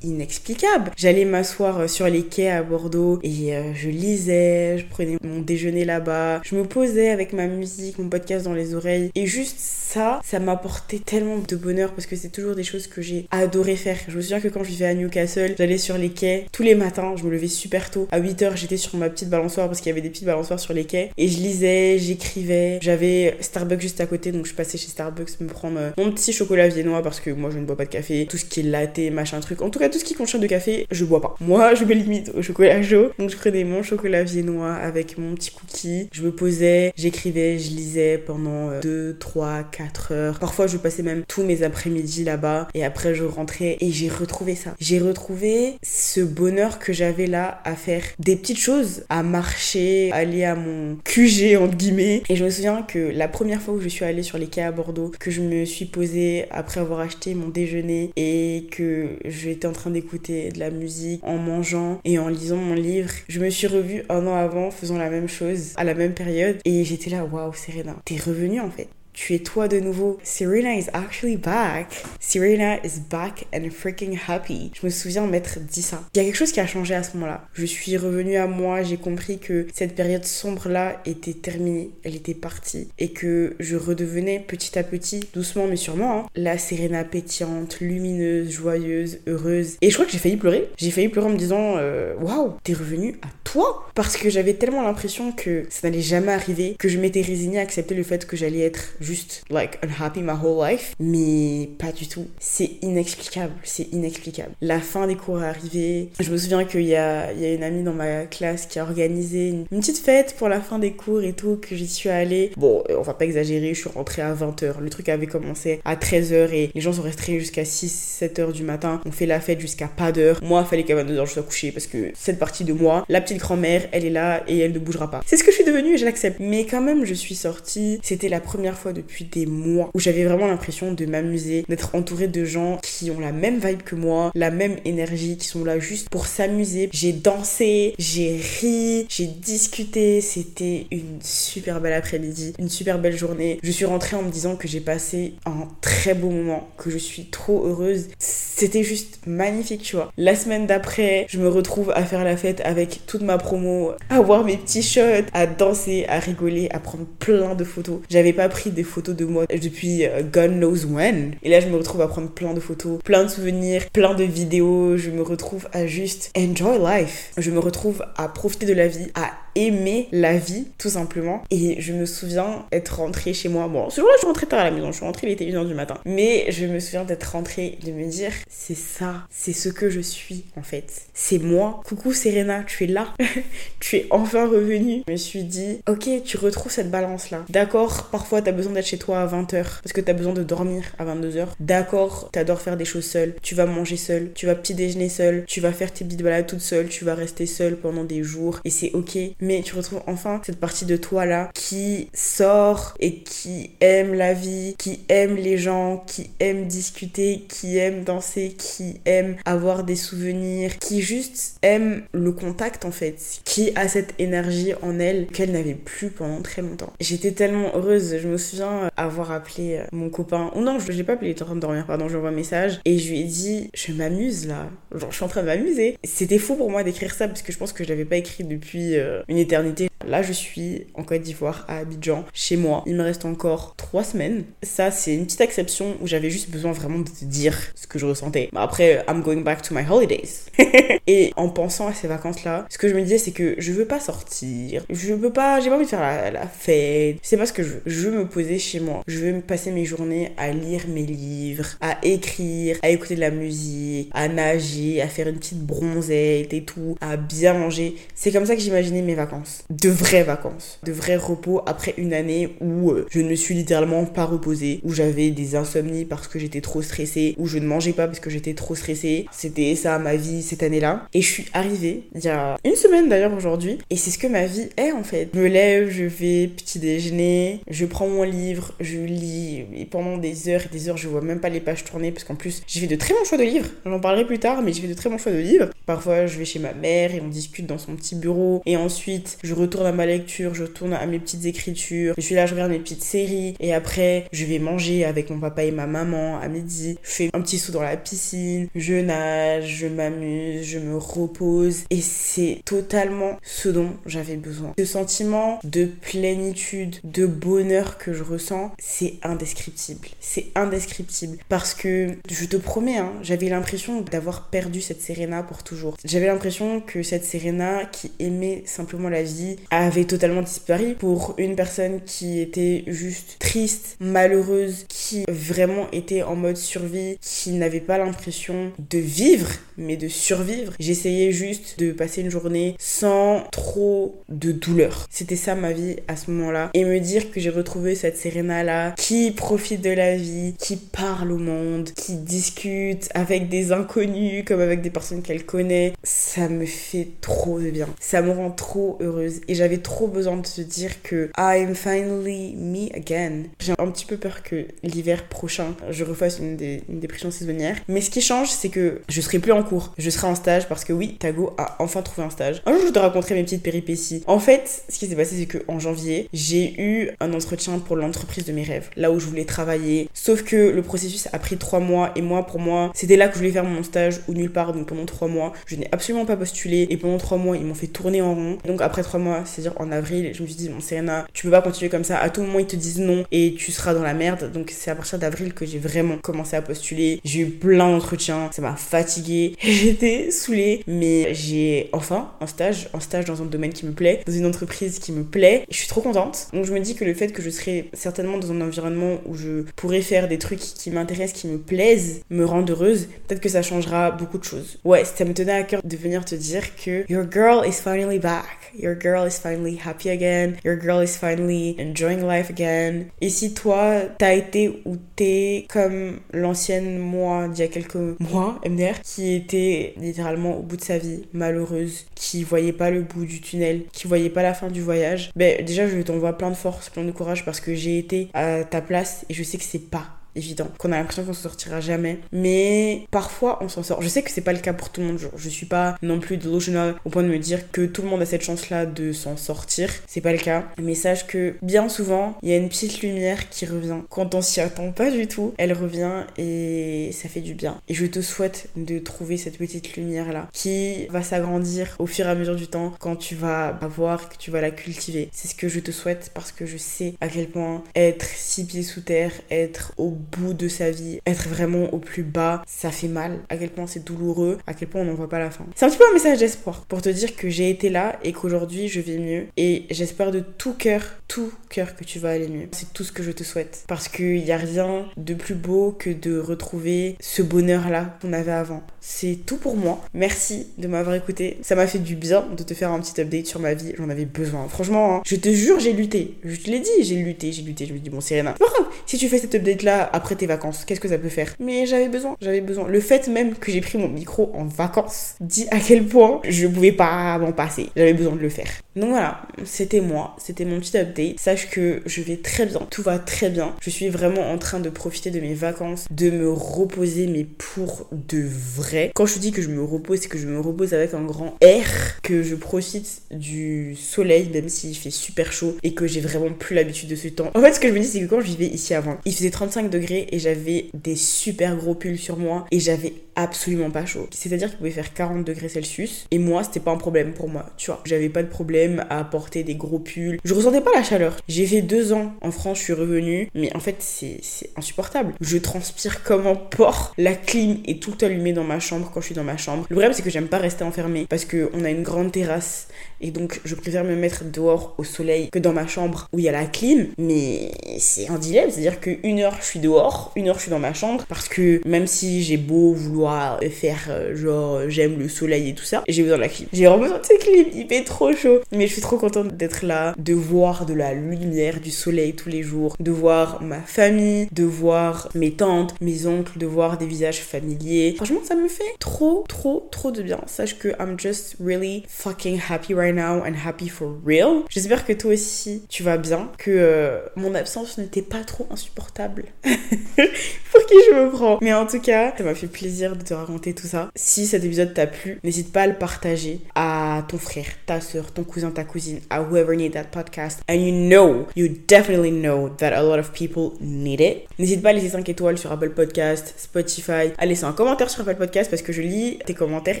inexplicable. 0.02 0.92
J'allais 0.96 1.24
m'asseoir 1.24 1.80
euh, 1.80 1.86
sur 1.88 2.06
les 2.06 2.24
quais 2.24 2.48
à 2.48 2.62
Bordeaux 2.62 3.18
et 3.22 3.56
euh, 3.56 3.74
je 3.74 3.88
lisais, 3.88 4.78
je 4.78 4.84
prenais 4.86 5.18
mon 5.22 5.40
déjeuner 5.40 5.84
là-bas, 5.84 6.40
je 6.44 6.54
me 6.54 6.64
posais 6.64 7.10
avec 7.10 7.32
ma 7.32 7.46
musique, 7.46 7.98
mon 7.98 8.08
podcast 8.08 8.44
dans 8.44 8.54
les 8.54 8.74
oreilles 8.74 9.10
et 9.14 9.26
juste 9.26 9.56
ça, 9.58 10.20
ça 10.24 10.38
m'apportait 10.38 10.98
tellement 10.98 11.38
de 11.38 11.56
bonheur 11.56 11.92
parce 11.92 12.06
que 12.06 12.16
c'est 12.16 12.28
toujours 12.28 12.54
des 12.54 12.64
choses 12.64 12.86
que 12.86 13.02
j'ai 13.02 13.26
adoré 13.30 13.76
faire. 13.76 13.98
Je 14.06 14.16
me 14.16 14.22
souviens 14.22 14.40
que 14.40 14.48
quand 14.48 14.62
je 14.62 14.68
vivais 14.68 14.86
à 14.86 14.94
Newcastle, 14.94 15.54
j'allais 15.56 15.78
sur 15.78 15.98
les 15.98 16.10
quais 16.10 16.46
tous 16.52 16.62
les 16.62 16.74
matins, 16.74 17.14
je 17.16 17.24
me 17.24 17.30
levais 17.30 17.48
super 17.48 17.90
tôt. 17.90 18.06
À 18.10 18.20
8h, 18.20 18.56
j'étais 18.56 18.76
sur 18.76 18.96
ma 18.96 19.08
petite 19.10 19.30
balançoire 19.30 19.66
parce 19.66 19.80
qu'il 19.80 19.90
y 19.90 19.92
avait 19.92 20.02
des 20.02 20.10
petites 20.10 20.26
balançoires 20.26 20.60
sur 20.60 20.74
les 20.74 20.84
quais 20.84 21.10
et 21.16 21.28
je 21.28 21.38
lisais, 21.38 21.98
j'écrivais. 21.98 22.78
J'avais 22.82 23.36
Starbucks 23.40 23.80
juste 23.80 24.00
à 24.00 24.06
côté 24.06 24.32
donc 24.32 24.46
je 24.46 24.54
passais 24.54 24.78
chez 24.78 24.88
Starbucks 24.88 25.40
me 25.40 25.48
prendre 25.48 25.78
euh, 25.78 25.90
mon 25.96 26.10
petit 26.12 26.32
chocolat 26.32 26.68
viennois 26.68 27.02
parce 27.02 27.20
que 27.20 27.30
moi 27.30 27.50
je 27.50 27.58
ne 27.58 27.64
bois 27.64 27.76
pas 27.76 27.84
de 27.84 27.90
café, 27.90 28.26
tout 28.28 28.36
ce 28.36 28.44
qui 28.44 28.60
est 28.60 28.64
latte, 28.64 28.98
machin 29.12 29.40
truc. 29.40 29.62
En 29.62 29.70
tout 29.70 29.78
cas, 29.78 29.87
tout 29.88 29.98
ce 29.98 30.04
qui 30.04 30.14
contient 30.14 30.38
de 30.38 30.46
café, 30.46 30.86
je 30.90 31.04
bois 31.04 31.20
pas. 31.20 31.34
Moi, 31.40 31.74
je 31.74 31.84
me 31.84 31.94
limite 31.94 32.30
au 32.34 32.42
chocolat 32.42 32.82
chaud. 32.82 33.10
Donc, 33.18 33.30
je 33.30 33.36
prenais 33.36 33.64
mon 33.64 33.82
chocolat 33.82 34.22
viennois 34.22 34.74
avec 34.74 35.18
mon 35.18 35.34
petit 35.34 35.50
cookie. 35.50 36.08
Je 36.12 36.22
me 36.22 36.32
posais, 36.32 36.92
j'écrivais, 36.96 37.58
je 37.58 37.70
lisais 37.70 38.18
pendant 38.18 38.78
2, 38.80 39.16
3, 39.18 39.64
4 39.64 40.12
heures. 40.12 40.38
Parfois, 40.38 40.66
je 40.66 40.76
passais 40.76 41.02
même 41.02 41.24
tous 41.26 41.42
mes 41.42 41.62
après-midi 41.62 42.24
là-bas. 42.24 42.68
Et 42.74 42.84
après, 42.84 43.14
je 43.14 43.24
rentrais 43.24 43.76
et 43.80 43.90
j'ai 43.90 44.08
retrouvé 44.08 44.54
ça. 44.54 44.74
J'ai 44.80 44.98
retrouvé 44.98 45.74
ce 45.82 46.20
bonheur 46.20 46.78
que 46.78 46.92
j'avais 46.92 47.26
là 47.26 47.60
à 47.64 47.74
faire 47.74 48.02
des 48.18 48.36
petites 48.36 48.58
choses, 48.58 49.04
à 49.08 49.22
marcher, 49.22 50.10
aller 50.12 50.44
à 50.44 50.54
mon 50.54 50.96
QG, 51.04 51.56
entre 51.60 51.76
guillemets. 51.76 52.22
Et 52.28 52.36
je 52.36 52.44
me 52.44 52.50
souviens 52.50 52.82
que 52.82 52.98
la 52.98 53.28
première 53.28 53.60
fois 53.60 53.74
où 53.74 53.80
je 53.80 53.88
suis 53.88 54.04
allée 54.04 54.22
sur 54.22 54.38
les 54.38 54.46
quais 54.46 54.62
à 54.62 54.72
Bordeaux, 54.72 55.12
que 55.18 55.30
je 55.30 55.40
me 55.40 55.64
suis 55.64 55.86
posée 55.86 56.46
après 56.50 56.80
avoir 56.80 57.00
acheté 57.00 57.34
mon 57.34 57.48
déjeuner 57.48 58.10
et 58.16 58.66
que 58.70 59.10
j'étais 59.24 59.66
en 59.66 59.72
train 59.72 59.77
d'écouter 59.86 60.50
de 60.50 60.58
la 60.58 60.70
musique 60.70 61.22
en 61.24 61.36
mangeant 61.36 62.00
et 62.04 62.18
en 62.18 62.28
lisant 62.28 62.56
mon 62.56 62.74
livre. 62.74 63.10
Je 63.28 63.40
me 63.40 63.50
suis 63.50 63.66
revue 63.66 64.02
un 64.08 64.26
an 64.26 64.34
avant 64.34 64.70
faisant 64.70 64.98
la 64.98 65.10
même 65.10 65.28
chose 65.28 65.72
à 65.76 65.84
la 65.84 65.94
même 65.94 66.14
période 66.14 66.58
et 66.64 66.84
j'étais 66.84 67.10
là, 67.10 67.24
waouh, 67.24 67.52
Serena, 67.54 67.96
t'es 68.04 68.16
revenue 68.16 68.60
en 68.60 68.70
fait 68.70 68.88
tu 69.18 69.34
es 69.34 69.40
toi 69.40 69.66
de 69.66 69.80
nouveau. 69.80 70.16
Serena 70.22 70.76
is 70.76 70.86
actually 70.92 71.36
back. 71.36 72.04
Serena 72.20 72.76
is 72.84 73.00
back 73.10 73.46
and 73.52 73.68
freaking 73.70 74.16
happy. 74.28 74.70
Je 74.80 74.86
me 74.86 74.90
souviens 74.90 75.26
m'être 75.26 75.58
dit 75.58 75.82
ça. 75.82 76.04
Il 76.14 76.18
y 76.18 76.20
a 76.20 76.24
quelque 76.24 76.36
chose 76.36 76.52
qui 76.52 76.60
a 76.60 76.68
changé 76.68 76.94
à 76.94 77.02
ce 77.02 77.16
moment-là. 77.16 77.44
Je 77.52 77.66
suis 77.66 77.96
revenue 77.96 78.36
à 78.36 78.46
moi, 78.46 78.84
j'ai 78.84 78.96
compris 78.96 79.40
que 79.40 79.66
cette 79.74 79.96
période 79.96 80.24
sombre-là 80.24 81.02
était 81.04 81.32
terminée, 81.32 81.90
elle 82.04 82.14
était 82.14 82.32
partie 82.32 82.88
et 83.00 83.10
que 83.10 83.56
je 83.58 83.74
redevenais 83.74 84.38
petit 84.38 84.78
à 84.78 84.84
petit, 84.84 85.28
doucement 85.34 85.66
mais 85.66 85.76
sûrement, 85.76 86.20
hein, 86.20 86.26
la 86.36 86.56
Serena 86.56 87.02
pétillante, 87.02 87.80
lumineuse, 87.80 88.52
joyeuse, 88.52 89.18
heureuse. 89.26 89.78
Et 89.80 89.90
je 89.90 89.94
crois 89.94 90.06
que 90.06 90.12
j'ai 90.12 90.18
failli 90.18 90.36
pleurer. 90.36 90.70
J'ai 90.76 90.92
failli 90.92 91.08
pleurer 91.08 91.26
en 91.26 91.32
me 91.32 91.38
disant 91.38 91.74
euh, 91.76 92.14
waouh, 92.20 92.54
t'es 92.62 92.72
revenue 92.72 93.16
à 93.22 93.28
toi? 93.42 93.90
Parce 93.96 94.16
que 94.16 94.30
j'avais 94.30 94.54
tellement 94.54 94.82
l'impression 94.82 95.32
que 95.32 95.64
ça 95.70 95.88
n'allait 95.88 96.02
jamais 96.02 96.30
arriver 96.30 96.76
que 96.78 96.88
je 96.88 96.98
m'étais 96.98 97.22
résignée 97.22 97.58
à 97.58 97.62
accepter 97.62 97.96
le 97.96 98.04
fait 98.04 98.24
que 98.24 98.36
j'allais 98.36 98.60
être 98.60 98.94
juste 99.08 99.42
like 99.50 99.78
unhappy 99.82 100.20
my 100.20 100.34
whole 100.40 100.62
life, 100.62 100.94
mais 101.00 101.70
pas 101.78 101.92
du 101.92 102.06
tout. 102.06 102.26
C'est 102.38 102.70
inexplicable, 102.82 103.54
c'est 103.62 103.88
inexplicable. 103.92 104.52
La 104.60 104.80
fin 104.80 105.06
des 105.06 105.16
cours 105.16 105.42
est 105.42 105.46
arrivée. 105.46 106.10
Je 106.20 106.30
me 106.30 106.36
souviens 106.36 106.64
qu'il 106.64 106.82
y 106.82 106.94
a, 106.94 107.32
il 107.32 107.40
y 107.40 107.46
a 107.46 107.54
une 107.54 107.62
amie 107.62 107.82
dans 107.82 107.94
ma 107.94 108.26
classe 108.26 108.66
qui 108.66 108.78
a 108.78 108.82
organisé 108.82 109.48
une, 109.48 109.64
petite 109.66 109.98
fête 109.98 110.34
pour 110.36 110.48
la 110.48 110.60
fin 110.60 110.78
des 110.78 110.92
cours 110.92 111.22
et 111.22 111.32
tout, 111.32 111.56
que 111.56 111.74
j'y 111.74 111.86
suis 111.86 112.10
allée. 112.10 112.52
Bon, 112.56 112.84
on 112.90 113.02
va 113.02 113.14
pas 113.14 113.24
exagérer, 113.24 113.72
je 113.74 113.80
suis 113.80 113.90
rentrée 113.90 114.22
à 114.22 114.34
20h. 114.34 114.80
Le 114.80 114.90
truc 114.90 115.08
avait 115.08 115.26
commencé 115.26 115.80
à 115.84 115.96
13h 115.96 116.52
et 116.52 116.70
les 116.74 116.80
gens 116.80 116.92
sont 116.92 117.02
restés 117.02 117.38
jusqu'à 117.40 117.62
6-7h 117.62 118.52
du 118.52 118.62
matin. 118.62 119.00
On 119.06 119.12
fait 119.12 119.26
la 119.26 119.40
fête 119.40 119.60
jusqu'à 119.60 119.88
pas 119.88 120.12
d'heure. 120.12 120.38
Moi, 120.42 120.64
fallait 120.64 120.84
qu'à 120.84 121.02
22h 121.02 121.26
je 121.26 121.32
sois 121.32 121.42
couchée 121.42 121.72
parce 121.72 121.86
que 121.86 122.10
cette 122.14 122.38
partie 122.38 122.64
de 122.64 122.72
moi, 122.72 123.04
la 123.08 123.20
petite 123.20 123.38
grand-mère, 123.38 123.88
elle 123.92 124.04
est 124.04 124.10
là 124.10 124.42
et 124.48 124.58
elle 124.58 124.72
ne 124.72 124.78
bougera 124.78 125.10
pas. 125.10 125.20
C'est 125.26 125.36
ce 125.36 125.44
que 125.44 125.50
je 125.50 125.56
suis 125.56 125.64
devenue 125.64 125.94
et 125.94 125.98
je 125.98 126.04
l'accepte. 126.04 126.40
Mais 126.40 126.66
quand 126.66 126.82
même, 126.82 127.04
je 127.04 127.14
suis 127.14 127.34
sortie. 127.34 128.00
C'était 128.02 128.28
la 128.28 128.40
première 128.40 128.76
fois 128.76 128.92
depuis 128.98 129.24
des 129.24 129.46
mois 129.46 129.90
où 129.94 130.00
j'avais 130.00 130.24
vraiment 130.24 130.46
l'impression 130.46 130.92
de 130.92 131.06
m'amuser, 131.06 131.64
d'être 131.68 131.94
entourée 131.94 132.28
de 132.28 132.44
gens 132.44 132.78
qui 132.82 133.10
ont 133.10 133.20
la 133.20 133.32
même 133.32 133.58
vibe 133.58 133.82
que 133.82 133.94
moi, 133.94 134.30
la 134.34 134.50
même 134.50 134.76
énergie, 134.84 135.36
qui 135.36 135.46
sont 135.46 135.64
là 135.64 135.78
juste 135.78 136.08
pour 136.08 136.26
s'amuser. 136.26 136.90
J'ai 136.92 137.12
dansé, 137.12 137.94
j'ai 137.98 138.40
ri, 138.60 139.06
j'ai 139.08 139.26
discuté. 139.26 140.20
C'était 140.20 140.86
une 140.90 141.18
super 141.22 141.80
belle 141.80 141.92
après-midi, 141.92 142.54
une 142.58 142.68
super 142.68 142.98
belle 142.98 143.16
journée. 143.16 143.58
Je 143.62 143.70
suis 143.70 143.84
rentrée 143.84 144.16
en 144.16 144.22
me 144.22 144.30
disant 144.30 144.56
que 144.56 144.68
j'ai 144.68 144.80
passé 144.80 145.34
un 145.46 145.68
très 145.80 146.14
beau 146.14 146.30
moment, 146.30 146.68
que 146.76 146.90
je 146.90 146.98
suis 146.98 147.26
trop 147.26 147.66
heureuse. 147.66 148.08
C'était 148.18 148.82
juste 148.82 149.20
magnifique, 149.26 149.82
tu 149.82 149.96
vois. 149.96 150.12
La 150.16 150.34
semaine 150.34 150.66
d'après, 150.66 151.26
je 151.28 151.38
me 151.38 151.48
retrouve 151.48 151.92
à 151.94 152.04
faire 152.04 152.24
la 152.24 152.36
fête 152.36 152.60
avec 152.64 153.02
toute 153.06 153.22
ma 153.22 153.38
promo, 153.38 153.92
à 154.10 154.20
voir 154.20 154.44
mes 154.44 154.56
petits 154.56 154.82
shots, 154.82 155.26
à 155.32 155.46
danser, 155.46 156.06
à 156.08 156.18
rigoler, 156.18 156.68
à 156.72 156.80
prendre 156.80 157.06
plein 157.18 157.54
de 157.54 157.64
photos. 157.64 158.00
J'avais 158.10 158.32
pas 158.32 158.48
pris 158.48 158.70
des 158.70 158.82
photos 158.88 159.14
de 159.14 159.24
moi 159.24 159.46
depuis 159.46 160.06
euh, 160.06 160.22
God 160.22 160.52
knows 160.52 160.84
when. 160.86 161.34
Et 161.42 161.50
là, 161.50 161.60
je 161.60 161.68
me 161.68 161.76
retrouve 161.76 162.00
à 162.00 162.08
prendre 162.08 162.30
plein 162.30 162.54
de 162.54 162.60
photos, 162.60 162.98
plein 163.04 163.24
de 163.24 163.28
souvenirs, 163.28 163.88
plein 163.92 164.14
de 164.14 164.24
vidéos. 164.24 164.96
Je 164.96 165.10
me 165.10 165.22
retrouve 165.22 165.68
à 165.72 165.86
juste 165.86 166.32
enjoy 166.36 166.78
life. 166.78 167.30
Je 167.36 167.50
me 167.50 167.58
retrouve 167.58 168.04
à 168.16 168.28
profiter 168.28 168.66
de 168.66 168.74
la 168.74 168.88
vie, 168.88 169.08
à 169.14 169.30
aimer 169.66 170.08
la 170.12 170.36
vie, 170.36 170.66
tout 170.78 170.90
simplement. 170.90 171.42
Et 171.50 171.80
je 171.80 171.92
me 171.92 172.06
souviens 172.06 172.66
être 172.72 172.96
rentrée 172.96 173.34
chez 173.34 173.48
moi. 173.48 173.68
Bon, 173.68 173.90
ce 173.90 174.00
jour-là, 174.00 174.14
je 174.16 174.18
suis 174.18 174.26
rentrée 174.26 174.46
tard 174.46 174.60
à 174.60 174.64
la 174.64 174.70
maison. 174.70 174.88
Je 174.88 174.96
suis 174.96 175.04
rentrée, 175.04 175.26
il 175.28 175.32
était 175.32 175.46
1h 175.46 175.66
du 175.66 175.74
matin. 175.74 175.98
Mais 176.04 176.46
je 176.50 176.66
me 176.66 176.80
souviens 176.80 177.04
d'être 177.04 177.24
rentrée, 177.24 177.78
de 177.84 177.92
me 177.92 178.08
dire, 178.08 178.32
c'est 178.48 178.76
ça, 178.76 179.26
c'est 179.30 179.52
ce 179.52 179.68
que 179.68 179.90
je 179.90 180.00
suis, 180.00 180.44
en 180.56 180.62
fait. 180.62 181.02
C'est 181.14 181.38
moi. 181.38 181.80
Coucou 181.84 182.12
Serena, 182.12 182.62
tu 182.64 182.84
es 182.84 182.86
là? 182.86 183.14
tu 183.80 183.96
es 183.96 184.06
enfin 184.10 184.46
revenue. 184.48 185.02
Je 185.06 185.12
me 185.12 185.16
suis 185.16 185.44
dit, 185.44 185.80
ok, 185.88 186.08
tu 186.24 186.36
retrouves 186.36 186.72
cette 186.72 186.90
balance-là. 186.90 187.44
D'accord, 187.48 188.08
parfois 188.10 188.42
t'as 188.42 188.52
besoin 188.52 188.72
d'être 188.72 188.86
chez 188.86 188.98
toi 188.98 189.20
à 189.20 189.26
20h 189.26 189.80
parce 189.82 189.92
que 189.92 190.00
t'as 190.00 190.12
besoin 190.12 190.32
de 190.32 190.42
dormir 190.42 190.84
à 190.98 191.04
22h. 191.04 191.48
D'accord, 191.60 192.30
t'adores 192.32 192.60
faire 192.60 192.76
des 192.76 192.84
choses 192.84 193.04
seule. 193.04 193.34
Tu 193.42 193.54
vas 193.54 193.66
manger 193.66 193.96
seule. 193.96 194.32
Tu 194.34 194.46
vas 194.46 194.54
petit 194.54 194.74
déjeuner 194.74 195.08
seule. 195.08 195.44
Tu 195.46 195.60
vas 195.60 195.72
faire 195.72 195.92
tes 195.92 196.04
petites 196.04 196.22
balades 196.22 196.46
toute 196.46 196.60
seule. 196.60 196.88
Tu 196.88 197.04
vas 197.04 197.14
rester 197.14 197.46
seule 197.46 197.76
pendant 197.76 198.04
des 198.04 198.22
jours. 198.22 198.60
Et 198.64 198.70
c'est 198.70 198.92
ok. 198.92 199.18
Tu 199.64 199.74
retrouves 199.74 200.02
enfin 200.06 200.40
cette 200.44 200.60
partie 200.60 200.84
de 200.84 200.96
toi 200.96 201.26
là 201.26 201.50
qui 201.54 202.08
sort 202.14 202.94
et 203.00 203.20
qui 203.22 203.70
aime 203.80 204.14
la 204.14 204.34
vie, 204.34 204.74
qui 204.78 205.00
aime 205.08 205.36
les 205.36 205.58
gens, 205.58 206.04
qui 206.06 206.30
aime 206.40 206.66
discuter, 206.66 207.44
qui 207.48 207.78
aime 207.78 208.04
danser, 208.04 208.54
qui 208.56 209.00
aime 209.04 209.36
avoir 209.44 209.84
des 209.84 209.96
souvenirs, 209.96 210.78
qui 210.78 211.02
juste 211.02 211.58
aime 211.62 212.02
le 212.12 212.32
contact 212.32 212.84
en 212.84 212.90
fait, 212.90 213.40
qui 213.44 213.72
a 213.74 213.88
cette 213.88 214.14
énergie 214.18 214.72
en 214.82 214.98
elle 214.98 215.26
qu'elle 215.26 215.52
n'avait 215.52 215.74
plus 215.74 216.10
pendant 216.10 216.42
très 216.42 216.62
longtemps. 216.62 216.92
J'étais 217.00 217.32
tellement 217.32 217.70
heureuse, 217.74 218.16
je 218.18 218.28
me 218.28 218.36
souviens 218.36 218.90
avoir 218.96 219.32
appelé 219.32 219.80
mon 219.92 220.10
copain, 220.10 220.50
ou 220.54 220.60
non, 220.60 220.78
je 220.78 220.92
l'ai 220.92 221.04
pas 221.04 221.14
appelé, 221.14 221.30
il 221.30 221.32
était 221.32 221.42
en 221.42 221.46
train 221.46 221.54
de 221.56 221.60
dormir, 221.60 221.86
pardon, 221.86 222.06
je 222.06 222.12
lui 222.12 222.18
envoie 222.18 222.30
un 222.30 222.32
message, 222.32 222.80
et 222.84 222.98
je 222.98 223.10
lui 223.10 223.20
ai 223.20 223.24
dit, 223.24 223.70
je 223.74 223.92
m'amuse 223.92 224.46
là, 224.46 224.68
genre 224.94 225.10
je 225.10 225.16
suis 225.16 225.24
en 225.24 225.28
train 225.28 225.42
de 225.42 225.46
m'amuser. 225.46 225.96
C'était 226.04 226.38
fou 226.38 226.54
pour 226.56 226.70
moi 226.70 226.82
d'écrire 226.82 227.14
ça 227.14 227.28
parce 227.28 227.42
que 227.42 227.52
je 227.52 227.58
pense 227.58 227.72
que 227.72 227.84
je 227.84 227.88
l'avais 227.88 228.04
pas 228.04 228.16
écrit 228.16 228.44
depuis 228.44 228.96
euh, 228.96 229.22
une 229.38 229.42
éternité. 229.42 229.87
Là, 230.06 230.22
je 230.22 230.32
suis 230.32 230.86
en 230.94 231.02
Côte 231.02 231.22
d'Ivoire, 231.22 231.64
à 231.68 231.78
Abidjan, 231.78 232.24
chez 232.32 232.56
moi. 232.56 232.82
Il 232.86 232.94
me 232.94 233.02
reste 233.02 233.24
encore 233.24 233.74
trois 233.76 234.04
semaines. 234.04 234.44
Ça, 234.62 234.90
c'est 234.90 235.14
une 235.14 235.24
petite 235.24 235.40
exception 235.40 235.96
où 236.00 236.06
j'avais 236.06 236.30
juste 236.30 236.50
besoin 236.50 236.72
vraiment 236.72 236.98
de 236.98 237.08
te 237.08 237.24
dire 237.24 237.58
ce 237.74 237.86
que 237.86 237.98
je 237.98 238.06
ressentais. 238.06 238.48
Mais 238.52 238.60
après, 238.60 239.04
I'm 239.08 239.22
going 239.22 239.40
back 239.40 239.62
to 239.62 239.74
my 239.74 239.82
holidays. 239.88 240.46
et 241.06 241.32
en 241.36 241.48
pensant 241.48 241.88
à 241.88 241.94
ces 241.94 242.06
vacances-là, 242.06 242.66
ce 242.68 242.78
que 242.78 242.88
je 242.88 242.94
me 242.94 243.02
disais, 243.02 243.18
c'est 243.18 243.32
que 243.32 243.54
je 243.58 243.72
veux 243.72 243.86
pas 243.86 244.00
sortir. 244.00 244.84
Je 244.90 245.12
veux 245.14 245.32
pas, 245.32 245.60
j'ai 245.60 245.68
pas 245.68 245.76
envie 245.76 245.84
de 245.84 245.90
faire 245.90 246.00
la, 246.32 246.46
fête. 246.46 247.18
C'est 247.22 247.36
pas 247.36 247.46
ce 247.46 247.52
que 247.52 247.62
je 247.62 247.68
veux. 247.68 247.82
Je 247.86 248.08
veux 248.08 248.18
me 248.18 248.26
poser 248.26 248.58
chez 248.58 248.80
moi. 248.80 249.02
Je 249.06 249.18
veux 249.18 249.40
passer 249.40 249.70
mes 249.70 249.84
journées 249.84 250.32
à 250.36 250.50
lire 250.52 250.82
mes 250.88 251.04
livres, 251.04 251.66
à 251.80 251.98
écrire, 252.02 252.76
à 252.82 252.90
écouter 252.90 253.16
de 253.16 253.20
la 253.20 253.30
musique, 253.30 254.10
à 254.14 254.28
nager, 254.28 255.02
à 255.02 255.08
faire 255.08 255.28
une 255.28 255.38
petite 255.38 255.64
bronzette 255.64 256.52
et 256.52 256.64
tout, 256.64 256.96
à 257.00 257.16
bien 257.16 257.54
manger. 257.54 257.96
C'est 258.14 258.32
comme 258.32 258.46
ça 258.46 258.54
que 258.54 258.60
j'imaginais 258.60 259.02
mes 259.02 259.14
vacances. 259.14 259.64
Vraies 259.88 260.22
vacances. 260.22 260.78
De 260.82 260.92
vrais 260.92 261.16
repos 261.16 261.62
après 261.66 261.94
une 261.96 262.12
année 262.12 262.56
où 262.60 262.90
euh, 262.90 263.06
je 263.10 263.20
ne 263.20 263.34
suis 263.34 263.54
littéralement 263.54 264.04
pas 264.04 264.24
reposée, 264.24 264.80
où 264.84 264.92
j'avais 264.92 265.30
des 265.30 265.56
insomnies 265.56 266.04
parce 266.04 266.28
que 266.28 266.38
j'étais 266.38 266.60
trop 266.60 266.82
stressée, 266.82 267.34
où 267.38 267.46
je 267.46 267.58
ne 267.58 267.66
mangeais 267.66 267.92
pas 267.92 268.06
parce 268.06 268.20
que 268.20 268.30
j'étais 268.30 268.54
trop 268.54 268.74
stressée. 268.74 269.26
C'était 269.32 269.74
ça 269.74 269.98
ma 269.98 270.16
vie 270.16 270.42
cette 270.42 270.62
année-là. 270.62 271.06
Et 271.14 271.22
je 271.22 271.26
suis 271.26 271.46
arrivée 271.52 272.04
il 272.14 272.24
y 272.24 272.28
a 272.28 272.56
une 272.64 272.76
semaine 272.76 273.08
d'ailleurs 273.08 273.34
aujourd'hui. 273.34 273.78
Et 273.90 273.96
c'est 273.96 274.10
ce 274.10 274.18
que 274.18 274.26
ma 274.26 274.46
vie 274.46 274.68
est 274.76 274.92
en 274.92 275.02
fait. 275.02 275.30
Je 275.34 275.38
me 275.38 275.46
lève, 275.46 275.90
je 275.90 276.04
vais 276.04 276.48
petit 276.48 276.78
déjeuner, 276.78 277.60
je 277.70 277.86
prends 277.86 278.08
mon 278.08 278.22
livre, 278.22 278.74
je 278.80 278.98
lis 278.98 279.64
et 279.74 279.84
pendant 279.84 280.18
des 280.18 280.48
heures 280.48 280.62
et 280.64 280.68
des 280.68 280.88
heures 280.88 280.96
je 280.96 281.08
vois 281.08 281.20
même 281.20 281.40
pas 281.40 281.48
les 281.48 281.60
pages 281.60 281.84
tourner 281.84 282.12
parce 282.12 282.24
qu'en 282.24 282.34
plus 282.34 282.62
j'ai 282.66 282.80
fait 282.80 282.86
de 282.86 282.96
très 282.96 283.14
bons 283.14 283.24
choix 283.24 283.38
de 283.38 283.44
livres. 283.44 283.68
J'en 283.84 284.00
parlerai 284.00 284.26
plus 284.26 284.38
tard 284.38 284.62
mais 284.62 284.72
j'ai 284.72 284.82
fait 284.82 284.88
de 284.88 284.94
très 284.94 285.10
bons 285.10 285.18
choix 285.18 285.32
de 285.32 285.38
livres. 285.38 285.68
Parfois 285.86 286.26
je 286.26 286.38
vais 286.38 286.44
chez 286.44 286.58
ma 286.58 286.72
mère 286.72 287.14
et 287.14 287.20
on 287.20 287.28
discute 287.28 287.66
dans 287.66 287.78
son 287.78 287.94
petit 287.96 288.14
bureau 288.14 288.62
et 288.66 288.76
ensuite 288.76 289.38
je 289.42 289.54
retourne 289.54 289.77
à 289.86 289.92
ma 289.92 290.06
lecture, 290.06 290.54
je 290.54 290.64
retourne 290.64 290.92
à 290.92 291.06
mes 291.06 291.18
petites 291.18 291.46
écritures. 291.46 292.14
Je 292.16 292.22
suis 292.22 292.34
là, 292.34 292.46
je 292.46 292.54
regarde 292.54 292.70
mes 292.70 292.78
petites 292.78 293.02
séries 293.04 293.54
et 293.60 293.74
après 293.74 294.26
je 294.32 294.44
vais 294.44 294.58
manger 294.58 295.04
avec 295.04 295.30
mon 295.30 295.38
papa 295.38 295.64
et 295.64 295.70
ma 295.70 295.86
maman 295.86 296.38
à 296.40 296.48
midi. 296.48 296.98
Je 297.02 297.10
fais 297.10 297.30
un 297.32 297.40
petit 297.40 297.58
saut 297.58 297.72
dans 297.72 297.82
la 297.82 297.96
piscine, 297.96 298.68
je 298.74 298.94
nage, 298.94 299.66
je 299.66 299.86
m'amuse, 299.86 300.64
je 300.64 300.78
me 300.78 300.96
repose 300.96 301.84
et 301.90 302.00
c'est 302.00 302.60
totalement 302.64 303.38
ce 303.42 303.68
dont 303.68 303.90
j'avais 304.06 304.36
besoin. 304.36 304.74
Ce 304.78 304.84
sentiment 304.84 305.58
de 305.64 305.84
plénitude, 305.86 306.96
de 307.04 307.26
bonheur 307.26 307.98
que 307.98 308.12
je 308.12 308.22
ressens, 308.22 308.72
c'est 308.78 309.14
indescriptible. 309.22 310.08
C'est 310.20 310.46
indescriptible 310.54 311.38
parce 311.48 311.74
que 311.74 312.16
je 312.30 312.44
te 312.44 312.56
promets, 312.56 312.98
hein, 312.98 313.12
j'avais 313.22 313.48
l'impression 313.48 314.00
d'avoir 314.00 314.48
perdu 314.48 314.80
cette 314.80 315.00
Serena 315.00 315.42
pour 315.42 315.62
toujours. 315.62 315.96
J'avais 316.04 316.26
l'impression 316.26 316.80
que 316.80 317.02
cette 317.02 317.24
Serena 317.24 317.84
qui 317.84 318.12
aimait 318.18 318.62
simplement 318.66 319.08
la 319.08 319.22
vie 319.22 319.56
avait 319.70 320.04
totalement 320.04 320.42
disparu 320.42 320.94
pour 320.94 321.34
une 321.38 321.56
personne 321.56 322.00
qui 322.04 322.40
était 322.40 322.84
juste 322.86 323.36
triste, 323.38 323.96
malheureuse, 324.00 324.84
qui 324.88 325.24
vraiment 325.28 325.86
était 325.92 326.22
en 326.22 326.36
mode 326.36 326.56
survie, 326.56 327.18
qui 327.20 327.52
n'avait 327.52 327.80
pas 327.80 327.98
l'impression 327.98 328.72
de 328.90 328.98
vivre, 328.98 329.48
mais 329.76 329.96
de 329.96 330.08
survivre. 330.08 330.72
J'essayais 330.78 331.32
juste 331.32 331.78
de 331.78 331.92
passer 331.92 332.22
une 332.22 332.30
journée 332.30 332.76
sans 332.78 333.44
trop 333.52 334.22
de 334.28 334.52
douleur. 334.52 335.06
C'était 335.10 335.36
ça 335.36 335.54
ma 335.54 335.72
vie 335.72 335.96
à 336.08 336.16
ce 336.16 336.30
moment-là. 336.30 336.70
Et 336.74 336.84
me 336.84 336.98
dire 337.00 337.30
que 337.30 337.40
j'ai 337.40 337.50
retrouvé 337.50 337.94
cette 337.94 338.16
Serena 338.16 338.64
là 338.64 338.92
qui 338.96 339.30
profite 339.30 339.80
de 339.82 339.90
la 339.90 340.16
vie, 340.16 340.54
qui 340.58 340.76
parle 340.76 341.32
au 341.32 341.38
monde, 341.38 341.90
qui 341.94 342.14
discute 342.16 343.08
avec 343.14 343.48
des 343.48 343.72
inconnus 343.72 344.44
comme 344.46 344.60
avec 344.60 344.80
des 344.80 344.90
personnes 344.90 345.22
qu'elle 345.22 345.44
connaît, 345.44 345.92
ça 346.02 346.48
me 346.48 346.66
fait 346.66 347.08
trop 347.20 347.60
de 347.60 347.70
bien. 347.70 347.88
Ça 348.00 348.22
me 348.22 348.30
rend 348.30 348.50
trop 348.50 348.98
heureuse. 349.00 349.40
J'avais 349.58 349.78
trop 349.78 350.06
besoin 350.06 350.36
de 350.36 350.46
te 350.46 350.60
dire 350.60 351.02
que 351.02 351.30
I 351.36 351.64
am 351.66 351.74
finally 351.74 352.54
me 352.56 352.94
again. 352.96 353.42
J'ai 353.58 353.72
un 353.76 353.90
petit 353.90 354.06
peu 354.06 354.16
peur 354.16 354.44
que 354.44 354.66
l'hiver 354.84 355.24
prochain, 355.28 355.74
je 355.90 356.04
refasse 356.04 356.38
une, 356.38 356.56
une 356.88 357.00
dépression 357.00 357.32
saisonnière. 357.32 357.76
Mais 357.88 358.00
ce 358.00 358.10
qui 358.10 358.20
change, 358.20 358.50
c'est 358.50 358.68
que 358.68 359.00
je 359.08 359.20
serai 359.20 359.40
plus 359.40 359.50
en 359.52 359.64
cours. 359.64 359.92
Je 359.98 360.10
serai 360.10 360.28
en 360.28 360.36
stage 360.36 360.68
parce 360.68 360.84
que 360.84 360.92
oui, 360.92 361.16
Tago 361.18 361.54
a 361.58 361.76
enfin 361.80 362.02
trouvé 362.02 362.24
un 362.24 362.30
stage. 362.30 362.62
Un 362.66 362.72
jour, 362.72 362.82
je 362.86 362.92
te 362.92 362.98
raconterai 363.00 363.34
mes 363.34 363.42
petites 363.42 363.64
péripéties. 363.64 364.22
En 364.28 364.38
fait, 364.38 364.84
ce 364.88 364.96
qui 364.98 365.08
s'est 365.08 365.16
passé, 365.16 365.36
c'est 365.36 365.46
que 365.46 365.58
en 365.66 365.80
janvier, 365.80 366.28
j'ai 366.32 366.80
eu 366.80 367.10
un 367.18 367.32
entretien 367.32 367.80
pour 367.80 367.96
l'entreprise 367.96 368.44
de 368.44 368.52
mes 368.52 368.62
rêves, 368.62 368.90
là 368.96 369.10
où 369.10 369.18
je 369.18 369.26
voulais 369.26 369.44
travailler. 369.44 370.08
Sauf 370.14 370.44
que 370.44 370.70
le 370.70 370.82
processus 370.82 371.28
a 371.32 371.38
pris 371.40 371.56
trois 371.56 371.80
mois 371.80 372.12
et 372.14 372.22
moi, 372.22 372.46
pour 372.46 372.60
moi, 372.60 372.92
c'était 372.94 373.16
là 373.16 373.26
que 373.26 373.34
je 373.34 373.38
voulais 373.38 373.52
faire 373.52 373.64
mon 373.64 373.82
stage 373.82 374.20
ou 374.28 374.34
nulle 374.34 374.52
part. 374.52 374.72
Donc 374.72 374.86
pendant 374.86 375.04
trois 375.04 375.26
mois, 375.26 375.52
je 375.66 375.74
n'ai 375.74 375.88
absolument 375.90 376.26
pas 376.26 376.36
postulé 376.36 376.86
et 376.90 376.96
pendant 376.96 377.18
trois 377.18 377.38
mois, 377.38 377.56
ils 377.56 377.64
m'ont 377.64 377.74
fait 377.74 377.88
tourner 377.88 378.22
en 378.22 378.34
rond. 378.34 378.58
Donc 378.64 378.82
après 378.82 379.02
trois 379.02 379.18
mois, 379.18 379.42
c'est-à-dire 379.48 379.74
en 379.80 379.90
avril, 379.90 380.32
je 380.34 380.42
me 380.42 380.46
suis 380.46 380.56
dit, 380.56 380.68
bon, 380.68 380.80
Serena, 380.80 381.26
tu 381.32 381.44
peux 381.44 381.50
pas 381.50 381.62
continuer 381.62 381.90
comme 381.90 382.04
ça. 382.04 382.18
À 382.18 382.30
tout 382.30 382.42
moment, 382.42 382.58
ils 382.58 382.66
te 382.66 382.76
disent 382.76 383.00
non 383.00 383.24
et 383.32 383.54
tu 383.54 383.72
seras 383.72 383.94
dans 383.94 384.02
la 384.02 384.14
merde. 384.14 384.50
Donc 384.52 384.72
c'est 384.74 384.90
à 384.90 384.94
partir 384.94 385.18
d'avril 385.18 385.54
que 385.54 385.66
j'ai 385.66 385.78
vraiment 385.78 386.18
commencé 386.18 386.56
à 386.56 386.62
postuler. 386.62 387.20
J'ai 387.24 387.40
eu 387.40 387.46
plein 387.46 387.90
d'entretiens, 387.90 388.50
ça 388.52 388.62
m'a 388.62 388.76
fatiguée. 388.76 389.56
J'étais 389.62 390.30
saoulée, 390.30 390.82
mais 390.86 391.34
j'ai 391.34 391.88
enfin 391.92 392.32
un 392.40 392.46
stage, 392.46 392.88
un 392.94 393.00
stage 393.00 393.24
dans 393.24 393.42
un 393.42 393.46
domaine 393.46 393.72
qui 393.72 393.86
me 393.86 393.92
plaît, 393.92 394.22
dans 394.26 394.32
une 394.32 394.46
entreprise 394.46 394.98
qui 394.98 395.12
me 395.12 395.24
plaît. 395.24 395.64
Je 395.70 395.76
suis 395.76 395.88
trop 395.88 396.00
contente. 396.00 396.48
Donc 396.52 396.64
je 396.64 396.72
me 396.72 396.80
dis 396.80 396.94
que 396.94 397.04
le 397.04 397.14
fait 397.14 397.32
que 397.32 397.42
je 397.42 397.50
serai 397.50 397.90
certainement 397.92 398.38
dans 398.38 398.52
un 398.52 398.60
environnement 398.60 399.18
où 399.26 399.34
je 399.34 399.62
pourrais 399.76 400.02
faire 400.02 400.28
des 400.28 400.38
trucs 400.38 400.60
qui 400.60 400.90
m'intéressent, 400.90 401.40
qui 401.40 401.46
me 401.48 401.58
plaisent, 401.58 402.22
me 402.30 402.44
rendent 402.44 402.70
heureuse, 402.70 403.08
peut-être 403.26 403.40
que 403.40 403.48
ça 403.48 403.62
changera 403.62 404.10
beaucoup 404.10 404.38
de 404.38 404.44
choses. 404.44 404.78
Ouais, 404.84 405.04
ça 405.04 405.24
me 405.24 405.34
tenait 405.34 405.52
à 405.52 405.62
cœur 405.62 405.80
de 405.82 405.96
venir 405.96 406.24
te 406.24 406.34
dire 406.34 406.74
que 406.76 407.04
your 407.10 407.24
girl 407.30 407.66
is 407.66 407.80
finally 407.82 408.18
back. 408.18 408.72
Your 408.74 408.94
girl 408.94 409.26
is 409.26 409.37
finally 409.40 409.78
happy 409.84 410.10
again. 410.10 410.56
Your 410.64 410.76
girl 410.76 411.00
is 411.00 411.16
finally 411.16 411.76
enjoying 411.78 412.26
life 412.26 412.50
again. 412.50 413.06
Et 413.20 413.30
si 413.30 413.54
toi, 413.54 414.02
t'as 414.18 414.34
été 414.34 414.82
ou 414.84 414.96
t'es 415.16 415.66
comme 415.68 416.20
l'ancienne 416.32 416.98
moi 416.98 417.48
d'il 417.48 417.60
y 417.60 417.64
a 417.64 417.68
quelques 417.68 418.20
mois, 418.20 418.60
MDR, 418.66 419.00
qui 419.02 419.34
était 419.34 419.94
littéralement 419.96 420.58
au 420.58 420.62
bout 420.62 420.76
de 420.76 420.84
sa 420.84 420.98
vie, 420.98 421.24
malheureuse, 421.32 422.06
qui 422.14 422.44
voyait 422.44 422.72
pas 422.72 422.90
le 422.90 423.02
bout 423.02 423.24
du 423.24 423.40
tunnel, 423.40 423.84
qui 423.92 424.06
voyait 424.06 424.30
pas 424.30 424.42
la 424.42 424.54
fin 424.54 424.68
du 424.68 424.82
voyage, 424.82 425.30
ben 425.36 425.64
déjà 425.64 425.88
je 425.88 426.00
t'envoie 426.00 426.36
plein 426.36 426.50
de 426.50 426.56
force, 426.56 426.90
plein 426.90 427.04
de 427.04 427.10
courage 427.10 427.44
parce 427.44 427.60
que 427.60 427.74
j'ai 427.74 427.98
été 427.98 428.28
à 428.34 428.64
ta 428.64 428.80
place 428.80 429.24
et 429.28 429.34
je 429.34 429.42
sais 429.42 429.58
que 429.58 429.64
c'est 429.64 429.90
pas 429.90 430.17
évident, 430.38 430.68
qu'on 430.78 430.92
a 430.92 430.96
l'impression 430.96 431.24
qu'on 431.24 431.32
s'en 431.32 431.42
sortira 431.42 431.80
jamais. 431.80 432.20
Mais 432.32 433.06
parfois, 433.10 433.58
on 433.62 433.68
s'en 433.68 433.82
sort. 433.82 434.00
Je 434.02 434.08
sais 434.08 434.22
que 434.22 434.30
c'est 434.30 434.40
pas 434.40 434.52
le 434.52 434.60
cas 434.60 434.72
pour 434.72 434.90
tout 434.90 435.00
le 435.00 435.08
monde. 435.08 435.20
Je 435.36 435.48
suis 435.48 435.66
pas 435.66 435.96
non 436.02 436.20
plus 436.20 436.36
delusional 436.36 436.94
au 437.04 437.10
point 437.10 437.22
de 437.22 437.28
me 437.28 437.38
dire 437.38 437.70
que 437.70 437.84
tout 437.84 438.02
le 438.02 438.08
monde 438.08 438.22
a 438.22 438.26
cette 438.26 438.42
chance-là 438.42 438.86
de 438.86 439.12
s'en 439.12 439.36
sortir. 439.36 439.90
C'est 440.06 440.20
pas 440.20 440.32
le 440.32 440.38
cas. 440.38 440.64
Mais 440.80 440.94
sache 440.94 441.26
que 441.26 441.56
bien 441.62 441.88
souvent, 441.88 442.36
il 442.42 442.50
y 442.50 442.52
a 442.52 442.56
une 442.56 442.68
petite 442.68 443.02
lumière 443.02 443.48
qui 443.48 443.66
revient. 443.66 443.98
Quand 444.08 444.34
on 444.34 444.42
s'y 444.42 444.60
attend 444.60 444.92
pas 444.92 445.10
du 445.10 445.26
tout, 445.26 445.54
elle 445.58 445.72
revient 445.72 446.24
et 446.36 447.10
ça 447.12 447.28
fait 447.28 447.40
du 447.40 447.54
bien. 447.54 447.80
Et 447.88 447.94
je 447.94 448.06
te 448.06 448.20
souhaite 448.20 448.68
de 448.76 448.98
trouver 448.98 449.36
cette 449.36 449.58
petite 449.58 449.96
lumière-là 449.96 450.48
qui 450.52 451.06
va 451.08 451.22
s'agrandir 451.22 451.96
au 451.98 452.06
fur 452.06 452.26
et 452.26 452.30
à 452.30 452.34
mesure 452.34 452.56
du 452.56 452.68
temps 452.68 452.94
quand 452.98 453.16
tu 453.16 453.34
vas 453.34 453.78
voir 453.88 454.28
que 454.28 454.36
tu 454.36 454.50
vas 454.50 454.60
la 454.60 454.70
cultiver. 454.70 455.28
C'est 455.32 455.48
ce 455.48 455.54
que 455.54 455.68
je 455.68 455.80
te 455.80 455.90
souhaite 455.90 456.30
parce 456.34 456.52
que 456.52 456.66
je 456.66 456.76
sais 456.76 457.14
à 457.20 457.28
quel 457.28 457.48
point 457.48 457.82
être 457.94 458.26
six 458.26 458.64
pieds 458.64 458.82
sous 458.82 459.00
terre, 459.00 459.32
être 459.50 459.92
au 459.96 460.10
bout 460.32 460.54
de 460.54 460.68
sa 460.68 460.90
vie, 460.90 461.20
être 461.26 461.48
vraiment 461.48 461.92
au 461.92 461.98
plus 461.98 462.22
bas, 462.22 462.62
ça 462.66 462.90
fait 462.90 463.08
mal. 463.08 463.38
À 463.48 463.56
quel 463.56 463.70
point 463.70 463.86
c'est 463.86 464.04
douloureux, 464.04 464.58
à 464.66 464.74
quel 464.74 464.88
point 464.88 465.00
on 465.00 465.04
n'en 465.04 465.14
voit 465.14 465.28
pas 465.28 465.38
la 465.38 465.50
fin. 465.50 465.66
C'est 465.74 465.86
un 465.86 465.88
petit 465.88 465.98
peu 465.98 466.08
un 466.08 466.14
message 466.14 466.38
d'espoir 466.38 466.84
pour 466.86 467.02
te 467.02 467.08
dire 467.08 467.36
que 467.36 467.48
j'ai 467.48 467.70
été 467.70 467.90
là 467.90 468.18
et 468.22 468.32
qu'aujourd'hui 468.32 468.88
je 468.88 469.00
vais 469.00 469.18
mieux. 469.18 469.46
Et 469.56 469.86
j'espère 469.90 470.30
de 470.30 470.40
tout 470.40 470.74
cœur, 470.74 471.02
tout 471.26 471.52
cœur 471.68 471.96
que 471.96 472.04
tu 472.04 472.18
vas 472.18 472.30
aller 472.30 472.48
mieux. 472.48 472.68
C'est 472.72 472.92
tout 472.92 473.04
ce 473.04 473.12
que 473.12 473.22
je 473.22 473.30
te 473.30 473.44
souhaite. 473.44 473.84
Parce 473.88 474.08
qu'il 474.08 474.42
n'y 474.42 474.52
a 474.52 474.56
rien 474.56 475.06
de 475.16 475.34
plus 475.34 475.54
beau 475.54 475.92
que 475.92 476.10
de 476.10 476.38
retrouver 476.38 477.16
ce 477.20 477.42
bonheur-là 477.42 478.18
qu'on 478.20 478.32
avait 478.32 478.52
avant. 478.52 478.82
C'est 479.10 479.38
tout 479.46 479.56
pour 479.56 479.74
moi. 479.74 480.04
Merci 480.12 480.66
de 480.76 480.86
m'avoir 480.86 481.16
écouté. 481.16 481.56
Ça 481.62 481.74
m'a 481.74 481.86
fait 481.86 481.98
du 481.98 482.14
bien 482.14 482.44
de 482.56 482.62
te 482.62 482.74
faire 482.74 482.92
un 482.92 483.00
petit 483.00 483.18
update 483.18 483.46
sur 483.46 483.58
ma 483.58 483.72
vie. 483.72 483.94
J'en 483.96 484.10
avais 484.10 484.26
besoin. 484.26 484.68
Franchement, 484.68 485.16
hein, 485.16 485.22
je 485.24 485.34
te 485.34 485.48
jure, 485.48 485.80
j'ai 485.80 485.94
lutté. 485.94 486.36
Je 486.44 486.56
te 486.56 486.70
l'ai 486.70 486.78
dit, 486.78 486.90
j'ai 487.00 487.16
lutté, 487.16 487.50
j'ai 487.50 487.62
lutté. 487.62 487.86
Je 487.86 487.94
me 487.94 487.98
dis, 487.98 488.10
bon, 488.10 488.20
Serena, 488.20 488.52
pas 488.52 488.66
grave. 488.66 488.86
Si 489.06 489.16
tu 489.16 489.28
fais 489.28 489.38
cette 489.38 489.54
update-là 489.54 490.10
après 490.12 490.36
tes 490.36 490.46
vacances, 490.46 490.84
qu'est-ce 490.84 491.00
que 491.00 491.08
ça 491.08 491.16
peut 491.16 491.30
faire? 491.30 491.54
Mais 491.58 491.86
j'avais 491.86 492.10
besoin, 492.10 492.36
j'avais 492.42 492.60
besoin. 492.60 492.86
Le 492.86 493.00
fait 493.00 493.28
même 493.28 493.54
que 493.54 493.72
j'ai 493.72 493.80
pris 493.80 493.96
mon 493.96 494.08
micro 494.08 494.52
en 494.54 494.66
vacances 494.66 495.36
dit 495.40 495.66
à 495.70 495.80
quel 495.80 496.04
point 496.04 496.40
je 496.46 496.66
pouvais 496.66 496.92
pas 496.92 497.38
m'en 497.38 497.52
passer. 497.52 497.88
J'avais 497.96 498.12
besoin 498.12 498.36
de 498.36 498.40
le 498.40 498.50
faire. 498.50 498.70
Donc 498.94 499.10
voilà, 499.10 499.40
c'était 499.64 500.02
moi, 500.02 500.36
c'était 500.38 500.66
mon 500.66 500.80
petit 500.80 500.98
update. 500.98 501.40
Sache 501.40 501.70
que 501.70 502.02
je 502.04 502.20
vais 502.20 502.36
très 502.36 502.66
bien, 502.66 502.80
tout 502.90 503.02
va 503.02 503.18
très 503.18 503.48
bien. 503.48 503.74
Je 503.80 503.88
suis 503.88 504.10
vraiment 504.10 504.52
en 504.52 504.58
train 504.58 504.80
de 504.80 504.90
profiter 504.90 505.30
de 505.30 505.40
mes 505.40 505.54
vacances, 505.54 506.06
de 506.10 506.30
me 506.30 506.52
reposer, 506.52 507.26
mais 507.26 507.44
pour 507.44 508.06
de 508.12 508.44
vrai. 508.76 508.97
Quand 509.14 509.26
je 509.26 509.38
dis 509.38 509.52
que 509.52 509.62
je 509.62 509.68
me 509.68 509.82
repose, 509.82 510.20
c'est 510.20 510.28
que 510.28 510.38
je 510.38 510.46
me 510.46 510.60
repose 510.60 510.94
avec 510.94 511.14
un 511.14 511.22
grand 511.22 511.56
R, 511.62 512.20
que 512.22 512.42
je 512.42 512.54
profite 512.54 513.22
du 513.30 513.96
soleil, 513.96 514.50
même 514.52 514.68
s'il 514.68 514.96
fait 514.96 515.10
super 515.10 515.52
chaud, 515.52 515.76
et 515.82 515.94
que 515.94 516.06
j'ai 516.06 516.20
vraiment 516.20 516.52
plus 516.52 516.74
l'habitude 516.74 517.08
de 517.08 517.16
ce 517.16 517.28
temps. 517.28 517.50
En 517.54 517.60
fait, 517.60 517.72
ce 517.72 517.80
que 517.80 517.88
je 517.88 517.92
me 517.92 518.00
dis, 518.00 518.06
c'est 518.06 518.20
que 518.20 518.26
quand 518.26 518.40
je 518.40 518.46
vivais 518.46 518.66
ici 518.66 518.94
avant, 518.94 519.18
il 519.24 519.34
faisait 519.34 519.50
35 519.50 519.90
degrés 519.90 520.28
et 520.30 520.38
j'avais 520.38 520.86
des 520.94 521.16
super 521.16 521.76
gros 521.76 521.94
pulls 521.94 522.18
sur 522.18 522.36
moi 522.36 522.66
et 522.70 522.80
j'avais 522.80 523.12
absolument 523.36 523.90
pas 523.90 524.04
chaud. 524.04 524.26
C'est-à-dire 524.32 524.68
qu'il 524.68 524.78
pouvait 524.78 524.90
faire 524.90 525.14
40 525.14 525.44
degrés 525.44 525.68
Celsius 525.68 526.26
et 526.30 526.38
moi, 526.38 526.64
c'était 526.64 526.80
pas 526.80 526.90
un 526.90 526.96
problème 526.96 527.32
pour 527.32 527.48
moi, 527.48 527.70
tu 527.76 527.90
vois. 527.90 528.02
J'avais 528.04 528.28
pas 528.28 528.42
de 528.42 528.48
problème 528.48 529.04
à 529.10 529.22
porter 529.22 529.62
des 529.62 529.76
gros 529.76 530.00
pulls. 530.00 530.38
Je 530.44 530.54
ressentais 530.54 530.80
pas 530.80 530.92
la 530.92 531.04
chaleur. 531.04 531.36
J'ai 531.46 531.66
fait 531.66 531.82
deux 531.82 532.12
ans 532.12 532.32
en 532.40 532.50
France, 532.50 532.78
je 532.78 532.84
suis 532.84 532.92
revenue, 532.92 533.48
mais 533.54 533.74
en 533.76 533.80
fait, 533.80 533.96
c'est 534.00 534.40
insupportable. 534.76 535.34
Je 535.40 535.56
transpire 535.58 536.22
comme 536.24 536.46
un 536.46 536.56
porc. 536.56 537.14
La 537.16 537.34
clim 537.34 537.78
est 537.86 538.02
tout 538.02 538.16
allumée 538.22 538.52
dans 538.52 538.64
ma 538.64 538.80
chambre 538.80 538.87
quand 539.12 539.20
je 539.20 539.26
suis 539.26 539.34
dans 539.34 539.44
ma 539.44 539.56
chambre. 539.56 539.86
Le 539.88 539.94
problème, 539.94 540.12
c'est 540.12 540.22
que 540.22 540.30
j'aime 540.30 540.48
pas 540.48 540.58
rester 540.58 540.84
enfermée 540.84 541.26
parce 541.28 541.44
qu'on 541.44 541.84
a 541.84 541.90
une 541.90 542.02
grande 542.02 542.32
terrasse 542.32 542.88
et 543.20 543.30
donc 543.30 543.60
je 543.64 543.74
préfère 543.74 544.04
me 544.04 544.14
mettre 544.14 544.44
dehors 544.44 544.94
au 544.98 545.04
soleil 545.04 545.50
que 545.50 545.58
dans 545.58 545.72
ma 545.72 545.86
chambre 545.86 546.28
où 546.32 546.38
il 546.38 546.44
y 546.44 546.48
a 546.48 546.52
la 546.52 546.66
clim. 546.66 547.08
Mais 547.18 547.70
c'est 547.98 548.28
un 548.28 548.38
dilemme, 548.38 548.70
c'est-à-dire 548.70 549.00
qu'une 549.00 549.40
heure 549.40 549.56
je 549.60 549.66
suis 549.66 549.80
dehors, 549.80 550.32
une 550.36 550.48
heure 550.48 550.56
je 550.56 550.62
suis 550.62 550.70
dans 550.70 550.78
ma 550.78 550.94
chambre 550.94 551.24
parce 551.28 551.48
que 551.48 551.80
même 551.86 552.06
si 552.06 552.42
j'ai 552.42 552.56
beau 552.56 552.92
vouloir 552.92 553.60
faire 553.70 554.06
euh, 554.08 554.36
genre 554.36 554.88
j'aime 554.88 555.18
le 555.18 555.28
soleil 555.28 555.70
et 555.70 555.74
tout 555.74 555.84
ça, 555.84 556.02
j'ai 556.08 556.22
besoin 556.22 556.36
de 556.36 556.42
la 556.42 556.48
clim. 556.48 556.68
J'ai 556.72 556.86
vraiment 556.86 557.02
besoin 557.02 557.18
de 557.18 557.26
cette 557.26 557.40
clim, 557.40 557.66
il 557.74 557.86
fait 557.86 558.04
trop 558.04 558.32
chaud. 558.32 558.60
Mais 558.72 558.86
je 558.86 558.92
suis 558.92 559.02
trop 559.02 559.18
contente 559.18 559.56
d'être 559.56 559.84
là, 559.84 560.14
de 560.18 560.34
voir 560.34 560.86
de 560.86 560.94
la 560.94 561.14
lumière, 561.14 561.80
du 561.80 561.90
soleil 561.90 562.34
tous 562.34 562.48
les 562.48 562.62
jours, 562.62 562.96
de 563.00 563.10
voir 563.10 563.62
ma 563.62 563.80
famille, 563.80 564.48
de 564.52 564.64
voir 564.64 565.28
mes 565.34 565.52
tantes, 565.52 565.94
mes 566.00 566.26
oncles, 566.26 566.58
de 566.58 566.66
voir 566.66 566.98
des 566.98 567.06
visages 567.06 567.40
familiers. 567.40 568.14
Franchement, 568.16 568.40
ça 568.44 568.54
me 568.54 568.67
fait 568.68 568.96
trop, 568.98 569.44
trop, 569.48 569.88
trop 569.90 570.10
de 570.10 570.22
bien. 570.22 570.40
Sache 570.46 570.78
que 570.78 570.88
I'm 571.00 571.18
just 571.18 571.56
really 571.60 572.04
fucking 572.08 572.60
happy 572.68 572.94
right 572.94 573.14
now 573.14 573.42
and 573.44 573.54
happy 573.64 573.88
for 573.88 574.08
real. 574.24 574.64
J'espère 574.70 575.04
que 575.04 575.12
toi 575.12 575.32
aussi 575.32 575.82
tu 575.88 576.02
vas 576.02 576.16
bien, 576.16 576.50
que 576.58 576.70
euh, 576.70 577.20
mon 577.36 577.54
absence 577.54 577.98
n'était 577.98 578.22
pas 578.22 578.44
trop 578.44 578.66
insupportable. 578.70 579.46
pour 579.64 580.86
qui 580.86 580.94
je 581.10 581.14
me 581.14 581.30
prends. 581.30 581.58
Mais 581.60 581.72
en 581.72 581.86
tout 581.86 582.00
cas, 582.00 582.34
ça 582.36 582.44
m'a 582.44 582.54
fait 582.54 582.66
plaisir 582.66 583.16
de 583.16 583.22
te 583.22 583.34
raconter 583.34 583.74
tout 583.74 583.86
ça. 583.86 584.10
Si 584.14 584.46
cet 584.46 584.64
épisode 584.64 584.94
t'a 584.94 585.06
plu, 585.06 585.40
n'hésite 585.44 585.72
pas 585.72 585.82
à 585.82 585.86
le 585.86 585.94
partager 585.94 586.60
à 586.74 587.24
ton 587.28 587.38
frère, 587.38 587.66
ta 587.86 588.00
soeur, 588.00 588.32
ton 588.32 588.44
cousin, 588.44 588.70
ta 588.70 588.84
cousine, 588.84 589.20
à 589.30 589.42
whoever 589.42 589.76
need 589.76 589.92
that 589.92 590.04
podcast. 590.04 590.60
And 590.68 590.74
you 590.74 590.92
know, 590.92 591.46
you 591.56 591.68
definitely 591.68 592.30
know 592.30 592.68
that 592.78 592.92
a 592.92 593.02
lot 593.02 593.18
of 593.18 593.32
people 593.32 593.72
need 593.80 594.20
it. 594.20 594.48
N'hésite 594.58 594.82
pas 594.82 594.90
à 594.90 594.92
laisser 594.92 595.10
5 595.10 595.28
étoiles 595.28 595.58
sur 595.58 595.72
Apple 595.72 595.90
Podcast, 595.90 596.54
Spotify, 596.56 597.32
à 597.38 597.46
laisser 597.46 597.64
un 597.64 597.72
commentaire 597.72 598.10
sur 598.10 598.20
Apple 598.20 598.36
Parce 598.66 598.82
que 598.82 598.92
je 598.92 599.02
lis 599.02 599.38
tes 599.46 599.54
commentaires 599.54 600.00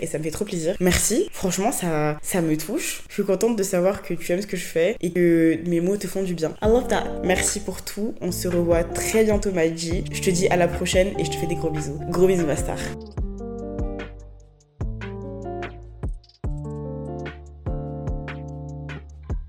et 0.00 0.06
ça 0.06 0.18
me 0.18 0.22
fait 0.22 0.30
trop 0.30 0.44
plaisir. 0.44 0.76
Merci. 0.80 1.28
Franchement, 1.32 1.72
ça, 1.72 2.16
ça 2.22 2.40
me 2.40 2.56
touche. 2.56 3.02
Je 3.08 3.14
suis 3.14 3.24
contente 3.24 3.56
de 3.56 3.62
savoir 3.62 4.02
que 4.02 4.14
tu 4.14 4.32
aimes 4.32 4.40
ce 4.40 4.46
que 4.46 4.56
je 4.56 4.64
fais 4.64 4.96
et 5.00 5.10
que 5.10 5.58
mes 5.66 5.80
mots 5.80 5.96
te 5.96 6.06
font 6.06 6.22
du 6.22 6.34
bien. 6.34 6.54
I 6.62 6.66
love 6.66 6.86
that. 6.88 7.04
Merci 7.24 7.60
pour 7.60 7.82
tout. 7.82 8.14
On 8.20 8.32
se 8.32 8.48
revoit 8.48 8.84
très 8.84 9.24
bientôt, 9.24 9.50
Maji. 9.52 10.04
Je 10.12 10.22
te 10.22 10.30
dis 10.30 10.46
à 10.48 10.56
la 10.56 10.68
prochaine 10.68 11.08
et 11.18 11.24
je 11.24 11.30
te 11.30 11.36
fais 11.36 11.46
des 11.46 11.56
gros 11.56 11.70
bisous. 11.70 11.98
Gros 12.08 12.26
bisous, 12.26 12.46
ma 12.46 12.56
star. 12.56 12.78